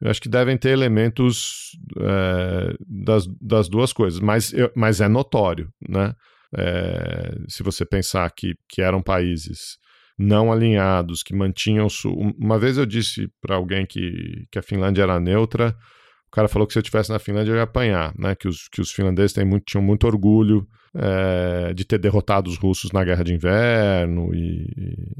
eu 0.01 0.09
acho 0.09 0.21
que 0.21 0.29
devem 0.29 0.57
ter 0.57 0.69
elementos 0.69 1.71
é, 1.99 2.73
das, 2.87 3.27
das 3.39 3.69
duas 3.69 3.93
coisas, 3.93 4.19
mas, 4.19 4.51
eu, 4.53 4.71
mas 4.75 5.01
é 5.01 5.07
notório, 5.07 5.71
né? 5.87 6.13
É, 6.53 7.37
se 7.47 7.63
você 7.63 7.85
pensar 7.85 8.29
que, 8.31 8.55
que 8.67 8.81
eram 8.81 9.01
países 9.01 9.77
não 10.17 10.51
alinhados, 10.51 11.23
que 11.23 11.33
mantinham. 11.33 11.87
Uma 12.37 12.59
vez 12.59 12.77
eu 12.77 12.85
disse 12.85 13.27
para 13.41 13.55
alguém 13.55 13.85
que, 13.85 14.45
que 14.51 14.59
a 14.59 14.61
Finlândia 14.61 15.03
era 15.03 15.19
neutra, 15.19 15.75
o 16.27 16.31
cara 16.31 16.47
falou 16.47 16.67
que 16.67 16.73
se 16.73 16.79
eu 16.79 16.81
estivesse 16.81 17.09
na 17.09 17.19
Finlândia 17.19 17.51
eu 17.51 17.55
ia 17.55 17.63
apanhar, 17.63 18.13
né? 18.17 18.35
Que 18.35 18.47
os, 18.47 18.67
que 18.67 18.81
os 18.81 18.91
finlandeses 18.91 19.33
têm 19.33 19.45
muito, 19.45 19.65
tinham 19.65 19.83
muito 19.83 20.05
orgulho 20.05 20.67
é, 20.95 21.73
de 21.73 21.85
ter 21.85 21.97
derrotado 21.97 22.49
os 22.49 22.57
russos 22.57 22.91
na 22.91 23.03
Guerra 23.03 23.23
de 23.23 23.33
Inverno 23.33 24.33
e, 24.33 24.67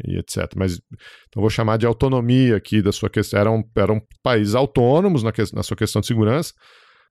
e, 0.06 0.18
etc. 0.18 0.54
Mas 0.56 0.82
então 1.30 1.42
vou 1.42 1.50
chamar 1.50 1.78
de 1.78 1.86
autonomia 1.86 2.58
aqui 2.58 2.82
da 2.82 2.92
sua 2.92 3.10
questão. 3.10 3.40
Eram, 3.40 3.64
eram 3.76 4.02
países 4.22 4.56
autônomos 4.56 5.24
na, 5.24 5.32
que, 5.32 5.44
na 5.54 5.64
sua 5.64 5.78
questão 5.78 6.02
de 6.02 6.08
segurança 6.08 6.54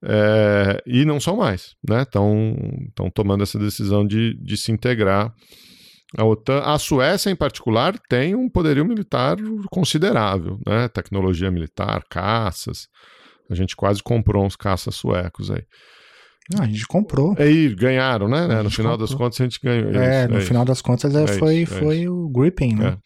é, 0.03 0.83
e 0.87 1.05
não 1.05 1.21
são 1.21 1.37
mais, 1.37 1.75
né? 1.87 2.03
Estão 2.03 2.57
tomando 3.15 3.43
essa 3.43 3.59
decisão 3.59 4.07
de, 4.07 4.35
de 4.35 4.57
se 4.57 4.73
integrar 4.73 5.35
a 6.17 6.25
OTAN. 6.25 6.61
A 6.61 6.79
Suécia, 6.79 7.31
em 7.31 7.37
particular, 7.37 7.99
tem 8.09 8.35
um 8.35 8.49
poderio 8.49 8.85
militar 8.85 9.37
considerável, 9.71 10.59
né? 10.67 10.89
Tecnologia 10.89 11.51
militar, 11.51 12.05
caças. 12.09 12.89
A 13.49 13.55
gente 13.55 13.75
quase 13.75 14.03
comprou 14.03 14.45
uns 14.45 14.57
caças 14.57 14.95
suecos 14.95 15.51
aí. 15.51 15.65
Não, 16.53 16.65
a 16.65 16.67
gente 16.67 16.87
comprou. 16.87 17.35
Aí 17.39 17.75
ganharam, 17.75 18.29
né? 18.29 18.63
No 18.63 18.71
final 18.71 18.93
comprou. 18.93 19.09
das 19.09 19.15
contas 19.15 19.41
a 19.41 19.45
gente 19.45 19.61
ganhou. 19.63 19.93
É, 19.95 20.25
isso, 20.25 20.33
no 20.33 20.39
é 20.39 20.41
final 20.41 20.65
das 20.65 20.83
contas 20.83 21.15
é, 21.15 21.23
é 21.23 21.27
foi, 21.27 21.57
isso, 21.57 21.75
é 21.75 21.79
foi 21.79 22.09
o 22.09 22.29
gripping, 22.29 22.75
né? 22.75 22.97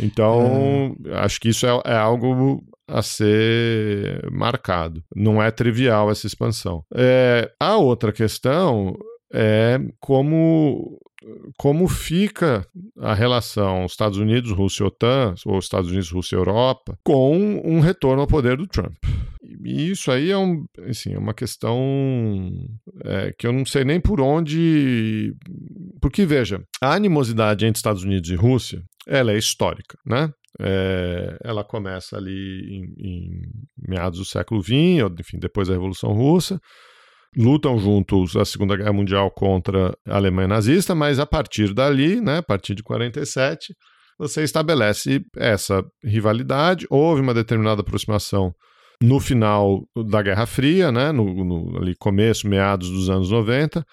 É. 0.00 0.04
Então, 0.04 0.96
acho 1.14 1.40
que 1.40 1.48
isso 1.48 1.66
é, 1.66 1.96
algo 1.96 2.62
a 2.86 3.02
ser 3.02 4.26
marcado. 4.30 5.02
Não 5.14 5.42
é 5.42 5.50
trivial 5.50 6.10
essa 6.10 6.26
expansão. 6.26 6.84
a 7.60 7.76
outra 7.76 8.12
questão 8.12 8.96
é 9.32 9.78
como 10.00 10.98
como 11.56 11.88
fica 11.88 12.66
a 12.98 13.14
relação 13.14 13.86
Estados 13.86 14.18
Unidos, 14.18 14.52
Rússia 14.52 14.86
OTAN, 14.86 15.34
ou 15.44 15.58
Estados 15.58 15.90
Unidos, 15.90 16.10
Rússia 16.10 16.36
Europa, 16.36 16.98
com 17.04 17.60
um 17.64 17.80
retorno 17.80 18.22
ao 18.22 18.26
poder 18.26 18.56
do 18.56 18.66
Trump. 18.66 18.96
E 19.64 19.90
isso 19.90 20.10
aí 20.10 20.30
é, 20.30 20.38
um, 20.38 20.64
assim, 20.88 21.14
é 21.14 21.18
uma 21.18 21.34
questão 21.34 21.78
é, 23.04 23.32
que 23.36 23.46
eu 23.46 23.52
não 23.52 23.64
sei 23.64 23.84
nem 23.84 24.00
por 24.00 24.20
onde. 24.20 25.34
Porque, 26.00 26.24
veja, 26.24 26.62
a 26.80 26.94
animosidade 26.94 27.66
entre 27.66 27.78
Estados 27.78 28.04
Unidos 28.04 28.30
e 28.30 28.34
Rússia 28.34 28.82
ela 29.06 29.32
é 29.32 29.38
histórica, 29.38 29.98
né? 30.04 30.32
É, 30.60 31.38
ela 31.44 31.64
começa 31.64 32.16
ali 32.16 32.60
em, 32.68 32.94
em, 32.98 33.42
meados 33.88 34.18
do 34.18 34.24
século 34.24 34.62
XX, 34.62 35.08
enfim, 35.18 35.38
depois 35.38 35.68
da 35.68 35.74
Revolução 35.74 36.12
Russa. 36.12 36.60
Lutam 37.36 37.78
juntos 37.78 38.36
a 38.36 38.44
Segunda 38.44 38.76
Guerra 38.76 38.92
Mundial 38.92 39.30
contra 39.30 39.96
a 40.06 40.16
Alemanha 40.16 40.48
nazista, 40.48 40.94
mas 40.94 41.18
a 41.18 41.26
partir 41.26 41.74
dali, 41.74 42.20
né, 42.20 42.38
a 42.38 42.42
partir 42.42 42.74
de 42.74 42.82
47, 42.82 43.74
você 44.18 44.42
estabelece 44.42 45.24
essa 45.36 45.84
rivalidade. 46.02 46.86
Houve 46.90 47.20
uma 47.20 47.34
determinada 47.34 47.82
aproximação 47.82 48.54
no 49.00 49.20
final 49.20 49.86
da 50.08 50.22
Guerra 50.22 50.46
Fria, 50.46 50.90
né, 50.90 51.12
no, 51.12 51.44
no 51.44 51.78
ali 51.78 51.94
começo, 51.96 52.48
meados 52.48 52.90
dos 52.90 53.08
anos 53.08 53.30
90, 53.30 53.84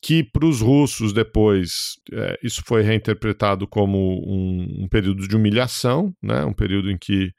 que 0.00 0.22
para 0.22 0.46
os 0.46 0.60
russos 0.60 1.12
depois 1.12 1.96
é, 2.12 2.38
isso 2.42 2.62
foi 2.64 2.82
reinterpretado 2.82 3.66
como 3.66 3.98
um, 3.98 4.84
um, 4.84 4.88
período 4.88 5.26
de 5.26 5.34
humilhação, 5.34 6.14
né, 6.22 6.44
um 6.44 6.52
período 6.52 6.90
em 6.90 6.98
que 6.98 7.32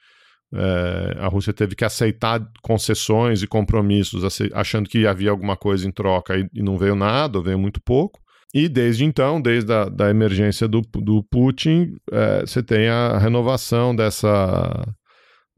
é, 0.54 1.18
a 1.20 1.28
Rússia 1.28 1.54
teve 1.54 1.76
que 1.76 1.84
aceitar 1.84 2.42
concessões 2.62 3.42
e 3.42 3.48
compromissos, 3.48 4.24
achando 4.54 4.90
que 4.90 5.08
havia 5.08 5.32
alguma 5.32 5.58
coisa 5.58 5.88
em 5.88 5.92
troca 5.92 6.38
e, 6.38 6.48
e 6.54 6.64
não 6.64 6.78
veio 6.78 6.96
nada, 6.96 7.42
veio 7.42 7.60
muito 7.60 7.82
pouco. 7.82 8.20
E 8.54 8.70
desde 8.70 9.04
então, 9.04 9.42
desde 9.42 9.72
a 9.74 9.86
da 9.86 10.10
emergência 10.10 10.68
do, 10.68 10.82
do 10.82 11.24
Putin, 11.30 11.96
é, 12.12 12.42
você 12.42 12.64
tem 12.64 12.88
a 12.88 13.18
renovação 13.18 13.96
dessa 13.96 14.86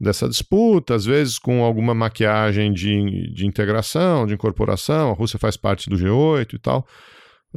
dessa 0.00 0.28
disputa, 0.28 0.94
às 0.94 1.04
vezes 1.04 1.38
com 1.38 1.64
alguma 1.64 1.92
maquiagem 1.92 2.72
de, 2.72 3.32
de 3.32 3.46
integração, 3.46 4.26
de 4.26 4.34
incorporação. 4.34 5.10
A 5.10 5.14
Rússia 5.14 5.38
faz 5.38 5.56
parte 5.56 5.90
do 5.90 5.96
G8 5.96 6.54
e 6.54 6.58
tal. 6.58 6.86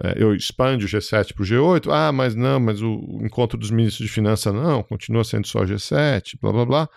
É, 0.04 0.16
eu 0.16 0.34
expande 0.34 0.86
o 0.86 0.88
G7 0.88 1.34
para 1.34 1.44
o 1.44 1.46
G8. 1.46 1.92
Ah, 1.92 2.12
mas 2.12 2.36
não, 2.36 2.60
mas 2.60 2.82
o 2.82 3.20
encontro 3.24 3.58
dos 3.58 3.72
ministros 3.72 4.08
de 4.08 4.14
finanças 4.14 4.54
não, 4.54 4.82
continua 4.84 5.24
sendo 5.24 5.48
só 5.48 5.64
G7, 5.64 6.38
blá 6.42 6.52
blá 6.52 6.66
blá. 6.66 6.90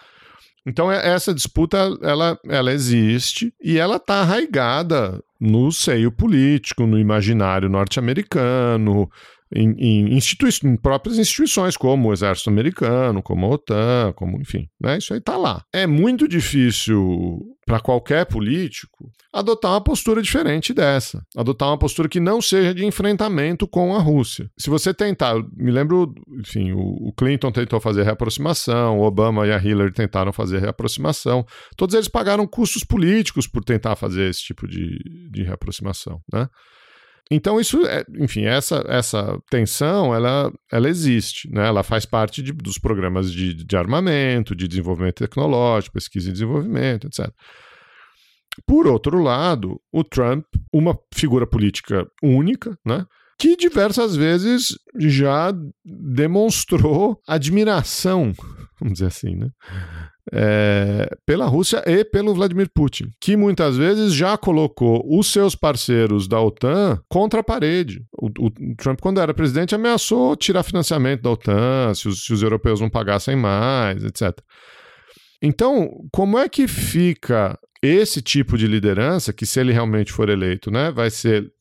Então 0.66 0.90
é, 0.90 1.14
essa 1.14 1.34
disputa 1.34 1.76
ela, 2.02 2.38
ela 2.48 2.72
existe 2.72 3.52
e 3.62 3.78
ela 3.78 3.96
está 3.96 4.20
arraigada 4.20 5.22
no 5.38 5.70
seio 5.70 6.10
político, 6.10 6.86
no 6.86 6.98
imaginário 6.98 7.68
norte-americano, 7.68 9.10
em, 9.52 9.70
em, 9.78 10.14
institui 10.14 10.50
em 10.64 10.76
próprias 10.76 11.18
instituições, 11.18 11.76
como 11.76 12.08
o 12.08 12.12
Exército 12.12 12.50
Americano, 12.50 13.22
como 13.22 13.46
a 13.46 13.50
OTAN, 13.50 14.12
como, 14.14 14.40
enfim, 14.40 14.68
né? 14.80 14.98
Isso 14.98 15.12
aí 15.12 15.18
está 15.18 15.36
lá. 15.36 15.64
É 15.72 15.86
muito 15.86 16.26
difícil 16.28 17.40
para 17.66 17.80
qualquer 17.80 18.26
político 18.26 19.10
adotar 19.32 19.72
uma 19.72 19.80
postura 19.80 20.20
diferente 20.20 20.72
dessa, 20.72 21.22
adotar 21.36 21.68
uma 21.68 21.78
postura 21.78 22.08
que 22.08 22.20
não 22.20 22.40
seja 22.40 22.74
de 22.74 22.84
enfrentamento 22.84 23.66
com 23.66 23.94
a 23.94 23.98
Rússia. 23.98 24.50
Se 24.58 24.68
você 24.68 24.92
tentar, 24.92 25.34
me 25.56 25.70
lembro, 25.70 26.12
enfim, 26.38 26.72
o, 26.72 27.12
Clinton 27.16 27.50
tentou 27.50 27.80
fazer 27.80 28.02
reaproximação, 28.02 28.98
o 28.98 29.02
Obama 29.02 29.46
e 29.46 29.52
a 29.52 29.58
Hillary 29.58 29.92
tentaram 29.92 30.32
fazer 30.32 30.58
reaproximação, 30.58 31.44
todos 31.76 31.94
eles 31.94 32.08
pagaram 32.08 32.46
custos 32.46 32.84
políticos 32.84 33.46
por 33.46 33.64
tentar 33.64 33.96
fazer 33.96 34.28
esse 34.28 34.42
tipo 34.42 34.68
de, 34.68 34.98
de 35.30 35.42
reaproximação, 35.42 36.20
né? 36.32 36.48
Então, 37.30 37.58
isso, 37.58 37.84
é, 37.86 38.04
enfim, 38.18 38.44
essa, 38.44 38.84
essa 38.86 39.38
tensão, 39.50 40.14
ela, 40.14 40.52
ela 40.70 40.88
existe, 40.88 41.50
né? 41.50 41.66
ela 41.66 41.82
faz 41.82 42.04
parte 42.04 42.42
de, 42.42 42.52
dos 42.52 42.78
programas 42.78 43.32
de, 43.32 43.54
de 43.54 43.76
armamento, 43.76 44.54
de 44.54 44.68
desenvolvimento 44.68 45.16
tecnológico, 45.16 45.94
pesquisa 45.94 46.28
e 46.28 46.32
desenvolvimento, 46.32 47.06
etc. 47.06 47.32
Por 48.66 48.86
outro 48.86 49.20
lado, 49.22 49.80
o 49.90 50.04
Trump, 50.04 50.44
uma 50.72 50.96
figura 51.12 51.46
política 51.46 52.06
única, 52.22 52.78
né? 52.84 53.06
Que 53.38 53.56
diversas 53.56 54.16
vezes 54.16 54.78
já 54.98 55.52
demonstrou 55.84 57.20
admiração, 57.26 58.32
vamos 58.80 58.94
dizer 58.94 59.06
assim, 59.06 59.34
né? 59.36 59.50
É, 60.32 61.14
pela 61.26 61.44
Rússia 61.44 61.82
e 61.86 62.02
pelo 62.02 62.34
Vladimir 62.34 62.70
Putin, 62.74 63.10
que 63.20 63.36
muitas 63.36 63.76
vezes 63.76 64.14
já 64.14 64.38
colocou 64.38 65.04
os 65.06 65.30
seus 65.30 65.54
parceiros 65.54 66.26
da 66.26 66.40
OTAN 66.40 66.98
contra 67.10 67.40
a 67.40 67.44
parede. 67.44 68.02
O, 68.10 68.28
o 68.28 68.50
Trump, 68.76 69.00
quando 69.02 69.20
era 69.20 69.34
presidente, 69.34 69.74
ameaçou 69.74 70.34
tirar 70.34 70.62
financiamento 70.62 71.20
da 71.20 71.30
OTAN 71.30 71.92
se 71.94 72.08
os, 72.08 72.24
se 72.24 72.32
os 72.32 72.42
europeus 72.42 72.80
não 72.80 72.88
pagassem 72.88 73.36
mais, 73.36 74.02
etc. 74.02 74.32
Então, 75.42 75.90
como 76.10 76.38
é 76.38 76.48
que 76.48 76.66
fica 76.66 77.58
esse 77.82 78.22
tipo 78.22 78.56
de 78.56 78.66
liderança, 78.66 79.30
que 79.30 79.44
se 79.44 79.60
ele 79.60 79.72
realmente 79.72 80.10
for 80.10 80.30
eleito, 80.30 80.70
né, 80.70 80.90
vai 80.90 81.10
ser 81.10 81.52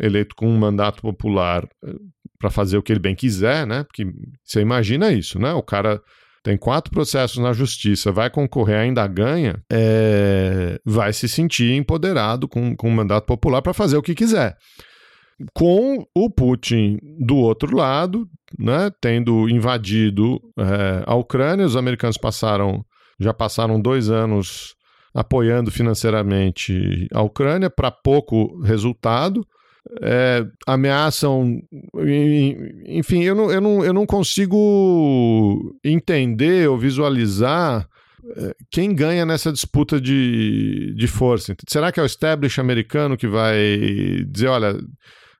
eleito 0.00 0.34
com 0.34 0.48
um 0.48 0.58
mandato 0.58 1.02
popular 1.02 1.68
eh, 1.84 1.94
para 2.38 2.50
fazer 2.50 2.78
o 2.78 2.82
que 2.82 2.92
ele 2.92 3.00
bem 3.00 3.14
quiser, 3.14 3.66
né? 3.66 3.84
Porque 3.84 4.06
você 4.42 4.60
imagina 4.60 5.12
isso, 5.12 5.38
né? 5.38 5.52
O 5.52 5.62
cara 5.62 6.00
tem 6.42 6.56
quatro 6.56 6.90
processos 6.90 7.38
na 7.38 7.52
justiça, 7.52 8.10
vai 8.10 8.30
concorrer, 8.30 8.78
ainda 8.78 9.06
ganha, 9.06 9.62
é... 9.70 10.80
vai 10.86 11.12
se 11.12 11.28
sentir 11.28 11.74
empoderado 11.74 12.48
com, 12.48 12.74
com 12.74 12.88
um 12.88 12.94
mandato 12.94 13.26
popular 13.26 13.60
para 13.60 13.74
fazer 13.74 13.98
o 13.98 14.02
que 14.02 14.14
quiser. 14.14 14.56
Com 15.54 16.06
o 16.14 16.30
Putin 16.30 16.98
do 17.18 17.36
outro 17.36 17.76
lado, 17.76 18.26
né, 18.58 18.90
tendo 19.00 19.48
invadido 19.48 20.40
é, 20.58 21.02
a 21.06 21.14
Ucrânia, 21.14 21.64
os 21.64 21.76
americanos 21.76 22.18
passaram, 22.18 22.84
já 23.18 23.32
passaram 23.32 23.80
dois 23.80 24.10
anos 24.10 24.74
apoiando 25.14 25.70
financeiramente 25.70 27.08
a 27.12 27.22
Ucrânia 27.22 27.70
para 27.70 27.90
pouco 27.90 28.60
resultado 28.60 29.46
é, 30.02 30.46
ameaçam. 30.66 31.60
Enfim, 32.86 33.22
eu 33.22 33.34
não, 33.34 33.50
eu, 33.50 33.60
não, 33.60 33.84
eu 33.84 33.92
não 33.92 34.06
consigo 34.06 35.76
entender 35.84 36.68
ou 36.68 36.78
visualizar 36.78 37.88
é, 38.36 38.54
quem 38.70 38.94
ganha 38.94 39.24
nessa 39.24 39.52
disputa 39.52 40.00
de, 40.00 40.94
de 40.94 41.06
força. 41.06 41.54
Será 41.68 41.90
que 41.90 41.98
é 41.98 42.02
o 42.02 42.06
establishment 42.06 42.62
americano 42.62 43.16
que 43.16 43.26
vai 43.26 44.24
dizer: 44.28 44.48
olha, 44.48 44.78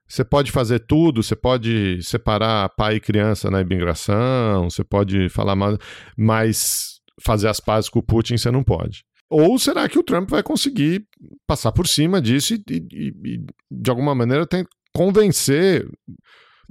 você 0.07 0.23
pode 0.23 0.51
fazer 0.51 0.79
tudo, 0.79 1.23
você 1.23 1.35
pode 1.35 2.01
separar 2.01 2.69
pai 2.75 2.95
e 2.95 2.99
criança 2.99 3.49
na 3.49 3.61
imigração, 3.61 4.69
você 4.69 4.83
pode 4.83 5.29
falar 5.29 5.55
mais, 5.55 5.77
mas 6.17 6.99
fazer 7.23 7.47
as 7.47 7.59
pazes 7.59 7.89
com 7.89 7.99
o 7.99 8.03
Putin 8.03 8.37
você 8.37 8.51
não 8.51 8.63
pode. 8.63 9.03
Ou 9.31 9.57
será 9.57 9.87
que 9.87 9.97
o 9.97 10.03
Trump 10.03 10.29
vai 10.29 10.43
conseguir 10.43 11.07
passar 11.47 11.71
por 11.71 11.87
cima 11.87 12.21
disso 12.21 12.53
e, 12.53 12.61
e, 12.69 13.13
e 13.23 13.45
de 13.71 13.89
alguma 13.89 14.13
maneira, 14.13 14.45
tem, 14.45 14.65
convencer 14.93 15.87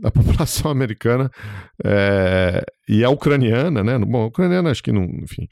a 0.04 0.11
população 0.12 0.70
americana 0.70 1.30
é, 1.82 2.62
e 2.86 3.02
a 3.02 3.08
ucraniana, 3.08 3.82
né? 3.82 3.98
Bom, 3.98 4.24
a 4.24 4.26
ucraniana 4.26 4.70
acho 4.70 4.82
que 4.82 4.92
não, 4.92 5.04
enfim. 5.22 5.48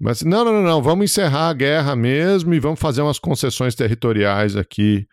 Mas 0.00 0.22
não, 0.22 0.46
não, 0.46 0.62
não, 0.62 0.82
vamos 0.82 1.04
encerrar 1.04 1.50
a 1.50 1.54
guerra 1.54 1.94
mesmo 1.94 2.54
e 2.54 2.60
vamos 2.60 2.80
fazer 2.80 3.02
umas 3.02 3.18
concessões 3.18 3.74
territoriais 3.74 4.56
aqui 4.56 5.06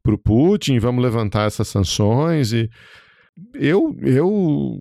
para 0.00 0.14
o 0.14 0.18
Putin, 0.18 0.78
vamos 0.78 1.02
levantar 1.02 1.48
essas 1.48 1.66
sanções 1.66 2.52
e 2.52 2.70
eu 3.54 3.96
eu 4.02 4.80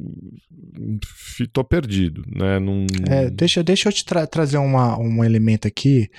tô 1.51 1.63
perdido, 1.63 2.23
né? 2.27 2.59
Num... 2.59 2.85
É, 3.07 3.29
deixa, 3.29 3.63
deixa 3.63 3.89
eu 3.89 3.93
te 3.93 4.05
tra 4.05 4.27
trazer 4.27 4.57
uma, 4.57 4.97
um 4.97 5.23
elemento 5.23 5.67
aqui, 5.67 6.09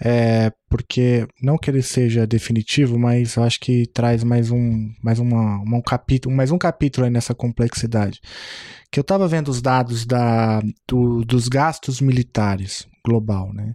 é, 0.00 0.52
porque 0.68 1.26
não 1.42 1.58
que 1.58 1.70
ele 1.70 1.82
seja 1.82 2.26
definitivo, 2.26 2.98
mas 2.98 3.36
eu 3.36 3.42
acho 3.42 3.60
que 3.60 3.86
traz 3.86 4.24
mais 4.24 4.50
um, 4.50 4.90
mais 5.02 5.18
uma, 5.18 5.58
um 5.60 5.82
capítulo, 5.82 6.34
mais 6.34 6.50
um 6.50 6.58
capítulo 6.58 7.08
nessa 7.10 7.34
complexidade. 7.34 8.20
Que 8.90 8.98
eu 8.98 9.02
estava 9.02 9.28
vendo 9.28 9.48
os 9.48 9.60
dados 9.60 10.06
da, 10.06 10.62
do, 10.88 11.24
dos 11.24 11.48
gastos 11.48 12.00
militares 12.00 12.86
global, 13.04 13.52
né? 13.52 13.74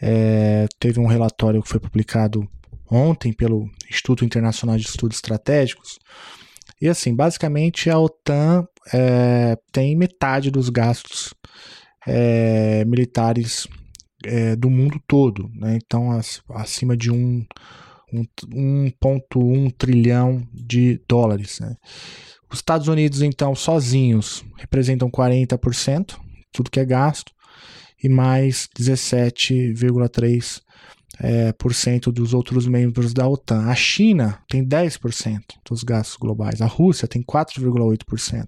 É, 0.00 0.66
teve 0.78 1.00
um 1.00 1.06
relatório 1.06 1.62
que 1.62 1.68
foi 1.68 1.80
publicado 1.80 2.48
ontem 2.90 3.32
pelo 3.32 3.68
Instituto 3.90 4.24
Internacional 4.24 4.76
de 4.76 4.86
Estudos 4.86 5.16
Estratégicos 5.16 5.98
e 6.80 6.88
assim, 6.88 7.14
basicamente 7.14 7.88
a 7.90 7.98
OTAN 7.98 8.66
é, 8.92 9.56
tem 9.72 9.96
metade 9.96 10.50
dos 10.50 10.68
gastos 10.68 11.32
é, 12.06 12.84
militares 12.84 13.66
é, 14.24 14.56
do 14.56 14.68
mundo 14.70 15.00
todo, 15.06 15.50
né? 15.54 15.78
então 15.82 16.10
acima 16.50 16.96
de 16.96 17.10
um, 17.10 17.44
um 18.54 18.90
1,1 18.90 19.72
trilhão 19.76 20.46
de 20.52 21.00
dólares. 21.08 21.60
Né? 21.60 21.76
Os 22.50 22.58
Estados 22.58 22.88
Unidos, 22.88 23.22
então, 23.22 23.54
sozinhos, 23.54 24.44
representam 24.56 25.10
40%, 25.10 26.16
tudo 26.52 26.70
que 26.70 26.80
é 26.80 26.84
gasto, 26.84 27.32
e 28.02 28.08
mais 28.08 28.68
17,3% 28.78 30.62
é, 31.20 31.52
por 31.52 31.74
cento 31.74 32.10
dos 32.10 32.34
outros 32.34 32.66
membros 32.66 33.12
da 33.12 33.28
OTAN. 33.28 33.66
A 33.66 33.74
China 33.74 34.38
tem 34.48 34.64
10% 34.64 35.40
dos 35.68 35.82
gastos 35.82 36.16
globais, 36.16 36.60
a 36.60 36.66
Rússia 36.66 37.06
tem 37.06 37.22
4,8%. 37.22 38.46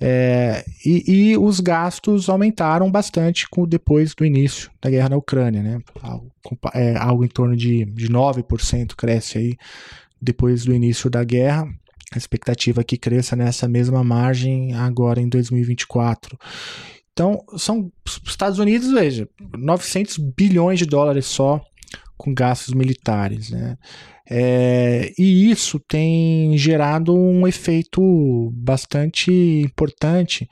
É, 0.00 0.64
e, 0.84 1.30
e, 1.30 1.36
os 1.36 1.60
gastos 1.60 2.28
aumentaram 2.28 2.90
bastante 2.90 3.48
com, 3.48 3.66
depois 3.66 4.14
do 4.14 4.24
início 4.24 4.70
da 4.80 4.90
guerra 4.90 5.10
na 5.10 5.16
Ucrânia, 5.16 5.62
né? 5.62 5.80
Algo, 6.02 6.32
é, 6.74 6.96
algo 6.96 7.24
em 7.24 7.28
torno 7.28 7.56
de, 7.56 7.84
de 7.84 8.08
9% 8.08 8.94
cresce 8.96 9.38
aí 9.38 9.56
depois 10.20 10.64
do 10.64 10.74
início 10.74 11.08
da 11.08 11.22
guerra. 11.22 11.68
A 12.12 12.18
expectativa 12.18 12.82
é 12.82 12.84
que 12.84 12.98
cresça 12.98 13.34
nessa 13.34 13.66
mesma 13.66 14.04
margem 14.04 14.74
agora 14.74 15.20
em 15.20 15.28
2024. 15.28 16.36
Então, 17.12 17.44
são 17.56 17.92
os 18.06 18.20
Estados 18.26 18.58
Unidos, 18.58 18.90
veja, 18.90 19.28
900 19.56 20.16
bilhões 20.16 20.78
de 20.78 20.86
dólares 20.86 21.26
só 21.26 21.62
com 22.16 22.32
gastos 22.32 22.72
militares, 22.72 23.50
né? 23.50 23.76
É, 24.30 25.12
e 25.18 25.50
isso 25.50 25.78
tem 25.80 26.56
gerado 26.56 27.14
um 27.14 27.46
efeito 27.46 28.50
bastante 28.54 29.30
importante 29.30 30.48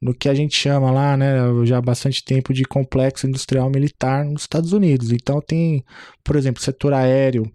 no 0.00 0.14
que 0.14 0.28
a 0.28 0.34
gente 0.34 0.56
chama 0.56 0.90
lá, 0.90 1.16
né, 1.16 1.36
já 1.64 1.76
há 1.76 1.82
bastante 1.82 2.24
tempo 2.24 2.54
de 2.54 2.64
complexo 2.64 3.26
industrial 3.26 3.68
militar 3.68 4.24
nos 4.24 4.42
Estados 4.42 4.72
Unidos. 4.72 5.12
Então 5.12 5.42
tem, 5.42 5.84
por 6.24 6.36
exemplo, 6.36 6.62
setor 6.62 6.94
aéreo 6.94 7.50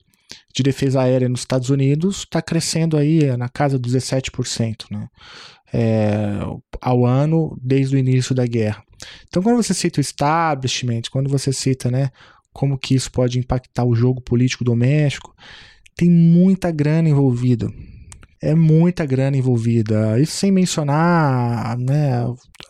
de 0.54 0.62
defesa 0.64 1.02
aérea 1.02 1.28
nos 1.28 1.42
Estados 1.42 1.70
Unidos 1.70 2.20
está 2.20 2.42
crescendo 2.42 2.98
aí 2.98 3.36
na 3.38 3.50
casa 3.50 3.80
dos 3.80 3.94
17%, 3.94 4.86
né? 4.92 5.08
É, 5.78 6.40
ao 6.80 7.06
ano 7.06 7.58
desde 7.62 7.98
o 7.98 8.00
início 8.00 8.34
da 8.34 8.46
guerra. 8.46 8.82
Então, 9.28 9.44
quando 9.44 9.62
você 9.62 9.74
cita 9.74 10.00
o 10.00 10.02
establishment, 10.02 11.02
quando 11.12 11.30
você 11.30 11.52
cita 11.52 11.92
né, 11.92 12.12
como 12.54 12.78
que 12.78 12.96
isso 12.96 13.12
pode 13.12 13.38
impactar 13.38 13.84
o 13.84 13.94
jogo 13.94 14.22
político 14.22 14.64
doméstico, 14.64 15.36
tem 15.96 16.10
muita 16.10 16.72
grana 16.72 17.10
envolvida. 17.10 17.70
é 18.42 18.54
muita 18.56 19.06
grana 19.06 19.36
envolvida. 19.38 20.20
Isso 20.20 20.34
sem 20.34 20.52
mencionar 20.52 21.78
né, 21.78 22.24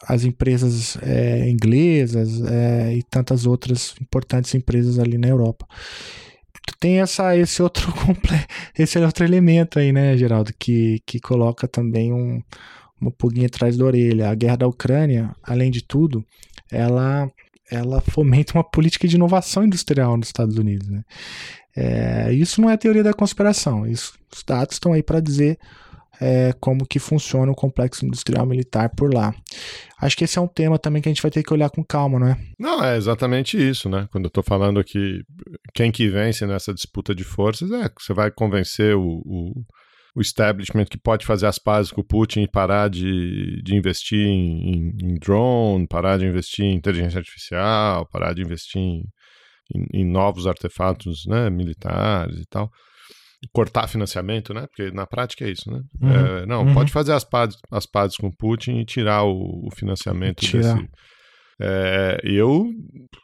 as 0.08 0.24
empresas 0.24 0.97
é, 1.03 1.49
inglesas 1.49 2.41
é, 2.43 2.95
e 2.95 3.03
tantas 3.03 3.45
outras 3.45 3.93
importantes 4.01 4.56
empresas 4.56 4.97
ali 4.99 5.18
na 5.18 5.28
Europa. 5.28 5.68
Tem 6.80 6.99
essa, 7.01 7.38
esse, 7.38 7.62
outro, 7.62 7.93
esse 8.78 8.97
outro 8.99 9.24
elemento 9.24 9.78
aí, 9.80 9.91
né, 9.91 10.18
Geraldo, 10.18 10.51
que, 10.58 11.01
que 11.06 11.20
coloca 11.20 11.68
também 11.68 12.14
um, 12.14 12.41
uma 13.00 13.12
pulguinha 13.12 13.48
atrás 13.48 13.78
da 13.78 13.86
orelha. 13.86 14.30
A 14.30 14.36
guerra 14.36 14.58
da 14.58 14.68
Ucrânia, 14.68 15.36
além 15.43 15.72
de 15.72 15.84
tudo, 15.84 16.26
ela, 16.72 17.30
ela 17.70 18.02
fomenta 18.02 18.54
uma 18.54 18.64
política 18.64 19.08
de 19.08 19.16
inovação 19.16 19.64
industrial 19.64 20.18
nos 20.18 20.28
Estados 20.28 20.58
Unidos. 20.58 20.88
Né? 20.88 21.04
É, 21.76 22.34
isso 22.34 22.62
não 22.62 22.70
é 22.70 22.78
teoria 22.78 23.04
da 23.04 23.14
conspiração. 23.14 23.86
Isso, 23.86 24.14
os 24.34 24.43
dados 24.43 24.76
estão 24.76 24.93
aí 24.93 25.04
para 25.04 25.20
dizer 25.20 25.60
é, 26.20 26.54
como 26.60 26.86
que 26.86 27.00
funciona 27.00 27.52
o 27.52 27.56
complexo 27.56 28.06
industrial 28.06 28.46
militar 28.46 28.89
por 28.96 29.14
lá. 29.14 29.34
Acho 30.00 30.16
que 30.16 30.24
esse 30.24 30.38
é 30.38 30.41
um 30.41 30.48
tema 30.48 30.78
também 30.78 31.02
que 31.02 31.10
a 31.10 31.12
gente 31.12 31.22
vai 31.22 31.32
ter 31.32 31.43
que 31.43 31.54
olhar 31.54 31.70
com 31.70 31.84
calma, 31.84 32.20
não 32.20 32.28
é? 32.28 32.38
Não, 32.60 32.84
é 32.84 32.98
exatamente 32.98 33.58
isso, 33.58 33.89
né? 33.89 34.08
Quando 34.12 34.26
eu 34.26 34.30
estou 34.30 34.43
falando 34.43 34.80
aqui, 34.80 35.24
quem 35.74 35.91
que 35.91 36.10
vence 36.10 36.46
nessa 36.46 36.74
disputa 36.74 37.14
de 37.14 37.24
forças 37.24 37.72
é 37.72 37.89
você 37.98 38.14
vai 38.14 38.32
convencer 38.32 38.96
o, 38.96 39.22
o, 39.26 39.66
o 40.16 40.22
establishment 40.22 40.86
que 40.86 40.97
pode 40.97 41.26
fazer 41.26 41.45
as 41.45 41.59
pazes 41.59 41.91
com 41.91 42.01
o 42.01 42.05
Putin 42.05 42.41
e 42.41 42.47
parar 42.47 42.89
de, 42.89 43.61
de 43.61 43.76
investir 43.76 44.26
em, 44.26 44.70
em, 44.70 44.93
em 45.03 45.16
drone, 45.16 45.88
parar 45.88 46.18
de 46.18 46.26
investir 46.26 46.66
em 46.66 46.76
inteligência 46.76 47.18
artificial, 47.20 48.07
parar 48.09 48.34
de 48.34 48.41
investir 48.41 48.82
em 48.82 49.03
em, 49.93 50.05
novos 50.05 50.45
artefatos 50.47 51.26
né, 51.28 51.49
militares 51.49 52.39
e 52.39 52.45
tal 52.45 52.70
cortar 53.53 53.88
financiamento, 53.88 54.55
né? 54.55 54.66
Porque 54.66 54.89
na 54.91 55.05
prática 55.05 55.45
é 55.45 55.51
isso, 55.51 55.70
né? 55.70 55.80
Uhum, 56.01 56.09
é, 56.09 56.45
não, 56.47 56.66
uhum. 56.66 56.74
pode 56.74 56.91
fazer 56.91 57.13
as 57.13 57.24
pazes, 57.24 57.55
as 57.70 57.86
pazes 57.86 58.18
com 58.18 58.32
Putin 58.32 58.80
e 58.80 58.86
tirar 58.86 59.24
o, 59.24 59.68
o 59.68 59.70
financiamento 59.76 60.39
tirar. 60.39 60.74
desse. 60.76 60.89
É, 61.61 62.18
eu 62.24 62.66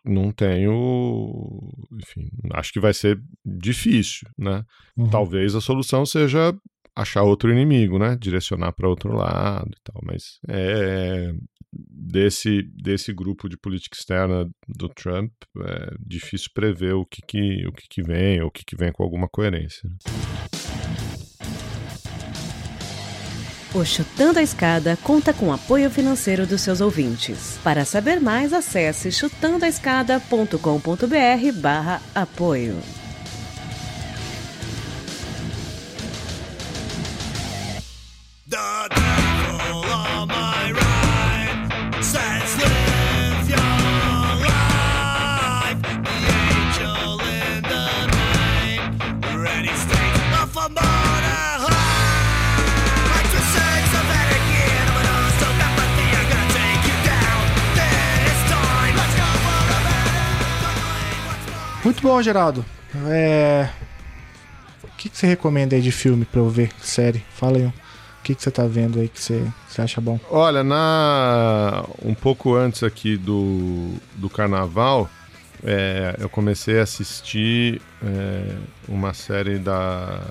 não 0.06 0.32
tenho, 0.32 1.60
enfim, 2.00 2.28
acho 2.54 2.72
que 2.72 2.80
vai 2.80 2.94
ser 2.94 3.20
difícil, 3.44 4.28
né? 4.38 4.64
Uhum. 4.96 5.10
Talvez 5.10 5.56
a 5.56 5.62
solução 5.62 6.06
seja 6.06 6.54
achar 6.96 7.24
outro 7.24 7.52
inimigo, 7.52 7.98
né? 7.98 8.18
Direcionar 8.20 8.74
para 8.74 8.90
outro 8.90 9.16
lado 9.16 9.72
e 9.72 9.82
tal. 9.84 10.02
Mas 10.04 10.40
é, 10.48 11.34
desse, 11.72 12.64
desse 12.76 13.14
grupo 13.14 13.48
de 13.48 13.58
política 13.58 13.98
externa 13.98 14.50
do 14.68 14.90
Trump, 14.90 15.32
é 15.58 15.96
difícil 16.00 16.50
prever 16.54 16.94
o 16.94 17.06
que, 17.06 17.22
que, 17.22 17.68
o 17.68 17.72
que, 17.72 17.88
que 17.90 18.04
vem, 18.04 18.42
ou 18.42 18.48
o 18.48 18.52
que, 18.52 18.66
que 18.66 18.76
vem 18.76 18.92
com 18.92 19.04
alguma 19.04 19.28
coerência. 19.28 19.90
Né? 19.90 19.96
O 23.74 23.86
Chutando 23.86 24.38
a 24.38 24.44
Escada 24.44 24.98
conta 24.98 25.34
com 25.34 25.54
apoio 25.54 25.90
financeiro 25.90 26.46
dos 26.46 26.60
seus 26.60 26.82
ouvintes. 26.82 27.58
Para 27.64 27.86
saber 27.86 28.20
mais, 28.20 28.52
acesse 28.52 29.14
chutandoaescada.com.br 29.14 31.62
barra 31.62 32.02
apoio. 32.14 32.76
Muito 61.84 62.02
bom, 62.04 62.22
Geraldo. 62.22 62.66
É... 63.08 63.70
O 64.84 64.88
que, 64.98 65.10
você 65.12 65.28
recomenda 65.28 65.76
aí 65.76 65.82
de 65.82 65.92
filme 65.92 66.26
pra 66.26 66.40
eu 66.40 66.50
ver? 66.50 66.72
Série? 66.80 67.24
Fala 67.34 67.58
aí. 67.58 67.74
O 68.22 68.24
que, 68.24 68.36
que 68.36 68.44
você 68.44 68.52
tá 68.52 68.68
vendo 68.68 69.00
aí 69.00 69.08
que 69.08 69.20
você, 69.20 69.44
você 69.68 69.82
acha 69.82 70.00
bom? 70.00 70.20
Olha, 70.30 70.64
na 70.64 71.84
um 72.06 72.14
pouco 72.14 72.54
antes 72.54 72.84
aqui 72.84 73.18
do, 73.18 73.96
do 74.16 74.30
carnaval, 74.30 75.10
é, 75.64 76.18
eu 76.20 76.30
comecei 76.30 76.80
a 76.80 76.84
assistir 76.84 77.82
é, 78.04 78.56
uma 78.88 79.12
série 79.16 79.58
da, 79.58 80.22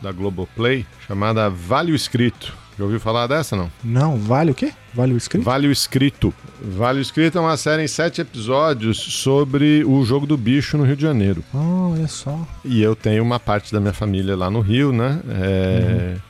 da 0.00 0.12
Globoplay 0.12 0.86
chamada 1.08 1.50
Vale 1.50 1.90
o 1.90 1.94
Escrito. 1.96 2.54
Já 2.78 2.84
ouviu 2.84 3.00
falar 3.00 3.26
dessa, 3.26 3.56
não? 3.56 3.70
Não, 3.82 4.16
vale 4.16 4.52
o 4.52 4.54
quê? 4.54 4.72
Vale 4.94 5.12
o 5.12 5.16
escrito? 5.16 5.44
Vale 5.44 5.66
o 5.66 5.72
escrito. 5.72 6.32
Vale 6.62 6.98
o 6.98 7.02
escrito 7.02 7.36
é 7.36 7.40
uma 7.40 7.56
série 7.58 7.82
em 7.82 7.88
sete 7.88 8.22
episódios 8.22 8.96
sobre 8.96 9.84
o 9.84 10.02
jogo 10.02 10.24
do 10.24 10.34
bicho 10.34 10.78
no 10.78 10.84
Rio 10.84 10.96
de 10.96 11.02
Janeiro. 11.02 11.44
Oh, 11.52 11.92
olha 11.92 12.08
só. 12.08 12.40
E 12.64 12.80
eu 12.80 12.96
tenho 12.96 13.22
uma 13.22 13.38
parte 13.38 13.70
da 13.70 13.80
minha 13.80 13.92
família 13.92 14.34
lá 14.34 14.50
no 14.50 14.60
Rio, 14.60 14.92
né? 14.92 15.20
É... 15.28 16.12
Uhum. 16.14 16.29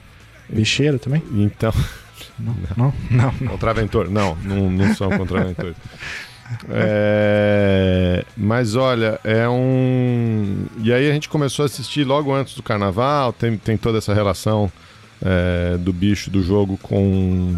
Bicheiro 0.53 0.99
também? 0.99 1.23
Então. 1.33 1.73
Não, 2.39 2.55
não, 2.77 2.95
não. 3.11 3.35
não. 3.41 3.49
Contraventor. 3.49 4.11
Não, 4.11 4.37
não, 4.43 4.71
não 4.71 4.95
são 4.95 5.11
contraventores. 5.11 5.77
É, 6.69 8.25
mas 8.37 8.75
olha, 8.75 9.21
é 9.23 9.49
um. 9.49 10.67
E 10.83 10.93
aí 10.93 11.09
a 11.09 11.13
gente 11.13 11.29
começou 11.29 11.63
a 11.63 11.67
assistir 11.67 12.03
logo 12.03 12.35
antes 12.35 12.57
do 12.57 12.63
carnaval, 12.63 13.33
tem, 13.33 13.57
tem 13.57 13.77
toda 13.77 13.99
essa 13.99 14.13
relação 14.13 14.71
é, 15.23 15.77
do 15.79 15.93
bicho 15.93 16.31
do 16.31 16.43
jogo 16.43 16.77
com, 16.79 17.57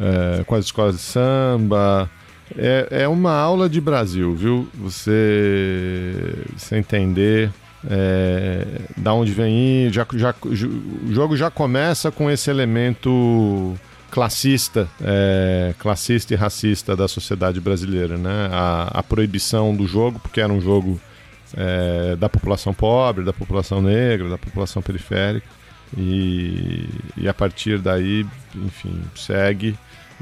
é, 0.00 0.44
com 0.44 0.54
as 0.54 0.66
escolas 0.66 0.96
de 0.96 1.02
samba. 1.02 2.08
É, 2.56 2.86
é 2.90 3.08
uma 3.08 3.32
aula 3.32 3.68
de 3.68 3.80
Brasil, 3.80 4.34
viu? 4.34 4.68
Você, 4.74 6.12
você 6.56 6.76
entender 6.76 7.50
é, 7.90 8.64
da 8.96 9.12
onde 9.12 9.32
vem 9.32 9.92
já, 9.92 10.06
já, 10.14 10.34
o 10.42 11.12
jogo 11.12 11.36
já 11.36 11.50
começa 11.50 12.10
com 12.10 12.30
esse 12.30 12.50
elemento 12.50 13.74
classista, 14.10 14.88
é, 15.02 15.74
classista 15.78 16.32
e 16.32 16.36
racista 16.36 16.94
da 16.94 17.08
sociedade 17.08 17.60
brasileira, 17.60 18.16
né? 18.16 18.48
A, 18.52 19.00
a 19.00 19.02
proibição 19.02 19.74
do 19.74 19.86
jogo, 19.86 20.20
porque 20.20 20.40
era 20.40 20.52
um 20.52 20.60
jogo 20.60 21.00
é, 21.56 22.14
da 22.16 22.28
população 22.28 22.72
pobre, 22.72 23.24
da 23.24 23.32
população 23.32 23.82
negra, 23.82 24.28
da 24.28 24.38
população 24.38 24.80
periférica. 24.80 25.46
E, 25.96 26.88
e 27.16 27.28
a 27.28 27.34
partir 27.34 27.78
daí, 27.78 28.26
enfim, 28.54 29.02
segue 29.14 29.76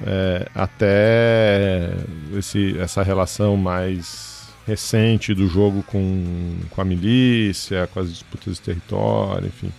é, 0.06 0.48
até 0.54 1.90
esse, 2.36 2.78
essa 2.78 3.02
relação 3.02 3.56
mais 3.56 4.31
recente 4.66 5.34
do 5.34 5.48
jogo 5.48 5.82
com, 5.82 6.56
com 6.70 6.80
a 6.80 6.84
milícia, 6.84 7.88
com 7.92 8.00
as 8.00 8.08
disputas 8.10 8.54
de 8.54 8.60
território, 8.60 9.46
enfim. 9.46 9.72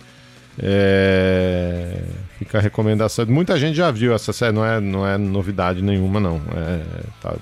É, 0.58 2.02
fica 2.38 2.58
a 2.58 2.60
recomendação. 2.60 3.26
Muita 3.26 3.58
gente 3.58 3.76
já 3.76 3.90
viu 3.90 4.14
essa 4.14 4.32
série, 4.32 4.52
não 4.52 4.64
é, 4.64 4.80
não 4.80 5.06
é 5.06 5.18
novidade 5.18 5.82
nenhuma, 5.82 6.20
não. 6.20 6.40
É, 6.56 6.82
tá, 7.20 7.34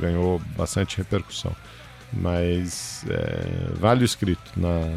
ganhou 0.00 0.40
bastante 0.56 0.96
repercussão. 0.96 1.52
Mas 2.12 3.04
é, 3.08 3.72
vale 3.78 4.02
o 4.02 4.04
escrito 4.04 4.52
na, 4.56 4.96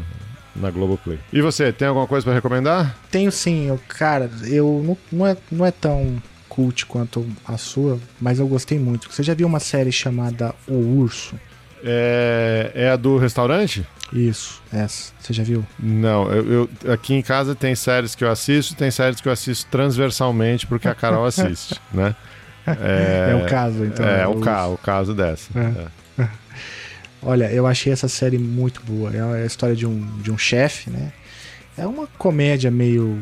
na 0.54 0.70
Globoplay. 0.70 1.18
E 1.32 1.40
você, 1.40 1.72
tem 1.72 1.88
alguma 1.88 2.06
coisa 2.06 2.24
para 2.24 2.34
recomendar? 2.34 2.96
Tenho 3.10 3.30
sim, 3.30 3.68
eu, 3.68 3.80
cara, 3.88 4.30
eu 4.44 4.82
não, 4.84 4.98
não, 5.12 5.26
é, 5.26 5.36
não 5.50 5.66
é 5.66 5.70
tão 5.70 6.20
cult 6.56 6.86
quanto 6.86 7.26
a 7.46 7.58
sua, 7.58 8.00
mas 8.18 8.38
eu 8.38 8.48
gostei 8.48 8.78
muito. 8.78 9.12
Você 9.12 9.22
já 9.22 9.34
viu 9.34 9.46
uma 9.46 9.60
série 9.60 9.92
chamada 9.92 10.54
O 10.66 10.74
Urso? 10.74 11.38
É, 11.84 12.72
é 12.74 12.90
a 12.90 12.96
do 12.96 13.18
restaurante? 13.18 13.86
Isso, 14.10 14.62
essa. 14.72 15.12
Você 15.20 15.34
já 15.34 15.42
viu? 15.42 15.64
Não, 15.78 16.32
eu, 16.32 16.70
eu, 16.82 16.92
aqui 16.92 17.12
em 17.12 17.20
casa 17.20 17.54
tem 17.54 17.74
séries 17.74 18.14
que 18.14 18.24
eu 18.24 18.30
assisto, 18.30 18.74
tem 18.74 18.90
séries 18.90 19.20
que 19.20 19.28
eu 19.28 19.32
assisto 19.32 19.66
transversalmente 19.70 20.66
porque 20.66 20.88
a 20.88 20.94
Carol 20.94 21.26
assiste, 21.26 21.78
né? 21.92 22.16
É, 22.66 23.28
é 23.32 23.34
o 23.44 23.46
caso, 23.46 23.84
então. 23.84 24.06
É, 24.06 24.22
é 24.22 24.26
o, 24.26 24.40
ca, 24.40 24.66
o 24.68 24.78
caso 24.78 25.14
dessa. 25.14 25.50
É. 25.58 26.22
É. 26.22 26.28
Olha, 27.22 27.52
eu 27.52 27.66
achei 27.66 27.92
essa 27.92 28.08
série 28.08 28.38
muito 28.38 28.80
boa. 28.82 29.14
É 29.14 29.42
a 29.42 29.46
história 29.46 29.76
de 29.76 29.86
um, 29.86 30.00
de 30.22 30.30
um 30.30 30.38
chefe, 30.38 30.90
né? 30.90 31.12
É 31.76 31.86
uma 31.86 32.06
comédia 32.18 32.70
meio. 32.70 33.20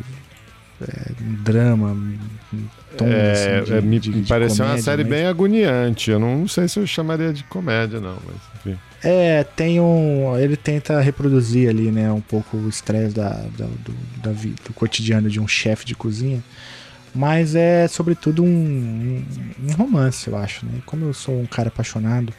É, 0.83 1.12
um 1.22 1.35
drama, 1.43 1.93
um 1.93 2.66
tom 2.97 3.07
é, 3.07 3.33
assim, 3.33 3.64
de, 3.64 3.75
é, 3.75 3.81
me, 3.81 4.01
de, 4.01 4.11
de 4.11 4.29
pareceu 4.29 4.64
comédia, 4.64 4.77
uma 4.77 4.83
série 4.83 5.05
mas... 5.05 5.12
bem 5.12 5.27
agoniante. 5.27 6.11
Eu 6.11 6.18
não 6.18 6.49
sei 6.49 6.68
se 6.68 6.79
eu 6.79 6.87
chamaria 6.87 7.33
de 7.33 7.45
comédia, 7.45 8.01
não, 8.01 8.18
mas 8.27 8.37
enfim. 8.57 8.79
É, 9.03 9.45
tem 9.45 9.81
um. 9.81 10.37
Ele 10.39 10.57
tenta 10.57 11.01
reproduzir 11.01 11.68
ali, 11.68 11.91
né, 11.91 12.11
um 12.11 12.20
pouco 12.20 12.57
o 12.57 12.68
estresse 12.68 13.14
da, 13.14 13.31
da, 13.31 13.66
do, 13.66 13.95
da, 14.22 14.31
do 14.33 14.72
cotidiano 14.75 15.31
de 15.31 15.39
um 15.39 15.47
chefe 15.47 15.85
de 15.85 15.95
cozinha. 15.95 16.43
Mas 17.14 17.55
é 17.55 17.87
sobretudo 17.87 18.43
um, 18.43 18.47
um, 18.49 19.25
um 19.68 19.72
romance, 19.75 20.27
eu 20.27 20.37
acho, 20.37 20.66
né? 20.66 20.81
Como 20.85 21.05
eu 21.05 21.14
sou 21.14 21.41
um 21.41 21.47
cara 21.47 21.68
apaixonado 21.68 22.33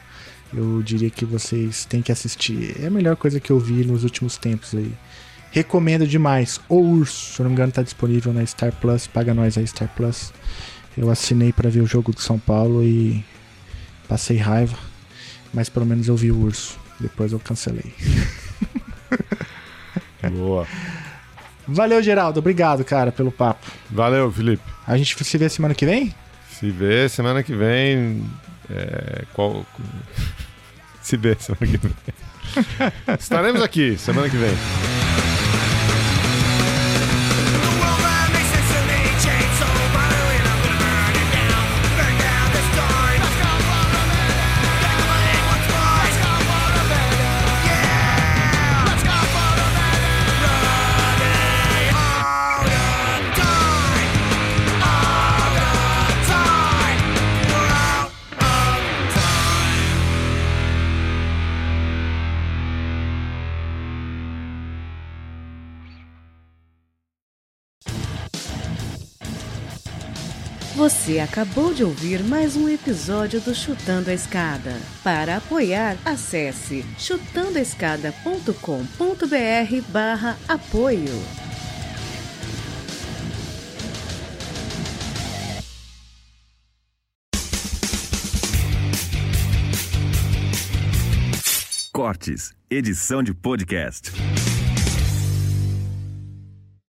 eu 0.53 0.81
diria 0.81 1.09
que 1.09 1.25
vocês 1.25 1.85
têm 1.85 2.01
que 2.01 2.11
assistir. 2.11 2.75
É 2.81 2.87
a 2.87 2.91
melhor 2.91 3.15
coisa 3.15 3.39
que 3.39 3.51
eu 3.51 3.59
vi 3.59 3.85
nos 3.85 4.03
últimos 4.03 4.37
tempos 4.37 4.73
aí. 4.73 4.91
Recomendo 5.55 6.05
demais. 6.05 6.59
O 6.67 6.75
Urso, 6.75 7.33
se 7.33 7.39
eu 7.39 7.45
não 7.45 7.49
me 7.49 7.55
engano, 7.55 7.71
tá 7.71 7.81
disponível 7.81 8.33
na 8.33 8.45
Star 8.45 8.73
Plus. 8.73 9.07
Paga 9.07 9.33
nós 9.33 9.57
aí, 9.57 9.65
Star 9.65 9.87
Plus. 9.95 10.33
Eu 10.97 11.09
assinei 11.09 11.53
para 11.53 11.69
ver 11.69 11.79
o 11.79 11.87
jogo 11.87 12.13
de 12.13 12.21
São 12.21 12.37
Paulo 12.37 12.83
e 12.83 13.23
passei 14.05 14.35
raiva. 14.35 14.77
Mas 15.53 15.69
pelo 15.69 15.85
menos 15.85 16.09
eu 16.09 16.15
vi 16.17 16.29
o 16.29 16.37
Urso. 16.37 16.77
Depois 16.99 17.31
eu 17.31 17.39
cancelei. 17.39 17.93
Boa. 20.29 20.67
Valeu, 21.65 22.03
Geraldo. 22.03 22.39
Obrigado, 22.39 22.83
cara, 22.83 23.13
pelo 23.13 23.31
papo. 23.31 23.65
Valeu, 23.89 24.29
Felipe. 24.29 24.63
A 24.85 24.97
gente 24.97 25.23
se 25.23 25.37
vê 25.37 25.47
semana 25.47 25.73
que 25.73 25.85
vem? 25.85 26.13
Se 26.51 26.69
vê 26.69 27.07
semana 27.07 27.41
que 27.41 27.55
vem. 27.55 28.25
É, 28.69 29.23
qual... 29.31 29.65
Se 31.01 31.15
vê 31.15 31.37
semana 31.39 31.65
que 31.65 31.77
vem. 31.77 31.95
Estaremos 33.17 33.61
aqui 33.61 33.97
semana 33.97 34.29
que 34.29 34.35
vem. 34.35 34.55
Você 71.05 71.19
acabou 71.19 71.71
de 71.71 71.83
ouvir 71.83 72.23
mais 72.23 72.55
um 72.55 72.67
episódio 72.67 73.39
do 73.39 73.53
Chutando 73.53 74.09
a 74.09 74.13
Escada. 74.15 74.75
Para 75.03 75.37
apoiar, 75.37 75.95
acesse 76.03 76.83
chutandoaescada.com.br 76.97 79.81
barra 79.89 80.35
apoio. 80.47 81.13
Cortes, 91.93 92.51
edição 92.67 93.21
de 93.21 93.31
podcast. 93.31 94.11